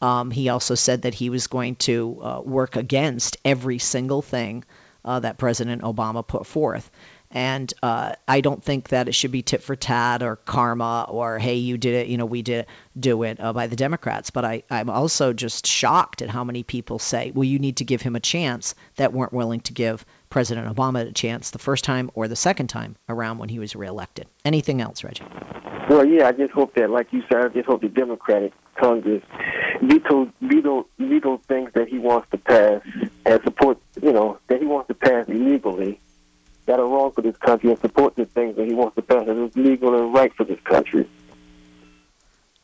Um, 0.02 0.32
he 0.32 0.50
also 0.50 0.76
said 0.76 1.04
that 1.04 1.13
he 1.13 1.30
was 1.30 1.48
going 1.48 1.76
to 1.78 2.19
uh, 2.22 2.41
work 2.41 2.76
against 2.76 3.38
every 3.46 3.80
single 3.80 4.22
thing 4.22 4.63
uh, 5.06 5.19
that 5.19 5.38
President 5.38 5.82
Obama 5.82 6.26
put 6.26 6.46
forth. 6.46 6.89
And 7.34 7.74
uh, 7.82 8.13
I 8.28 8.41
don't 8.41 8.63
think 8.63 8.89
that 8.89 9.08
it 9.08 9.15
should 9.15 9.32
be 9.32 9.41
tit 9.41 9.63
for 9.63 9.76
tat 9.76 10.22
or 10.22 10.36
karma 10.36 11.08
or 11.10 11.39
hey, 11.39 11.56
you 11.56 11.78
did 11.78 11.96
it, 11.96 12.08
you 12.08 12.17
know, 12.17 12.28
we 12.28 12.43
did 12.43 12.67
do 12.98 13.24
it 13.24 13.39
uh, 13.39 13.52
by 13.54 13.65
the 13.65 13.76
Democrats. 13.76 14.30
But 14.30 14.46
I, 14.46 14.63
I'm 14.69 14.89
also 14.89 15.34
just 15.34 15.65
shocked 15.65 16.22
at 16.22 16.30
how 16.30 16.43
many 16.43 16.62
people 16.62 17.00
say, 17.00 17.32
well, 17.32 17.43
you 17.43 17.58
need 17.58 17.78
to 17.78 17.86
give 17.86 18.04
him 18.04 18.15
a 18.15 18.19
chance 18.19 18.76
that 18.98 19.13
weren't 19.13 19.34
willing 19.34 19.62
to 19.62 19.74
give 19.74 20.06
President 20.30 20.74
Obama 20.74 21.08
a 21.08 21.12
chance 21.12 21.50
the 21.50 21.60
first 21.60 21.84
time 21.84 22.12
or 22.13 22.28
the 22.28 22.36
second 22.36 22.67
time 22.67 22.96
around 23.10 23.39
when 23.39 23.50
he 23.50 23.58
was 23.58 23.76
reelected. 23.76 24.28
Anything 24.46 24.80
else, 24.80 25.04
Reggie? 25.04 25.26
Well, 25.89 26.06
yeah, 26.06 26.28
I 26.28 26.32
just 26.32 26.52
hope 26.52 26.76
that, 26.76 26.89
like 26.89 27.12
you 27.12 27.24
said, 27.32 27.41
I 27.41 27.48
just 27.50 27.65
hope 27.65 27.82
the 27.82 27.89
Democratic 27.89 28.54
Congress 28.80 29.24
veto 29.82 30.32
veto 30.41 30.88
veto 30.98 31.38
things 31.48 31.72
that 31.74 31.88
he 31.88 32.00
wants 32.00 32.30
to 32.32 32.38
pass 32.38 32.82
and 33.26 33.43
support, 33.43 33.78
you 34.02 34.13
know, 34.13 34.39
that 34.48 34.60
he 34.60 34.65
wants 34.65 34.88
to 34.88 34.93
pass 34.93 35.28
illegally 35.28 36.00
that 36.65 36.80
are 36.80 36.88
wrong 36.88 37.12
for 37.12 37.21
this 37.21 37.38
country 37.38 37.69
and 37.69 37.80
support 37.80 38.15
the 38.15 38.26
things 38.26 38.56
that 38.56 38.67
he 38.67 38.73
wants 38.73 38.95
to 38.95 39.02
pass 39.02 39.26
that 39.26 39.38
is 39.38 39.56
legal 39.56 39.95
and 39.95 40.13
right 40.13 40.34
for 40.34 40.43
this 40.43 40.60
country. 40.62 41.08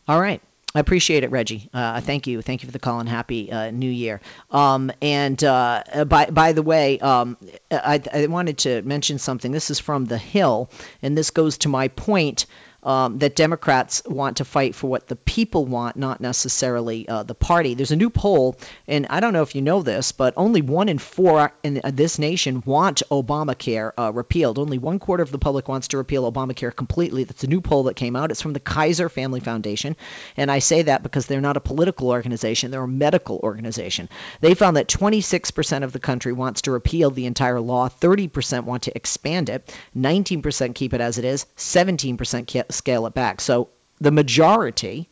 All 0.07 0.19
right. 0.19 0.41
I 0.73 0.79
appreciate 0.79 1.23
it, 1.23 1.31
Reggie. 1.31 1.67
Uh, 1.73 1.99
thank 1.99 2.27
you. 2.27 2.43
Thank 2.43 2.61
you 2.61 2.67
for 2.67 2.71
the 2.71 2.79
call 2.79 2.99
and 2.99 3.09
happy 3.09 3.51
uh, 3.51 3.71
New 3.71 3.89
Year. 3.89 4.21
Um, 4.51 4.91
and 5.01 5.43
uh, 5.43 6.05
by 6.07 6.27
by 6.27 6.51
the 6.51 6.61
way, 6.61 6.99
um, 6.99 7.37
I, 7.71 8.01
I 8.13 8.27
wanted 8.27 8.59
to 8.59 8.83
mention 8.83 9.17
something. 9.17 9.51
This 9.51 9.71
is 9.71 9.79
from 9.79 10.05
The 10.05 10.17
Hill, 10.19 10.69
and 11.01 11.17
this 11.17 11.31
goes 11.31 11.57
to 11.59 11.69
my 11.69 11.87
point 11.87 12.45
um, 12.83 13.19
that 13.19 13.35
Democrats 13.35 14.03
want 14.05 14.37
to 14.37 14.45
fight 14.45 14.75
for 14.75 14.87
what 14.87 15.07
the 15.07 15.15
people 15.15 15.65
want, 15.65 15.95
not 15.95 16.21
necessarily 16.21 17.07
uh, 17.07 17.23
the 17.23 17.35
party. 17.35 17.73
There's 17.73 17.91
a 17.91 17.95
new 17.95 18.09
poll, 18.09 18.57
and 18.87 19.07
I 19.09 19.19
don't 19.19 19.33
know 19.33 19.41
if 19.41 19.55
you 19.55 19.61
know 19.61 19.81
this, 19.81 20.11
but 20.11 20.33
only 20.37 20.61
one 20.61 20.89
in 20.89 20.97
four 20.97 21.51
in 21.63 21.81
uh, 21.83 21.91
this 21.93 22.19
nation 22.19 22.63
want 22.65 23.03
Obamacare 23.11 23.91
uh, 23.97 24.11
repealed. 24.13 24.59
Only 24.59 24.77
one 24.77 24.99
quarter 24.99 25.23
of 25.23 25.31
the 25.31 25.37
public 25.37 25.67
wants 25.67 25.89
to 25.89 25.97
repeal 25.97 26.31
Obamacare 26.31 26.75
completely. 26.75 27.23
That's 27.23 27.43
a 27.43 27.47
new 27.47 27.61
poll 27.61 27.83
that 27.83 27.95
came 27.95 28.15
out. 28.15 28.31
It's 28.31 28.41
from 28.41 28.53
the 28.53 28.59
Kaiser 28.59 29.09
Family 29.09 29.39
Foundation, 29.39 29.95
and 30.37 30.51
I 30.51 30.59
say 30.59 30.83
that 30.83 31.03
because 31.03 31.25
they're 31.25 31.41
not 31.41 31.57
a 31.57 31.61
political 31.61 32.09
organization; 32.09 32.71
they're 32.71 32.83
a 32.83 32.87
medical 32.87 33.39
organization. 33.43 34.09
They 34.41 34.53
found 34.53 34.77
that 34.77 34.87
26% 34.87 35.83
of 35.83 35.91
the 35.91 35.99
country 35.99 36.33
wants 36.33 36.63
to 36.63 36.71
repeal 36.71 37.11
the 37.11 37.25
entire 37.25 37.59
law, 37.59 37.89
30% 37.89 38.63
want 38.63 38.83
to 38.83 38.95
expand 38.95 39.49
it, 39.49 39.73
19% 39.97 40.75
keep 40.75 40.93
it 40.93 41.01
as 41.01 41.17
it 41.17 41.25
is, 41.25 41.45
17% 41.57 42.51
ca- 42.51 42.63
scale 42.69 43.05
it 43.05 43.13
back. 43.13 43.41
So 43.41 43.69
the 43.99 44.11
majority, 44.11 45.09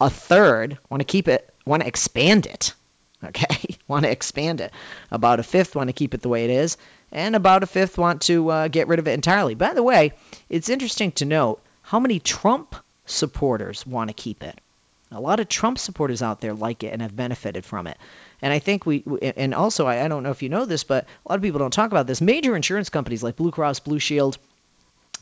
a 0.00 0.10
third, 0.10 0.78
want 0.90 1.00
to 1.00 1.04
keep 1.04 1.28
it, 1.28 1.52
want 1.64 1.82
to 1.82 1.88
expand 1.88 2.46
it. 2.46 2.74
Okay, 3.24 3.78
want 3.88 4.04
to 4.04 4.10
expand 4.10 4.60
it. 4.60 4.70
About 5.10 5.40
a 5.40 5.42
fifth 5.42 5.74
want 5.74 5.88
to 5.88 5.94
keep 5.94 6.12
it 6.12 6.20
the 6.20 6.28
way 6.28 6.44
it 6.44 6.50
is, 6.50 6.76
and 7.10 7.34
about 7.34 7.62
a 7.62 7.66
fifth 7.66 7.96
want 7.96 8.20
to 8.22 8.50
uh, 8.50 8.68
get 8.68 8.86
rid 8.86 8.98
of 8.98 9.08
it 9.08 9.12
entirely. 9.12 9.54
By 9.54 9.72
the 9.72 9.82
way, 9.82 10.12
it's 10.50 10.68
interesting 10.68 11.10
to 11.12 11.24
note 11.24 11.62
how 11.80 12.00
many 12.00 12.18
Trump 12.18 12.76
supporters 13.06 13.86
want 13.86 14.08
to 14.10 14.14
keep 14.14 14.42
it. 14.42 14.60
A 15.10 15.20
lot 15.20 15.40
of 15.40 15.48
Trump 15.48 15.78
supporters 15.78 16.22
out 16.22 16.40
there 16.40 16.52
like 16.54 16.82
it 16.82 16.92
and 16.92 17.00
have 17.00 17.14
benefited 17.14 17.64
from 17.64 17.86
it. 17.86 17.96
And 18.42 18.52
I 18.52 18.58
think 18.58 18.84
we, 18.84 19.04
and 19.22 19.54
also, 19.54 19.86
I, 19.86 20.04
I 20.04 20.08
don't 20.08 20.22
know 20.22 20.30
if 20.30 20.42
you 20.42 20.48
know 20.48 20.64
this, 20.64 20.84
but 20.84 21.04
a 21.04 21.32
lot 21.32 21.36
of 21.36 21.42
people 21.42 21.60
don't 21.60 21.72
talk 21.72 21.90
about 21.90 22.06
this. 22.06 22.20
Major 22.20 22.56
insurance 22.56 22.90
companies 22.90 23.22
like 23.22 23.36
Blue 23.36 23.52
Cross 23.52 23.80
Blue 23.80 23.98
Shield, 23.98 24.38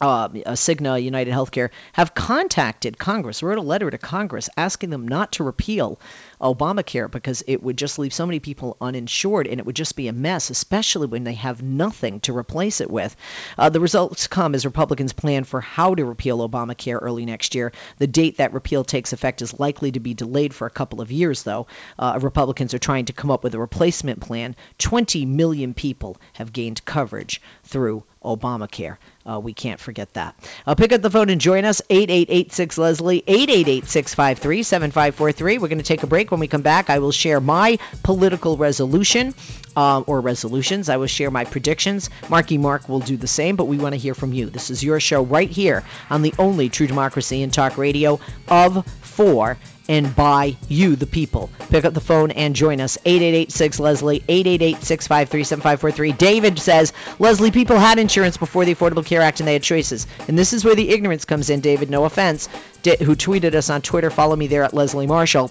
uh, 0.02 0.28
Cigna, 0.28 1.02
United 1.02 1.32
Healthcare, 1.32 1.70
have 1.92 2.14
contacted 2.14 2.98
Congress, 2.98 3.42
wrote 3.42 3.58
a 3.58 3.62
letter 3.62 3.90
to 3.90 3.98
Congress 3.98 4.48
asking 4.56 4.90
them 4.90 5.06
not 5.06 5.32
to 5.32 5.44
repeal 5.44 5.98
Obamacare 6.42 7.10
because 7.10 7.44
it 7.46 7.62
would 7.62 7.78
just 7.78 7.98
leave 7.98 8.12
so 8.12 8.26
many 8.26 8.40
people 8.40 8.76
uninsured 8.80 9.46
and 9.46 9.60
it 9.60 9.66
would 9.66 9.76
just 9.76 9.96
be 9.96 10.08
a 10.08 10.12
mess, 10.12 10.50
especially 10.50 11.06
when 11.06 11.24
they 11.24 11.34
have 11.34 11.62
nothing 11.62 12.20
to 12.20 12.36
replace 12.36 12.80
it 12.80 12.90
with. 12.90 13.16
Uh, 13.56 13.68
the 13.68 13.80
results 13.80 14.26
come 14.26 14.54
as 14.54 14.64
Republicans 14.64 15.12
plan 15.12 15.44
for 15.44 15.60
how 15.60 15.94
to 15.94 16.04
repeal 16.04 16.46
Obamacare 16.46 16.98
early 17.00 17.24
next 17.24 17.54
year. 17.54 17.72
The 17.98 18.06
date 18.06 18.38
that 18.38 18.52
repeal 18.52 18.84
takes 18.84 19.12
effect 19.12 19.42
is 19.42 19.58
likely 19.58 19.92
to 19.92 20.00
be 20.00 20.14
delayed 20.14 20.54
for 20.54 20.66
a 20.66 20.70
couple 20.70 21.00
of 21.00 21.12
years, 21.12 21.44
though. 21.44 21.66
Uh, 21.98 22.18
Republicans 22.20 22.74
are 22.74 22.78
trying 22.78 23.06
to 23.06 23.12
come 23.12 23.30
up 23.30 23.44
with 23.44 23.54
a 23.54 23.58
replacement 23.58 24.20
plan. 24.20 24.56
20 24.78 25.24
million 25.26 25.74
people 25.74 26.16
have 26.32 26.52
gained 26.52 26.84
coverage 26.84 27.40
through 27.64 28.04
Obamacare. 28.24 28.98
Uh, 29.24 29.38
we 29.38 29.52
can't 29.52 29.78
forget 29.78 30.12
that. 30.14 30.34
Uh, 30.66 30.74
pick 30.74 30.92
up 30.92 31.02
the 31.02 31.10
phone 31.10 31.28
and 31.28 31.40
join 31.40 31.64
us. 31.64 31.80
8886 31.88 32.78
Leslie, 32.78 33.22
888 33.26 33.86
653 33.86 34.62
7543. 34.62 35.58
We're 35.58 35.68
going 35.68 35.78
to 35.78 35.84
take 35.84 36.02
a 36.02 36.06
break. 36.06 36.31
When 36.32 36.40
we 36.40 36.48
come 36.48 36.62
back, 36.62 36.88
I 36.90 36.98
will 36.98 37.12
share 37.12 37.40
my 37.40 37.78
political 38.02 38.56
resolution 38.56 39.34
uh, 39.76 40.00
or 40.00 40.20
resolutions. 40.20 40.88
I 40.88 40.96
will 40.96 41.06
share 41.06 41.30
my 41.30 41.44
predictions. 41.44 42.10
Marky 42.28 42.58
Mark 42.58 42.88
will 42.88 43.00
do 43.00 43.16
the 43.16 43.26
same, 43.26 43.56
but 43.56 43.66
we 43.66 43.76
want 43.76 43.92
to 43.94 43.98
hear 43.98 44.14
from 44.14 44.32
you. 44.32 44.48
This 44.48 44.70
is 44.70 44.82
your 44.82 44.98
show 44.98 45.22
right 45.22 45.50
here 45.50 45.84
on 46.10 46.22
the 46.22 46.34
only 46.38 46.68
true 46.68 46.86
democracy 46.86 47.42
in 47.42 47.50
talk 47.50 47.76
radio 47.76 48.18
of 48.48 48.86
for 49.02 49.58
and 49.88 50.14
by 50.14 50.56
you, 50.68 50.96
the 50.96 51.06
people. 51.06 51.50
Pick 51.68 51.84
up 51.84 51.92
the 51.92 52.00
phone 52.00 52.30
and 52.30 52.54
join 52.54 52.80
us. 52.80 52.96
8886 53.04 53.80
Leslie, 53.80 54.24
888 54.28 54.82
653 54.82 55.44
7543. 55.44 56.12
David 56.12 56.58
says, 56.58 56.92
Leslie, 57.18 57.50
people 57.50 57.78
had 57.78 57.98
insurance 57.98 58.36
before 58.36 58.64
the 58.64 58.74
Affordable 58.74 59.04
Care 59.04 59.20
Act 59.20 59.40
and 59.40 59.48
they 59.48 59.54
had 59.54 59.62
choices. 59.62 60.06
And 60.28 60.38
this 60.38 60.52
is 60.52 60.64
where 60.64 60.74
the 60.74 60.88
ignorance 60.88 61.24
comes 61.24 61.50
in, 61.50 61.60
David, 61.60 61.90
no 61.90 62.04
offense, 62.04 62.48
who 62.84 63.16
tweeted 63.16 63.54
us 63.54 63.70
on 63.70 63.82
Twitter. 63.82 64.10
Follow 64.10 64.36
me 64.36 64.46
there 64.46 64.64
at 64.64 64.72
Leslie 64.72 65.06
Marshall. 65.06 65.50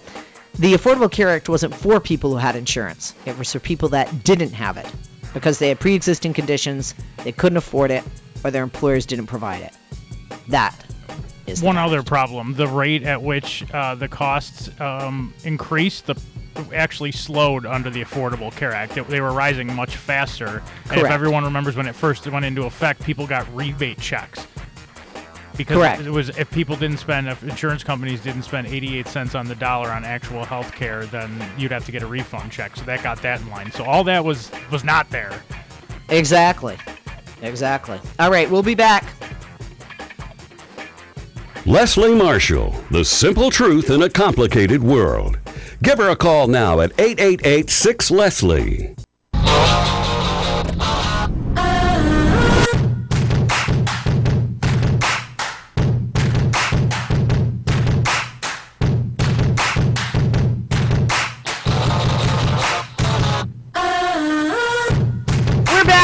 The 0.56 0.74
Affordable 0.74 1.12
Care 1.12 1.30
Act 1.30 1.50
wasn't 1.50 1.74
for 1.74 2.00
people 2.00 2.32
who 2.32 2.38
had 2.38 2.56
insurance, 2.56 3.14
it 3.26 3.38
was 3.38 3.52
for 3.52 3.60
people 3.60 3.90
that 3.90 4.24
didn't 4.24 4.54
have 4.54 4.78
it 4.78 4.88
because 5.34 5.60
they 5.60 5.70
had 5.70 5.80
pre 5.80 5.96
existing 5.96 6.34
conditions, 6.34 6.94
they 7.24 7.32
couldn't 7.32 7.58
afford 7.58 7.92
it, 7.92 8.04
or 8.44 8.52
their 8.52 8.64
employers 8.64 9.06
didn't 9.06 9.28
provide 9.28 9.62
it. 9.62 9.74
That 10.50 10.86
is 11.48 11.64
one 11.64 11.78
other 11.78 12.04
problem: 12.04 12.54
the 12.56 12.68
rate 12.68 13.04
at 13.04 13.22
which 13.22 13.64
uh, 13.74 13.96
the 13.96 14.08
costs 14.08 14.70
um, 14.80 15.34
increased, 15.44 16.06
the 16.08 16.16
actually 16.74 17.12
slowed 17.12 17.66
under 17.66 17.90
the 17.90 18.04
Affordable 18.04 18.56
Care 18.56 18.74
Act. 18.74 18.98
It, 18.98 19.08
they 19.08 19.22
were 19.22 19.32
rising 19.32 19.74
much 19.74 19.96
faster. 19.96 20.62
And 20.90 21.02
if 21.02 21.08
everyone 21.08 21.44
remembers 21.44 21.76
when 21.76 21.88
it 21.88 21.96
first 21.96 22.28
went 22.28 22.46
into 22.46 22.64
effect, 22.64 23.04
people 23.04 23.26
got 23.26 23.54
rebate 23.56 24.00
checks. 24.00 24.46
Because 25.58 25.78
Correct. 25.78 26.02
it 26.02 26.10
was 26.10 26.30
if 26.30 26.50
people 26.52 26.76
didn't 26.76 26.98
spend 26.98 27.28
if 27.28 27.44
insurance 27.44 27.84
companies 27.84 28.22
didn't 28.22 28.44
spend 28.44 28.68
88 28.68 29.08
cents 29.08 29.36
on 29.36 29.48
the 29.48 29.56
dollar 29.56 29.90
on 29.90 30.06
actual 30.06 30.46
health 30.46 30.74
care, 30.74 31.06
then 31.06 31.30
you'd 31.58 31.72
have 31.72 31.86
to 31.86 31.92
get 31.92 32.04
a 32.04 32.08
refund 32.08 32.52
check. 32.52 32.76
So 32.76 32.84
that 32.86 33.04
got 33.04 33.22
that 33.22 33.42
in 33.42 33.50
line. 33.50 33.72
So 33.72 33.84
all 33.84 34.04
that 34.06 34.24
was 34.24 34.52
was 34.72 34.84
not 34.84 35.10
there. 35.10 35.44
Exactly. 36.10 36.78
Exactly. 37.42 38.00
All 38.20 38.32
right, 38.32 38.50
we'll 38.50 38.64
be 38.64 38.76
back. 38.76 39.06
Leslie 41.66 42.16
Marshall, 42.16 42.76
the 42.90 43.06
simple 43.06 43.52
truth 43.52 43.90
in 43.92 44.02
a 44.02 44.10
complicated 44.10 44.82
world. 44.82 45.38
Give 45.84 46.00
her 46.00 46.10
a 46.10 46.16
call 46.16 46.48
now 46.48 46.80
at 46.80 46.92
888 47.00 47.70
6 47.70 48.12
Leslie. 48.12 48.96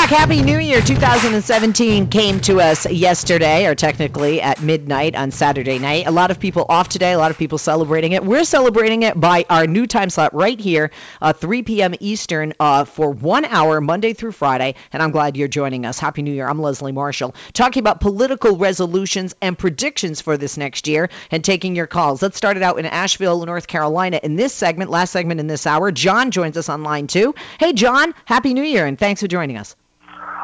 Happy 0.08 0.42
New 0.42 0.58
Year 0.58 0.80
2017 0.80 2.08
came 2.08 2.40
to 2.40 2.62
us 2.62 2.90
yesterday, 2.90 3.66
or 3.66 3.76
technically 3.76 4.42
at 4.42 4.62
midnight 4.62 5.18
on 5.18 5.32
Saturday 5.32 5.80
night. 5.80 6.08
A 6.08 6.12
lot 6.12 6.32
of 6.32 6.40
people 6.40 6.66
off 6.70 6.88
today, 6.88 7.12
a 7.12 7.18
lot 7.18 7.30
of 7.30 7.38
people 7.38 7.58
celebrating 7.58 8.14
it. 8.14 8.24
We're 8.24 8.46
celebrating 8.46 9.04
it 9.04 9.20
by 9.20 9.44
our 9.50 9.68
new 9.68 9.86
time 9.86 10.10
slot 10.10 10.34
right 10.34 10.58
here, 10.58 10.92
uh, 11.22 11.34
3 11.34 11.62
p.m. 11.64 11.94
Eastern, 12.00 12.54
uh, 12.58 12.86
for 12.86 13.12
one 13.12 13.44
hour, 13.44 13.82
Monday 13.82 14.14
through 14.14 14.32
Friday. 14.32 14.76
And 14.94 15.04
I'm 15.04 15.12
glad 15.12 15.36
you're 15.36 15.50
joining 15.50 15.86
us. 15.86 16.00
Happy 16.00 16.22
New 16.22 16.32
Year. 16.32 16.48
I'm 16.48 16.62
Leslie 16.62 16.94
Marshall, 16.94 17.36
talking 17.52 17.82
about 17.82 18.00
political 18.00 18.56
resolutions 18.56 19.36
and 19.42 19.58
predictions 19.60 20.22
for 20.22 20.38
this 20.38 20.56
next 20.56 20.88
year 20.88 21.10
and 21.32 21.44
taking 21.44 21.76
your 21.76 21.86
calls. 21.86 22.22
Let's 22.22 22.38
start 22.38 22.56
it 22.56 22.64
out 22.64 22.80
in 22.80 22.86
Asheville, 22.86 23.46
North 23.46 23.68
Carolina. 23.68 24.22
In 24.24 24.38
this 24.38 24.54
segment, 24.54 24.90
last 24.90 25.12
segment 25.12 25.42
in 25.42 25.48
this 25.48 25.68
hour, 25.68 25.92
John 25.92 26.32
joins 26.32 26.56
us 26.56 26.70
online 26.70 27.08
too. 27.08 27.36
Hey, 27.60 27.74
John, 27.74 28.14
Happy 28.24 28.54
New 28.54 28.64
Year, 28.64 28.86
and 28.86 28.98
thanks 28.98 29.20
for 29.20 29.28
joining 29.28 29.58
us. 29.58 29.76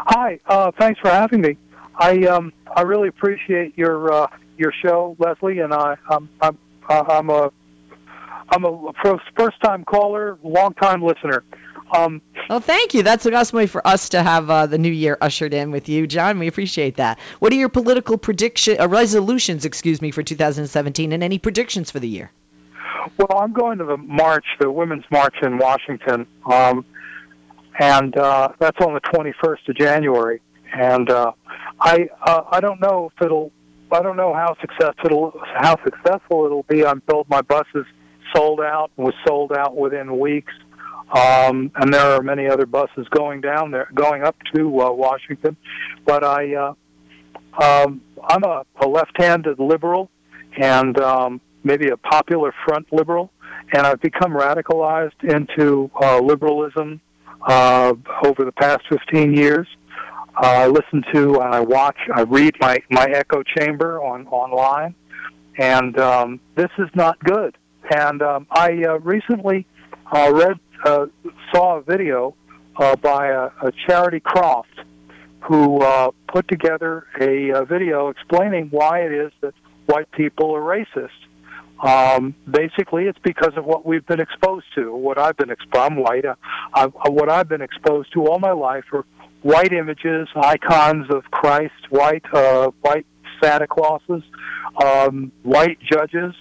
Hi, 0.06 0.40
uh, 0.46 0.72
thanks 0.78 1.00
for 1.00 1.10
having 1.10 1.42
me. 1.42 1.58
I 1.96 2.26
um, 2.26 2.52
I 2.76 2.82
really 2.82 3.08
appreciate 3.08 3.78
your 3.78 4.12
uh, 4.12 4.28
your 4.58 4.72
show, 4.72 5.16
Leslie, 5.20 5.60
and 5.60 5.74
I 5.74 5.96
I'm 6.10 6.30
I'm, 6.42 6.58
I'm 6.90 7.30
a 7.30 7.52
I'm 8.50 8.66
a 8.66 8.94
first 9.36 9.62
time 9.62 9.86
caller, 9.86 10.38
long 10.44 10.74
time 10.74 11.02
listener. 11.02 11.44
Um, 11.92 12.22
well, 12.50 12.60
thank 12.60 12.94
you. 12.94 13.04
That's 13.04 13.26
a 13.26 13.32
nice 13.32 13.54
way 13.54 13.68
for 13.68 13.86
us 13.86 14.10
to 14.10 14.24
have 14.24 14.50
uh, 14.50 14.66
the 14.66 14.78
new 14.78 14.92
year 14.92 15.18
ushered 15.22 15.54
in 15.54 15.72
with 15.72 15.88
you, 15.90 16.08
John. 16.08 16.40
We 16.40 16.48
appreciate 16.48 16.98
that. 16.98 17.20
What 17.40 17.54
are 17.54 17.56
your 17.56 17.70
political 17.70 18.18
prediction 18.18 18.82
uh, 18.82 18.88
resolutions, 18.88 19.64
excuse 19.64 20.02
me, 20.02 20.12
for 20.12 20.24
2017, 20.24 21.12
and 21.12 21.24
any 21.24 21.38
predictions 21.38 21.92
for 21.92 22.00
the 22.00 22.10
year? 22.10 22.32
Well, 23.18 23.38
I'm 23.38 23.54
going 23.54 23.78
to 23.78 23.86
the 23.86 23.98
march, 23.98 24.46
the 24.60 24.72
Women's 24.72 25.06
March 25.12 25.36
in 25.44 25.58
Washington. 25.58 26.26
Um, 26.46 26.86
and 27.80 28.16
uh, 28.18 28.50
that's 28.60 28.80
on 28.86 28.94
the 28.94 29.02
21st 29.02 29.70
of 29.70 29.76
January. 29.76 30.42
And 30.74 31.10
uh, 31.10 31.32
I 31.80 32.08
uh, 32.22 32.42
I 32.52 32.60
don't 32.60 32.82
know 32.82 33.12
if 33.16 33.26
it'll 33.26 33.52
I 33.92 34.02
don't 34.02 34.18
know 34.18 34.34
how 34.34 34.56
successful 34.60 35.34
how 35.56 35.78
successful 35.84 36.46
it'll 36.46 36.64
be. 36.64 36.86
I'm 36.86 37.02
told 37.02 37.30
my 37.30 37.42
bus 37.42 37.66
is 37.76 37.86
sold 38.36 38.60
out 38.60 38.92
and 38.98 39.06
was 39.06 39.16
sold 39.26 39.52
out 39.54 39.76
within 39.76 40.20
weeks. 40.20 40.54
Um, 41.14 41.72
and 41.76 41.94
there 41.94 42.14
are 42.14 42.24
many 42.24 42.48
other 42.48 42.66
buses 42.66 43.08
going 43.10 43.42
down 43.42 43.70
there, 43.70 43.88
going 43.94 44.24
up 44.24 44.36
to 44.56 44.82
uh, 44.82 44.92
Washington. 44.92 45.56
But 46.06 46.24
I, 46.24 46.56
uh, 46.56 46.74
um, 47.62 48.02
I'm 48.24 48.44
a, 48.44 48.66
a 48.82 48.88
left-handed 48.88 49.60
liberal, 49.60 50.10
and 50.58 51.00
um, 51.00 51.40
maybe 51.64 51.90
a 51.90 51.98
popular 51.98 52.52
front 52.66 52.92
liberal, 52.92 53.32
and 53.74 53.86
I've 53.86 54.02
become 54.02 54.32
radicalized 54.32 55.24
into 55.24 55.92
uh, 56.02 56.20
liberalism 56.20 57.00
uh, 57.48 57.94
over 58.26 58.46
the 58.46 58.52
past 58.52 58.82
15 58.90 59.36
years. 59.36 59.68
Uh, 60.36 60.48
I 60.48 60.68
listen 60.68 61.04
to, 61.14 61.40
and 61.40 61.54
I 61.54 61.60
watch, 61.60 61.98
I 62.14 62.22
read 62.22 62.56
my, 62.60 62.80
my 62.90 63.06
echo 63.06 63.44
chamber 63.44 64.02
on 64.02 64.28
online, 64.28 64.96
and 65.60 65.98
um, 66.00 66.40
this 66.56 66.72
is 66.80 66.90
not 66.96 67.20
good. 67.24 67.56
And 67.96 68.22
um, 68.22 68.48
I 68.50 68.84
uh, 68.88 69.00
recently 69.00 69.68
uh, 70.12 70.32
read, 70.34 70.60
uh, 70.86 71.06
saw 71.54 71.78
a 71.78 71.82
video 71.82 72.36
uh, 72.78 72.96
by 72.96 73.28
a, 73.28 73.50
a 73.62 73.72
Charity 73.86 74.20
Croft 74.20 74.70
who 75.42 75.82
uh, 75.82 76.12
put 76.28 76.48
together 76.48 77.06
a, 77.20 77.50
a 77.50 77.66
video 77.66 78.10
explaining 78.10 78.70
why 78.72 79.02
it 79.02 79.12
is 79.12 79.32
that 79.42 79.54
white 79.86 80.10
people 80.12 80.56
are 80.56 80.62
racist. 80.62 81.10
Um, 81.82 82.36
basically, 82.50 83.06
it's 83.06 83.20
because 83.24 83.54
of 83.58 83.66
what 83.66 83.86
we've 83.86 84.06
been 84.06 84.22
exposed 84.22 84.66
to. 84.76 84.96
What 84.96 85.18
I've 85.18 85.38
been 85.38 85.50
exposed, 85.50 85.92
I'm 85.92 85.98
white. 85.98 86.26
Uh, 86.26 86.36
I, 86.74 86.86
what 87.10 87.30
I've 87.30 87.50
been 87.50 87.62
exposed 87.62 88.14
to 88.14 88.26
all 88.26 88.40
my 88.40 88.52
life 88.52 88.86
are 88.94 89.06
white 89.42 89.74
images, 89.74 90.30
icons 90.36 91.08
of 91.10 91.24
Christ, 91.32 91.74
white, 91.90 92.24
uh, 92.34 92.72
white 92.82 93.06
Santa 93.42 93.68
Clauses, 93.68 94.24
um, 94.84 95.32
white 95.44 95.78
judges, 95.82 96.34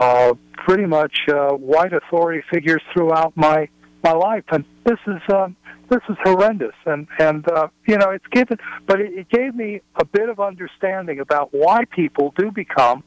uh, 0.00 0.34
pretty 0.52 0.86
much 0.86 1.14
uh, 1.28 1.50
white 1.52 1.92
authority 1.92 2.42
figures 2.52 2.82
throughout 2.92 3.36
my 3.36 3.68
my 4.02 4.12
life, 4.12 4.44
and 4.50 4.64
this 4.84 4.98
is 5.06 5.20
um, 5.34 5.56
this 5.90 6.00
is 6.08 6.16
horrendous. 6.22 6.74
And 6.86 7.06
and 7.18 7.46
uh, 7.50 7.68
you 7.86 7.98
know, 7.98 8.10
it's 8.10 8.26
given, 8.32 8.58
but 8.86 9.00
it, 9.00 9.12
it 9.12 9.28
gave 9.28 9.54
me 9.54 9.80
a 9.96 10.04
bit 10.04 10.28
of 10.28 10.40
understanding 10.40 11.20
about 11.20 11.52
why 11.52 11.84
people 11.84 12.32
do 12.38 12.50
become. 12.50 13.02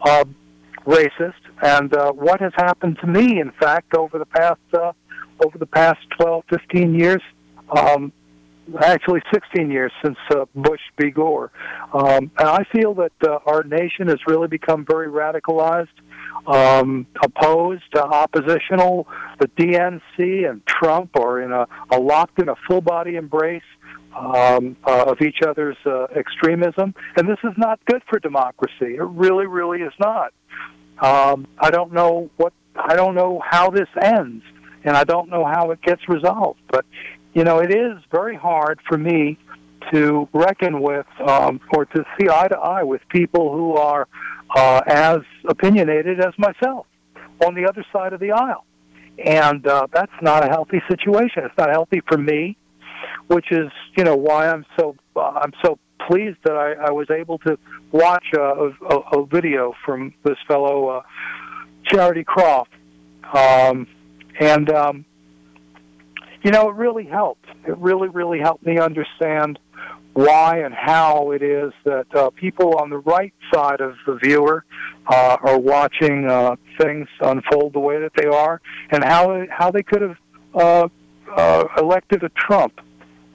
Uh, 0.00 0.24
racist, 0.88 1.42
and 1.62 1.94
uh, 1.94 2.12
what 2.12 2.40
has 2.40 2.52
happened 2.56 2.98
to 3.02 3.06
me, 3.06 3.40
in 3.40 3.52
fact, 3.60 3.94
over 3.94 4.18
the 4.18 4.26
past 4.26 4.60
uh, 4.72 4.92
over 5.44 5.58
the 5.58 5.66
past 5.66 5.98
12, 6.18 6.44
15 6.50 6.94
years, 6.98 7.22
um, 7.76 8.12
actually 8.80 9.20
16 9.32 9.70
years 9.70 9.92
since 10.04 10.16
uh, 10.30 10.46
Bush 10.54 10.80
v. 11.00 11.10
Gore. 11.10 11.52
Um, 11.92 12.30
and 12.38 12.48
I 12.48 12.64
feel 12.72 12.94
that 12.94 13.12
uh, 13.22 13.38
our 13.46 13.62
nation 13.62 14.08
has 14.08 14.18
really 14.26 14.48
become 14.48 14.84
very 14.88 15.08
radicalized, 15.08 15.86
um, 16.46 17.06
opposed, 17.22 17.94
uh, 17.94 18.00
oppositional. 18.00 19.06
The 19.38 19.46
DNC 19.48 20.50
and 20.50 20.66
Trump 20.66 21.16
are 21.16 21.40
in 21.40 21.52
a, 21.52 21.66
a 21.92 22.00
locked 22.00 22.40
in 22.40 22.48
a 22.48 22.56
full 22.66 22.80
body 22.80 23.14
embrace 23.14 23.62
um, 24.18 24.76
uh, 24.84 25.04
of 25.04 25.20
each 25.20 25.42
other's 25.46 25.76
uh, 25.86 26.04
extremism, 26.16 26.94
and 27.16 27.28
this 27.28 27.38
is 27.44 27.52
not 27.56 27.78
good 27.86 28.02
for 28.08 28.18
democracy. 28.18 28.96
It 28.96 29.02
really, 29.02 29.46
really 29.46 29.80
is 29.80 29.92
not. 29.98 30.32
Um, 31.00 31.46
I 31.58 31.70
don't 31.70 31.92
know 31.92 32.30
what 32.36 32.52
I 32.74 32.96
don't 32.96 33.14
know 33.14 33.40
how 33.44 33.70
this 33.70 33.88
ends, 34.00 34.44
and 34.84 34.96
I 34.96 35.04
don't 35.04 35.30
know 35.30 35.44
how 35.44 35.70
it 35.70 35.80
gets 35.82 36.02
resolved. 36.08 36.60
But 36.70 36.84
you 37.34 37.44
know, 37.44 37.58
it 37.58 37.72
is 37.74 37.98
very 38.10 38.36
hard 38.36 38.80
for 38.88 38.98
me 38.98 39.38
to 39.92 40.28
reckon 40.32 40.80
with 40.80 41.06
um, 41.26 41.60
or 41.72 41.84
to 41.86 42.04
see 42.18 42.28
eye 42.28 42.48
to 42.48 42.58
eye 42.58 42.82
with 42.82 43.00
people 43.08 43.52
who 43.52 43.74
are 43.74 44.08
uh, 44.54 44.82
as 44.86 45.18
opinionated 45.46 46.20
as 46.20 46.34
myself 46.38 46.86
on 47.44 47.54
the 47.54 47.66
other 47.66 47.84
side 47.92 48.12
of 48.12 48.20
the 48.20 48.32
aisle. 48.32 48.64
And 49.24 49.66
uh, 49.66 49.86
that's 49.92 50.12
not 50.22 50.44
a 50.44 50.48
healthy 50.48 50.80
situation. 50.88 51.44
It's 51.44 51.56
not 51.58 51.70
healthy 51.70 52.02
for 52.06 52.16
me, 52.16 52.56
which 53.28 53.50
is, 53.50 53.70
you 53.96 54.04
know, 54.04 54.16
why 54.16 54.48
I'm 54.48 54.66
so 54.78 54.96
uh, 55.16 55.40
I'm 55.42 55.52
so 55.64 55.78
pleased 56.06 56.38
that 56.44 56.56
I, 56.56 56.72
I 56.72 56.90
was 56.90 57.10
able 57.10 57.38
to 57.38 57.58
watch 57.92 58.24
a, 58.34 58.40
a, 58.40 58.96
a 59.12 59.26
video 59.26 59.74
from 59.84 60.14
this 60.24 60.38
fellow 60.46 60.88
uh, 60.88 61.02
Charity 61.84 62.24
Croft, 62.24 62.72
um, 63.32 63.86
and 64.40 64.70
um, 64.70 65.04
you 66.42 66.50
know, 66.50 66.68
it 66.68 66.74
really 66.74 67.04
helped. 67.04 67.46
It 67.66 67.76
really, 67.78 68.08
really 68.08 68.38
helped 68.38 68.64
me 68.64 68.78
understand 68.78 69.58
why 70.14 70.58
and 70.58 70.74
how 70.74 71.30
it 71.30 71.42
is 71.42 71.72
that 71.84 72.06
uh, 72.14 72.30
people 72.30 72.76
on 72.76 72.90
the 72.90 72.98
right 72.98 73.32
side 73.54 73.80
of 73.80 73.94
the 74.06 74.14
viewer 74.14 74.64
uh, 75.06 75.36
are 75.42 75.58
watching 75.58 76.28
uh, 76.28 76.56
things 76.80 77.06
unfold 77.20 77.72
the 77.72 77.78
way 77.78 78.00
that 78.00 78.12
they 78.16 78.26
are, 78.26 78.60
and 78.90 79.04
how 79.04 79.44
how 79.50 79.70
they 79.70 79.82
could 79.82 80.02
have 80.02 80.16
uh, 80.54 80.88
uh, 81.36 81.64
elected 81.78 82.24
a 82.24 82.28
Trump, 82.30 82.80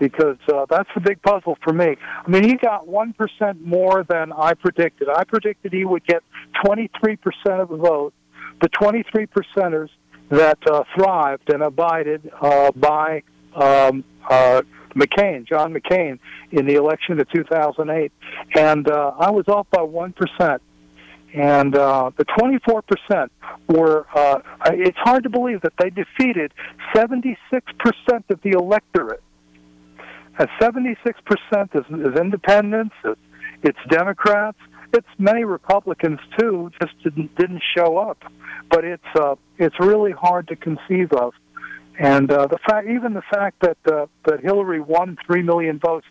because 0.03 0.35
uh, 0.53 0.65
that's 0.69 0.89
the 0.93 0.99
big 0.99 1.21
puzzle 1.21 1.57
for 1.63 1.71
me. 1.71 1.95
I 2.25 2.29
mean, 2.29 2.43
he 2.43 2.55
got 2.55 2.85
one 2.85 3.13
percent 3.13 3.65
more 3.65 4.03
than 4.03 4.33
I 4.33 4.53
predicted. 4.53 5.07
I 5.07 5.23
predicted 5.23 5.71
he 5.71 5.85
would 5.85 6.05
get 6.05 6.23
twenty 6.61 6.89
three 6.99 7.15
percent 7.15 7.61
of 7.61 7.69
the 7.69 7.77
vote. 7.77 8.13
The 8.61 8.67
twenty 8.67 9.03
three 9.03 9.27
percenters 9.27 9.87
that 10.27 10.57
uh, 10.69 10.83
thrived 10.93 11.53
and 11.53 11.63
abided 11.63 12.29
uh, 12.41 12.71
by 12.71 13.23
um, 13.55 14.03
uh, 14.29 14.63
McCain, 14.93 15.47
John 15.47 15.73
McCain, 15.73 16.19
in 16.51 16.65
the 16.65 16.75
election 16.75 17.19
of 17.19 17.29
2008, 17.29 18.11
and 18.55 18.89
uh, 18.89 19.13
I 19.17 19.31
was 19.31 19.47
off 19.47 19.67
by 19.71 19.83
one 19.83 20.11
percent. 20.11 20.61
And 21.33 21.75
uh, 21.75 22.11
the 22.15 22.25
24% 22.25 23.29
were, 23.67 24.05
uh, 24.13 24.39
it's 24.67 24.97
hard 24.99 25.23
to 25.23 25.29
believe 25.29 25.61
that 25.61 25.73
they 25.79 25.89
defeated 25.89 26.53
76% 26.93 27.35
of 28.29 28.39
the 28.43 28.51
electorate. 28.51 29.23
And 30.39 30.49
76% 30.59 30.95
is, 31.75 31.85
is 31.89 32.19
independents, 32.19 32.95
it's, 33.03 33.19
it's 33.63 33.79
Democrats, 33.89 34.57
it's 34.93 35.07
many 35.17 35.43
Republicans 35.43 36.19
too, 36.39 36.71
just 36.81 36.93
didn't, 37.03 37.35
didn't 37.35 37.61
show 37.75 37.97
up. 37.97 38.17
But 38.69 38.83
it's, 38.83 39.03
uh, 39.15 39.35
it's 39.57 39.79
really 39.79 40.11
hard 40.11 40.47
to 40.47 40.55
conceive 40.55 41.11
of 41.13 41.33
and 41.99 42.31
uh, 42.31 42.47
the 42.47 42.57
fact, 42.67 42.87
even 42.87 43.13
the 43.13 43.21
fact 43.31 43.61
that 43.61 43.77
uh, 43.85 44.07
that 44.25 44.39
Hillary 44.41 44.79
won 44.79 45.17
three 45.25 45.43
million 45.43 45.79
votes, 45.79 46.05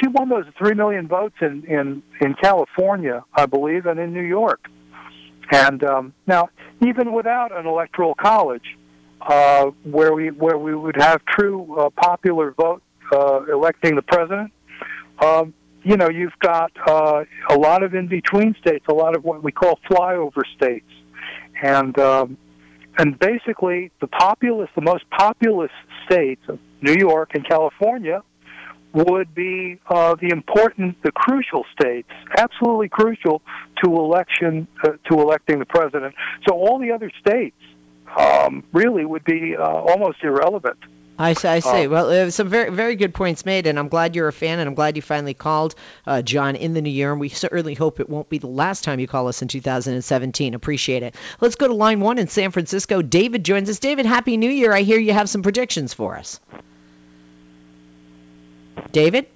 she 0.00 0.08
won 0.08 0.28
those 0.28 0.44
three 0.58 0.74
million 0.74 1.08
votes 1.08 1.36
in 1.40 1.64
in 1.64 2.02
in 2.20 2.34
California, 2.34 3.24
I 3.34 3.46
believe, 3.46 3.86
and 3.86 3.98
in 3.98 4.12
New 4.12 4.22
York. 4.22 4.66
And 5.50 5.82
um, 5.84 6.14
now, 6.26 6.50
even 6.82 7.12
without 7.12 7.56
an 7.56 7.66
electoral 7.66 8.14
college, 8.14 8.76
uh, 9.22 9.70
where 9.84 10.12
we 10.12 10.30
where 10.30 10.58
we 10.58 10.74
would 10.74 10.96
have 10.96 11.24
true 11.24 11.74
uh, 11.78 11.90
popular 11.90 12.52
vote 12.52 12.82
uh, 13.12 13.44
electing 13.44 13.96
the 13.96 14.02
president, 14.02 14.52
um, 15.20 15.54
you 15.82 15.96
know, 15.96 16.08
you've 16.08 16.38
got 16.38 16.72
uh, 16.88 17.24
a 17.50 17.54
lot 17.54 17.82
of 17.82 17.94
in 17.94 18.08
between 18.08 18.54
states, 18.60 18.86
a 18.88 18.94
lot 18.94 19.14
of 19.14 19.24
what 19.24 19.42
we 19.42 19.52
call 19.52 19.78
flyover 19.88 20.42
states, 20.56 20.90
and 21.62 21.98
um, 21.98 22.38
and 22.96 23.18
basically 23.18 23.90
the 24.00 24.06
populous, 24.06 24.70
the 24.74 24.80
most 24.80 25.04
populous 25.10 25.70
states, 26.06 26.42
of 26.48 26.58
New 26.80 26.96
York 26.98 27.32
and 27.34 27.46
California, 27.46 28.22
would 28.94 29.34
be 29.34 29.78
uh, 29.88 30.14
the 30.20 30.28
important, 30.28 30.96
the 31.02 31.12
crucial 31.12 31.64
states, 31.78 32.08
absolutely 32.38 32.88
crucial 32.88 33.42
to 33.82 33.90
election, 33.90 34.68
uh, 34.84 34.90
to 35.10 35.20
electing 35.20 35.58
the 35.58 35.66
president. 35.66 36.14
So 36.48 36.54
all 36.54 36.78
the 36.78 36.92
other 36.92 37.10
states 37.20 37.56
um, 38.16 38.62
really 38.72 39.04
would 39.04 39.24
be 39.24 39.56
uh, 39.56 39.62
almost 39.62 40.18
irrelevant. 40.22 40.78
I, 41.18 41.30
I 41.30 41.60
see. 41.60 41.86
Uh, 41.86 41.88
well, 41.88 42.08
uh, 42.08 42.30
some 42.30 42.48
very 42.48 42.70
very 42.70 42.96
good 42.96 43.14
points 43.14 43.46
made, 43.46 43.66
and 43.66 43.78
I'm 43.78 43.88
glad 43.88 44.16
you're 44.16 44.28
a 44.28 44.32
fan, 44.32 44.58
and 44.58 44.68
I'm 44.68 44.74
glad 44.74 44.96
you 44.96 45.02
finally 45.02 45.34
called, 45.34 45.76
uh, 46.06 46.22
John, 46.22 46.56
in 46.56 46.74
the 46.74 46.82
new 46.82 46.90
year. 46.90 47.12
And 47.12 47.20
we 47.20 47.28
certainly 47.28 47.74
hope 47.74 48.00
it 48.00 48.10
won't 48.10 48.28
be 48.28 48.38
the 48.38 48.48
last 48.48 48.82
time 48.82 48.98
you 48.98 49.06
call 49.06 49.28
us 49.28 49.40
in 49.40 49.48
2017. 49.48 50.54
Appreciate 50.54 51.02
it. 51.04 51.14
Let's 51.40 51.54
go 51.54 51.68
to 51.68 51.74
line 51.74 52.00
one 52.00 52.18
in 52.18 52.26
San 52.28 52.50
Francisco. 52.50 53.00
David 53.00 53.44
joins 53.44 53.70
us. 53.70 53.78
David, 53.78 54.06
happy 54.06 54.36
New 54.36 54.50
Year! 54.50 54.72
I 54.72 54.82
hear 54.82 54.98
you 54.98 55.12
have 55.12 55.30
some 55.30 55.42
predictions 55.42 55.94
for 55.94 56.16
us. 56.16 56.40
David. 58.90 59.26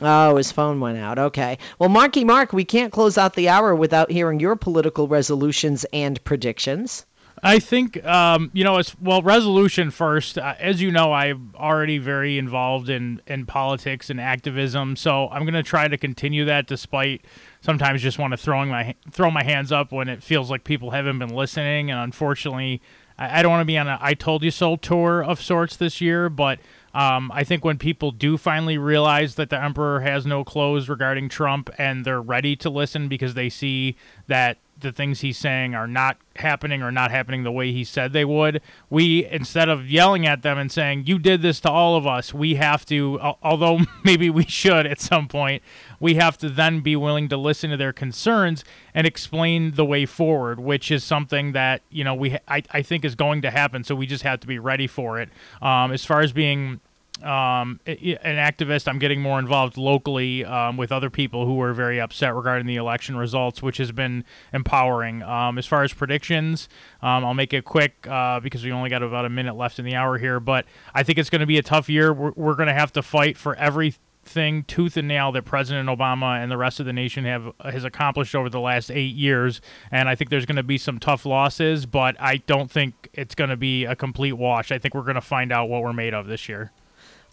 Oh, 0.00 0.36
his 0.36 0.50
phone 0.50 0.80
went 0.80 0.98
out. 0.98 1.18
Okay. 1.18 1.58
Well, 1.78 1.88
Marky 1.88 2.24
Mark, 2.24 2.52
we 2.52 2.64
can't 2.64 2.92
close 2.92 3.18
out 3.18 3.34
the 3.34 3.48
hour 3.48 3.74
without 3.74 4.10
hearing 4.10 4.40
your 4.40 4.56
political 4.56 5.06
resolutions 5.06 5.84
and 5.92 6.22
predictions. 6.24 7.06
I 7.44 7.58
think, 7.58 8.04
um, 8.04 8.52
you 8.54 8.62
know, 8.62 8.76
as 8.76 8.94
well, 9.00 9.20
resolution 9.20 9.90
first. 9.90 10.38
Uh, 10.38 10.54
as 10.60 10.80
you 10.80 10.92
know, 10.92 11.12
I'm 11.12 11.52
already 11.56 11.98
very 11.98 12.38
involved 12.38 12.88
in, 12.88 13.20
in 13.26 13.46
politics 13.46 14.10
and 14.10 14.20
activism, 14.20 14.94
so 14.94 15.28
I'm 15.28 15.42
going 15.42 15.54
to 15.54 15.64
try 15.64 15.88
to 15.88 15.98
continue 15.98 16.44
that 16.44 16.68
despite 16.68 17.24
sometimes 17.60 18.00
just 18.00 18.16
want 18.16 18.32
to 18.32 18.36
throwing 18.36 18.68
my 18.68 18.94
throw 19.10 19.28
my 19.30 19.42
hands 19.42 19.72
up 19.72 19.90
when 19.90 20.08
it 20.08 20.22
feels 20.22 20.50
like 20.50 20.62
people 20.62 20.92
haven't 20.92 21.18
been 21.18 21.34
listening. 21.34 21.90
And 21.90 21.98
unfortunately, 21.98 22.80
I, 23.18 23.40
I 23.40 23.42
don't 23.42 23.50
want 23.50 23.62
to 23.62 23.66
be 23.66 23.76
on 23.76 23.88
a 23.88 23.98
"I 24.00 24.14
told 24.14 24.44
you 24.44 24.52
so" 24.52 24.76
tour 24.76 25.24
of 25.24 25.42
sorts 25.42 25.74
this 25.74 26.00
year, 26.00 26.28
but 26.28 26.60
um, 26.94 27.32
I 27.34 27.42
think 27.42 27.64
when 27.64 27.76
people 27.76 28.12
do 28.12 28.36
finally 28.36 28.78
realize 28.78 29.34
that 29.34 29.50
the 29.50 29.60
emperor 29.60 30.00
has 30.00 30.24
no 30.26 30.44
clothes 30.44 30.88
regarding 30.88 31.28
Trump 31.28 31.70
and 31.76 32.04
they're 32.04 32.22
ready 32.22 32.54
to 32.56 32.70
listen 32.70 33.08
because 33.08 33.34
they 33.34 33.48
see 33.48 33.96
that 34.28 34.58
the 34.82 34.92
things 34.92 35.20
he's 35.20 35.38
saying 35.38 35.74
are 35.74 35.86
not 35.86 36.18
happening 36.36 36.82
or 36.82 36.92
not 36.92 37.10
happening 37.10 37.42
the 37.42 37.52
way 37.52 37.72
he 37.72 37.84
said 37.84 38.12
they 38.12 38.24
would. 38.24 38.60
We, 38.90 39.26
instead 39.26 39.68
of 39.68 39.88
yelling 39.88 40.26
at 40.26 40.42
them 40.42 40.58
and 40.58 40.70
saying, 40.70 41.04
you 41.06 41.18
did 41.18 41.42
this 41.42 41.60
to 41.60 41.70
all 41.70 41.96
of 41.96 42.06
us, 42.06 42.34
we 42.34 42.56
have 42.56 42.84
to, 42.86 43.18
although 43.42 43.80
maybe 44.04 44.30
we 44.30 44.44
should 44.44 44.86
at 44.86 45.00
some 45.00 45.28
point, 45.28 45.62
we 46.00 46.14
have 46.16 46.36
to 46.38 46.48
then 46.48 46.80
be 46.80 46.96
willing 46.96 47.28
to 47.28 47.36
listen 47.36 47.70
to 47.70 47.76
their 47.76 47.92
concerns 47.92 48.64
and 48.94 49.06
explain 49.06 49.72
the 49.72 49.84
way 49.84 50.04
forward, 50.04 50.60
which 50.60 50.90
is 50.90 51.04
something 51.04 51.52
that, 51.52 51.82
you 51.90 52.04
know, 52.04 52.14
we, 52.14 52.36
I, 52.48 52.62
I 52.70 52.82
think 52.82 53.04
is 53.04 53.14
going 53.14 53.42
to 53.42 53.50
happen. 53.50 53.84
So 53.84 53.94
we 53.94 54.06
just 54.06 54.24
have 54.24 54.40
to 54.40 54.46
be 54.46 54.58
ready 54.58 54.86
for 54.86 55.20
it. 55.20 55.28
Um, 55.60 55.92
as 55.92 56.04
far 56.04 56.20
as 56.20 56.32
being 56.32 56.80
um, 57.22 57.80
an 57.86 58.36
activist. 58.36 58.88
I'm 58.88 58.98
getting 58.98 59.20
more 59.20 59.38
involved 59.38 59.76
locally 59.76 60.44
um, 60.44 60.76
with 60.76 60.92
other 60.92 61.10
people 61.10 61.46
who 61.46 61.60
are 61.60 61.72
very 61.72 62.00
upset 62.00 62.34
regarding 62.34 62.66
the 62.66 62.76
election 62.76 63.16
results, 63.16 63.62
which 63.62 63.78
has 63.78 63.92
been 63.92 64.24
empowering. 64.52 65.22
Um, 65.22 65.58
as 65.58 65.66
far 65.66 65.82
as 65.82 65.92
predictions, 65.92 66.68
um, 67.02 67.24
I'll 67.24 67.34
make 67.34 67.52
it 67.52 67.64
quick 67.64 68.06
uh, 68.08 68.40
because 68.40 68.64
we 68.64 68.72
only 68.72 68.90
got 68.90 69.02
about 69.02 69.24
a 69.24 69.30
minute 69.30 69.54
left 69.56 69.78
in 69.78 69.84
the 69.84 69.94
hour 69.94 70.18
here. 70.18 70.40
But 70.40 70.66
I 70.94 71.02
think 71.02 71.18
it's 71.18 71.30
going 71.30 71.40
to 71.40 71.46
be 71.46 71.58
a 71.58 71.62
tough 71.62 71.88
year. 71.88 72.12
We're, 72.12 72.32
we're 72.36 72.54
going 72.54 72.68
to 72.68 72.74
have 72.74 72.92
to 72.92 73.02
fight 73.02 73.36
for 73.36 73.54
everything 73.56 74.64
tooth 74.64 74.96
and 74.96 75.08
nail 75.08 75.32
that 75.32 75.44
President 75.44 75.88
Obama 75.88 76.42
and 76.42 76.50
the 76.50 76.56
rest 76.56 76.78
of 76.78 76.86
the 76.86 76.92
nation 76.92 77.24
have 77.24 77.52
has 77.60 77.84
accomplished 77.84 78.34
over 78.34 78.48
the 78.48 78.60
last 78.60 78.90
eight 78.90 79.14
years. 79.14 79.60
And 79.90 80.08
I 80.08 80.14
think 80.14 80.30
there's 80.30 80.46
going 80.46 80.56
to 80.56 80.62
be 80.62 80.78
some 80.78 80.98
tough 80.98 81.26
losses, 81.26 81.86
but 81.86 82.16
I 82.20 82.36
don't 82.36 82.70
think 82.70 83.08
it's 83.12 83.34
going 83.34 83.50
to 83.50 83.56
be 83.56 83.84
a 83.84 83.96
complete 83.96 84.34
wash. 84.34 84.70
I 84.70 84.78
think 84.78 84.94
we're 84.94 85.02
going 85.02 85.16
to 85.16 85.20
find 85.20 85.52
out 85.52 85.68
what 85.68 85.82
we're 85.82 85.92
made 85.92 86.14
of 86.14 86.26
this 86.26 86.48
year. 86.48 86.70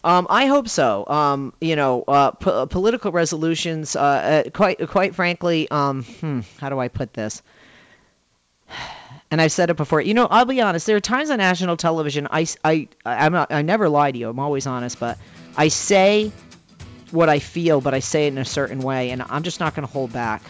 Um, 0.02 0.26
I 0.30 0.46
hope 0.46 0.68
so. 0.68 1.06
Um, 1.06 1.52
you 1.60 1.76
know, 1.76 2.02
uh, 2.06 2.30
po- 2.32 2.66
political 2.66 3.12
resolutions. 3.12 3.96
Uh, 3.96 4.00
uh, 4.46 4.50
quite, 4.50 4.88
quite 4.88 5.14
frankly, 5.14 5.70
um, 5.70 6.04
hmm, 6.04 6.40
how 6.58 6.70
do 6.70 6.78
I 6.78 6.88
put 6.88 7.12
this? 7.12 7.42
And 9.32 9.40
I've 9.40 9.52
said 9.52 9.70
it 9.70 9.76
before. 9.76 10.00
You 10.00 10.12
know, 10.12 10.26
I'll 10.26 10.44
be 10.44 10.60
honest. 10.60 10.88
There 10.88 10.96
are 10.96 11.00
times 11.00 11.30
on 11.30 11.38
national 11.38 11.76
television. 11.76 12.26
I, 12.32 12.48
I, 12.64 12.88
I'm 13.06 13.32
not, 13.32 13.52
I 13.52 13.62
never 13.62 13.88
lie 13.88 14.10
to 14.10 14.18
you. 14.18 14.28
I'm 14.28 14.40
always 14.40 14.66
honest, 14.66 14.98
but 14.98 15.18
I 15.56 15.68
say 15.68 16.32
what 17.12 17.28
I 17.28 17.38
feel, 17.38 17.80
but 17.80 17.94
I 17.94 18.00
say 18.00 18.26
it 18.26 18.32
in 18.32 18.38
a 18.38 18.44
certain 18.44 18.80
way, 18.80 19.10
and 19.10 19.22
I'm 19.22 19.44
just 19.44 19.60
not 19.60 19.76
going 19.76 19.86
to 19.86 19.92
hold 19.92 20.12
back. 20.12 20.42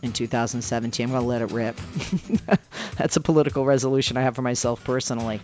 In 0.00 0.12
2017, 0.12 1.06
I'm 1.06 1.10
going 1.10 1.22
to 1.22 1.26
let 1.26 1.42
it 1.42 1.50
rip. 1.50 1.76
That's 2.96 3.16
a 3.16 3.20
political 3.20 3.64
resolution 3.64 4.16
I 4.16 4.22
have 4.22 4.36
for 4.36 4.42
myself 4.42 4.84
personally. 4.84 5.40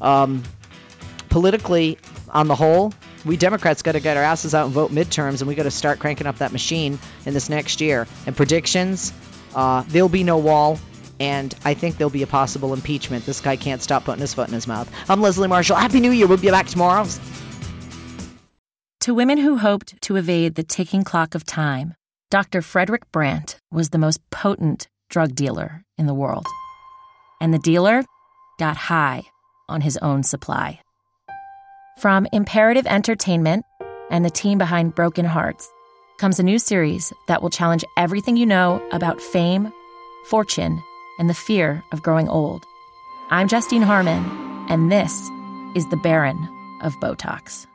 Um, 0.00 0.44
politically, 1.28 1.98
on 2.30 2.48
the 2.48 2.54
whole, 2.54 2.92
we 3.24 3.36
Democrats 3.36 3.82
got 3.82 3.92
to 3.92 4.00
get 4.00 4.16
our 4.16 4.22
asses 4.22 4.54
out 4.54 4.66
and 4.66 4.74
vote 4.74 4.90
midterms, 4.90 5.40
and 5.40 5.48
we 5.48 5.54
got 5.54 5.64
to 5.64 5.70
start 5.70 5.98
cranking 5.98 6.26
up 6.26 6.38
that 6.38 6.52
machine 6.52 6.98
in 7.26 7.34
this 7.34 7.48
next 7.48 7.80
year. 7.80 8.06
And 8.26 8.36
predictions, 8.36 9.12
uh, 9.54 9.84
there'll 9.88 10.08
be 10.08 10.24
no 10.24 10.38
wall. 10.38 10.78
and 11.20 11.54
I 11.64 11.74
think 11.74 11.96
there'll 11.96 12.10
be 12.10 12.22
a 12.22 12.28
possible 12.28 12.72
impeachment. 12.72 13.26
This 13.26 13.40
guy 13.40 13.56
can't 13.56 13.82
stop 13.82 14.04
putting 14.04 14.20
his 14.20 14.34
foot 14.34 14.46
in 14.46 14.54
his 14.54 14.68
mouth. 14.68 14.88
I'm 15.08 15.20
Leslie 15.20 15.48
Marshall. 15.48 15.76
Happy 15.76 15.98
New 15.98 16.12
Year. 16.12 16.28
We'll 16.28 16.38
be 16.38 16.50
back 16.50 16.66
tomorrow. 16.68 17.06
To 19.00 19.14
women 19.14 19.38
who 19.38 19.56
hoped 19.58 20.00
to 20.02 20.16
evade 20.16 20.54
the 20.54 20.62
ticking 20.62 21.02
clock 21.02 21.34
of 21.34 21.44
time, 21.44 21.94
Dr. 22.30 22.62
Frederick 22.62 23.10
Brandt 23.10 23.58
was 23.72 23.90
the 23.90 23.98
most 23.98 24.20
potent 24.30 24.86
drug 25.08 25.34
dealer 25.34 25.82
in 25.96 26.06
the 26.06 26.14
world. 26.14 26.46
And 27.40 27.52
the 27.54 27.58
dealer 27.58 28.04
got 28.58 28.76
high 28.76 29.22
on 29.68 29.80
his 29.80 29.96
own 29.98 30.22
supply. 30.22 30.80
From 31.98 32.28
Imperative 32.32 32.86
Entertainment 32.86 33.66
and 34.08 34.24
the 34.24 34.30
team 34.30 34.56
behind 34.56 34.94
Broken 34.94 35.24
Harts 35.24 35.68
comes 36.16 36.38
a 36.38 36.44
new 36.44 36.60
series 36.60 37.12
that 37.26 37.42
will 37.42 37.50
challenge 37.50 37.84
everything 37.96 38.36
you 38.36 38.46
know 38.46 38.80
about 38.92 39.20
fame, 39.20 39.72
fortune, 40.26 40.80
and 41.18 41.28
the 41.28 41.34
fear 41.34 41.82
of 41.90 42.04
growing 42.04 42.28
old. 42.28 42.64
I'm 43.30 43.48
Justine 43.48 43.82
Harman, 43.82 44.24
and 44.68 44.92
this 44.92 45.28
is 45.74 45.88
The 45.88 45.96
Baron 45.96 46.38
of 46.82 46.94
Botox. 47.00 47.66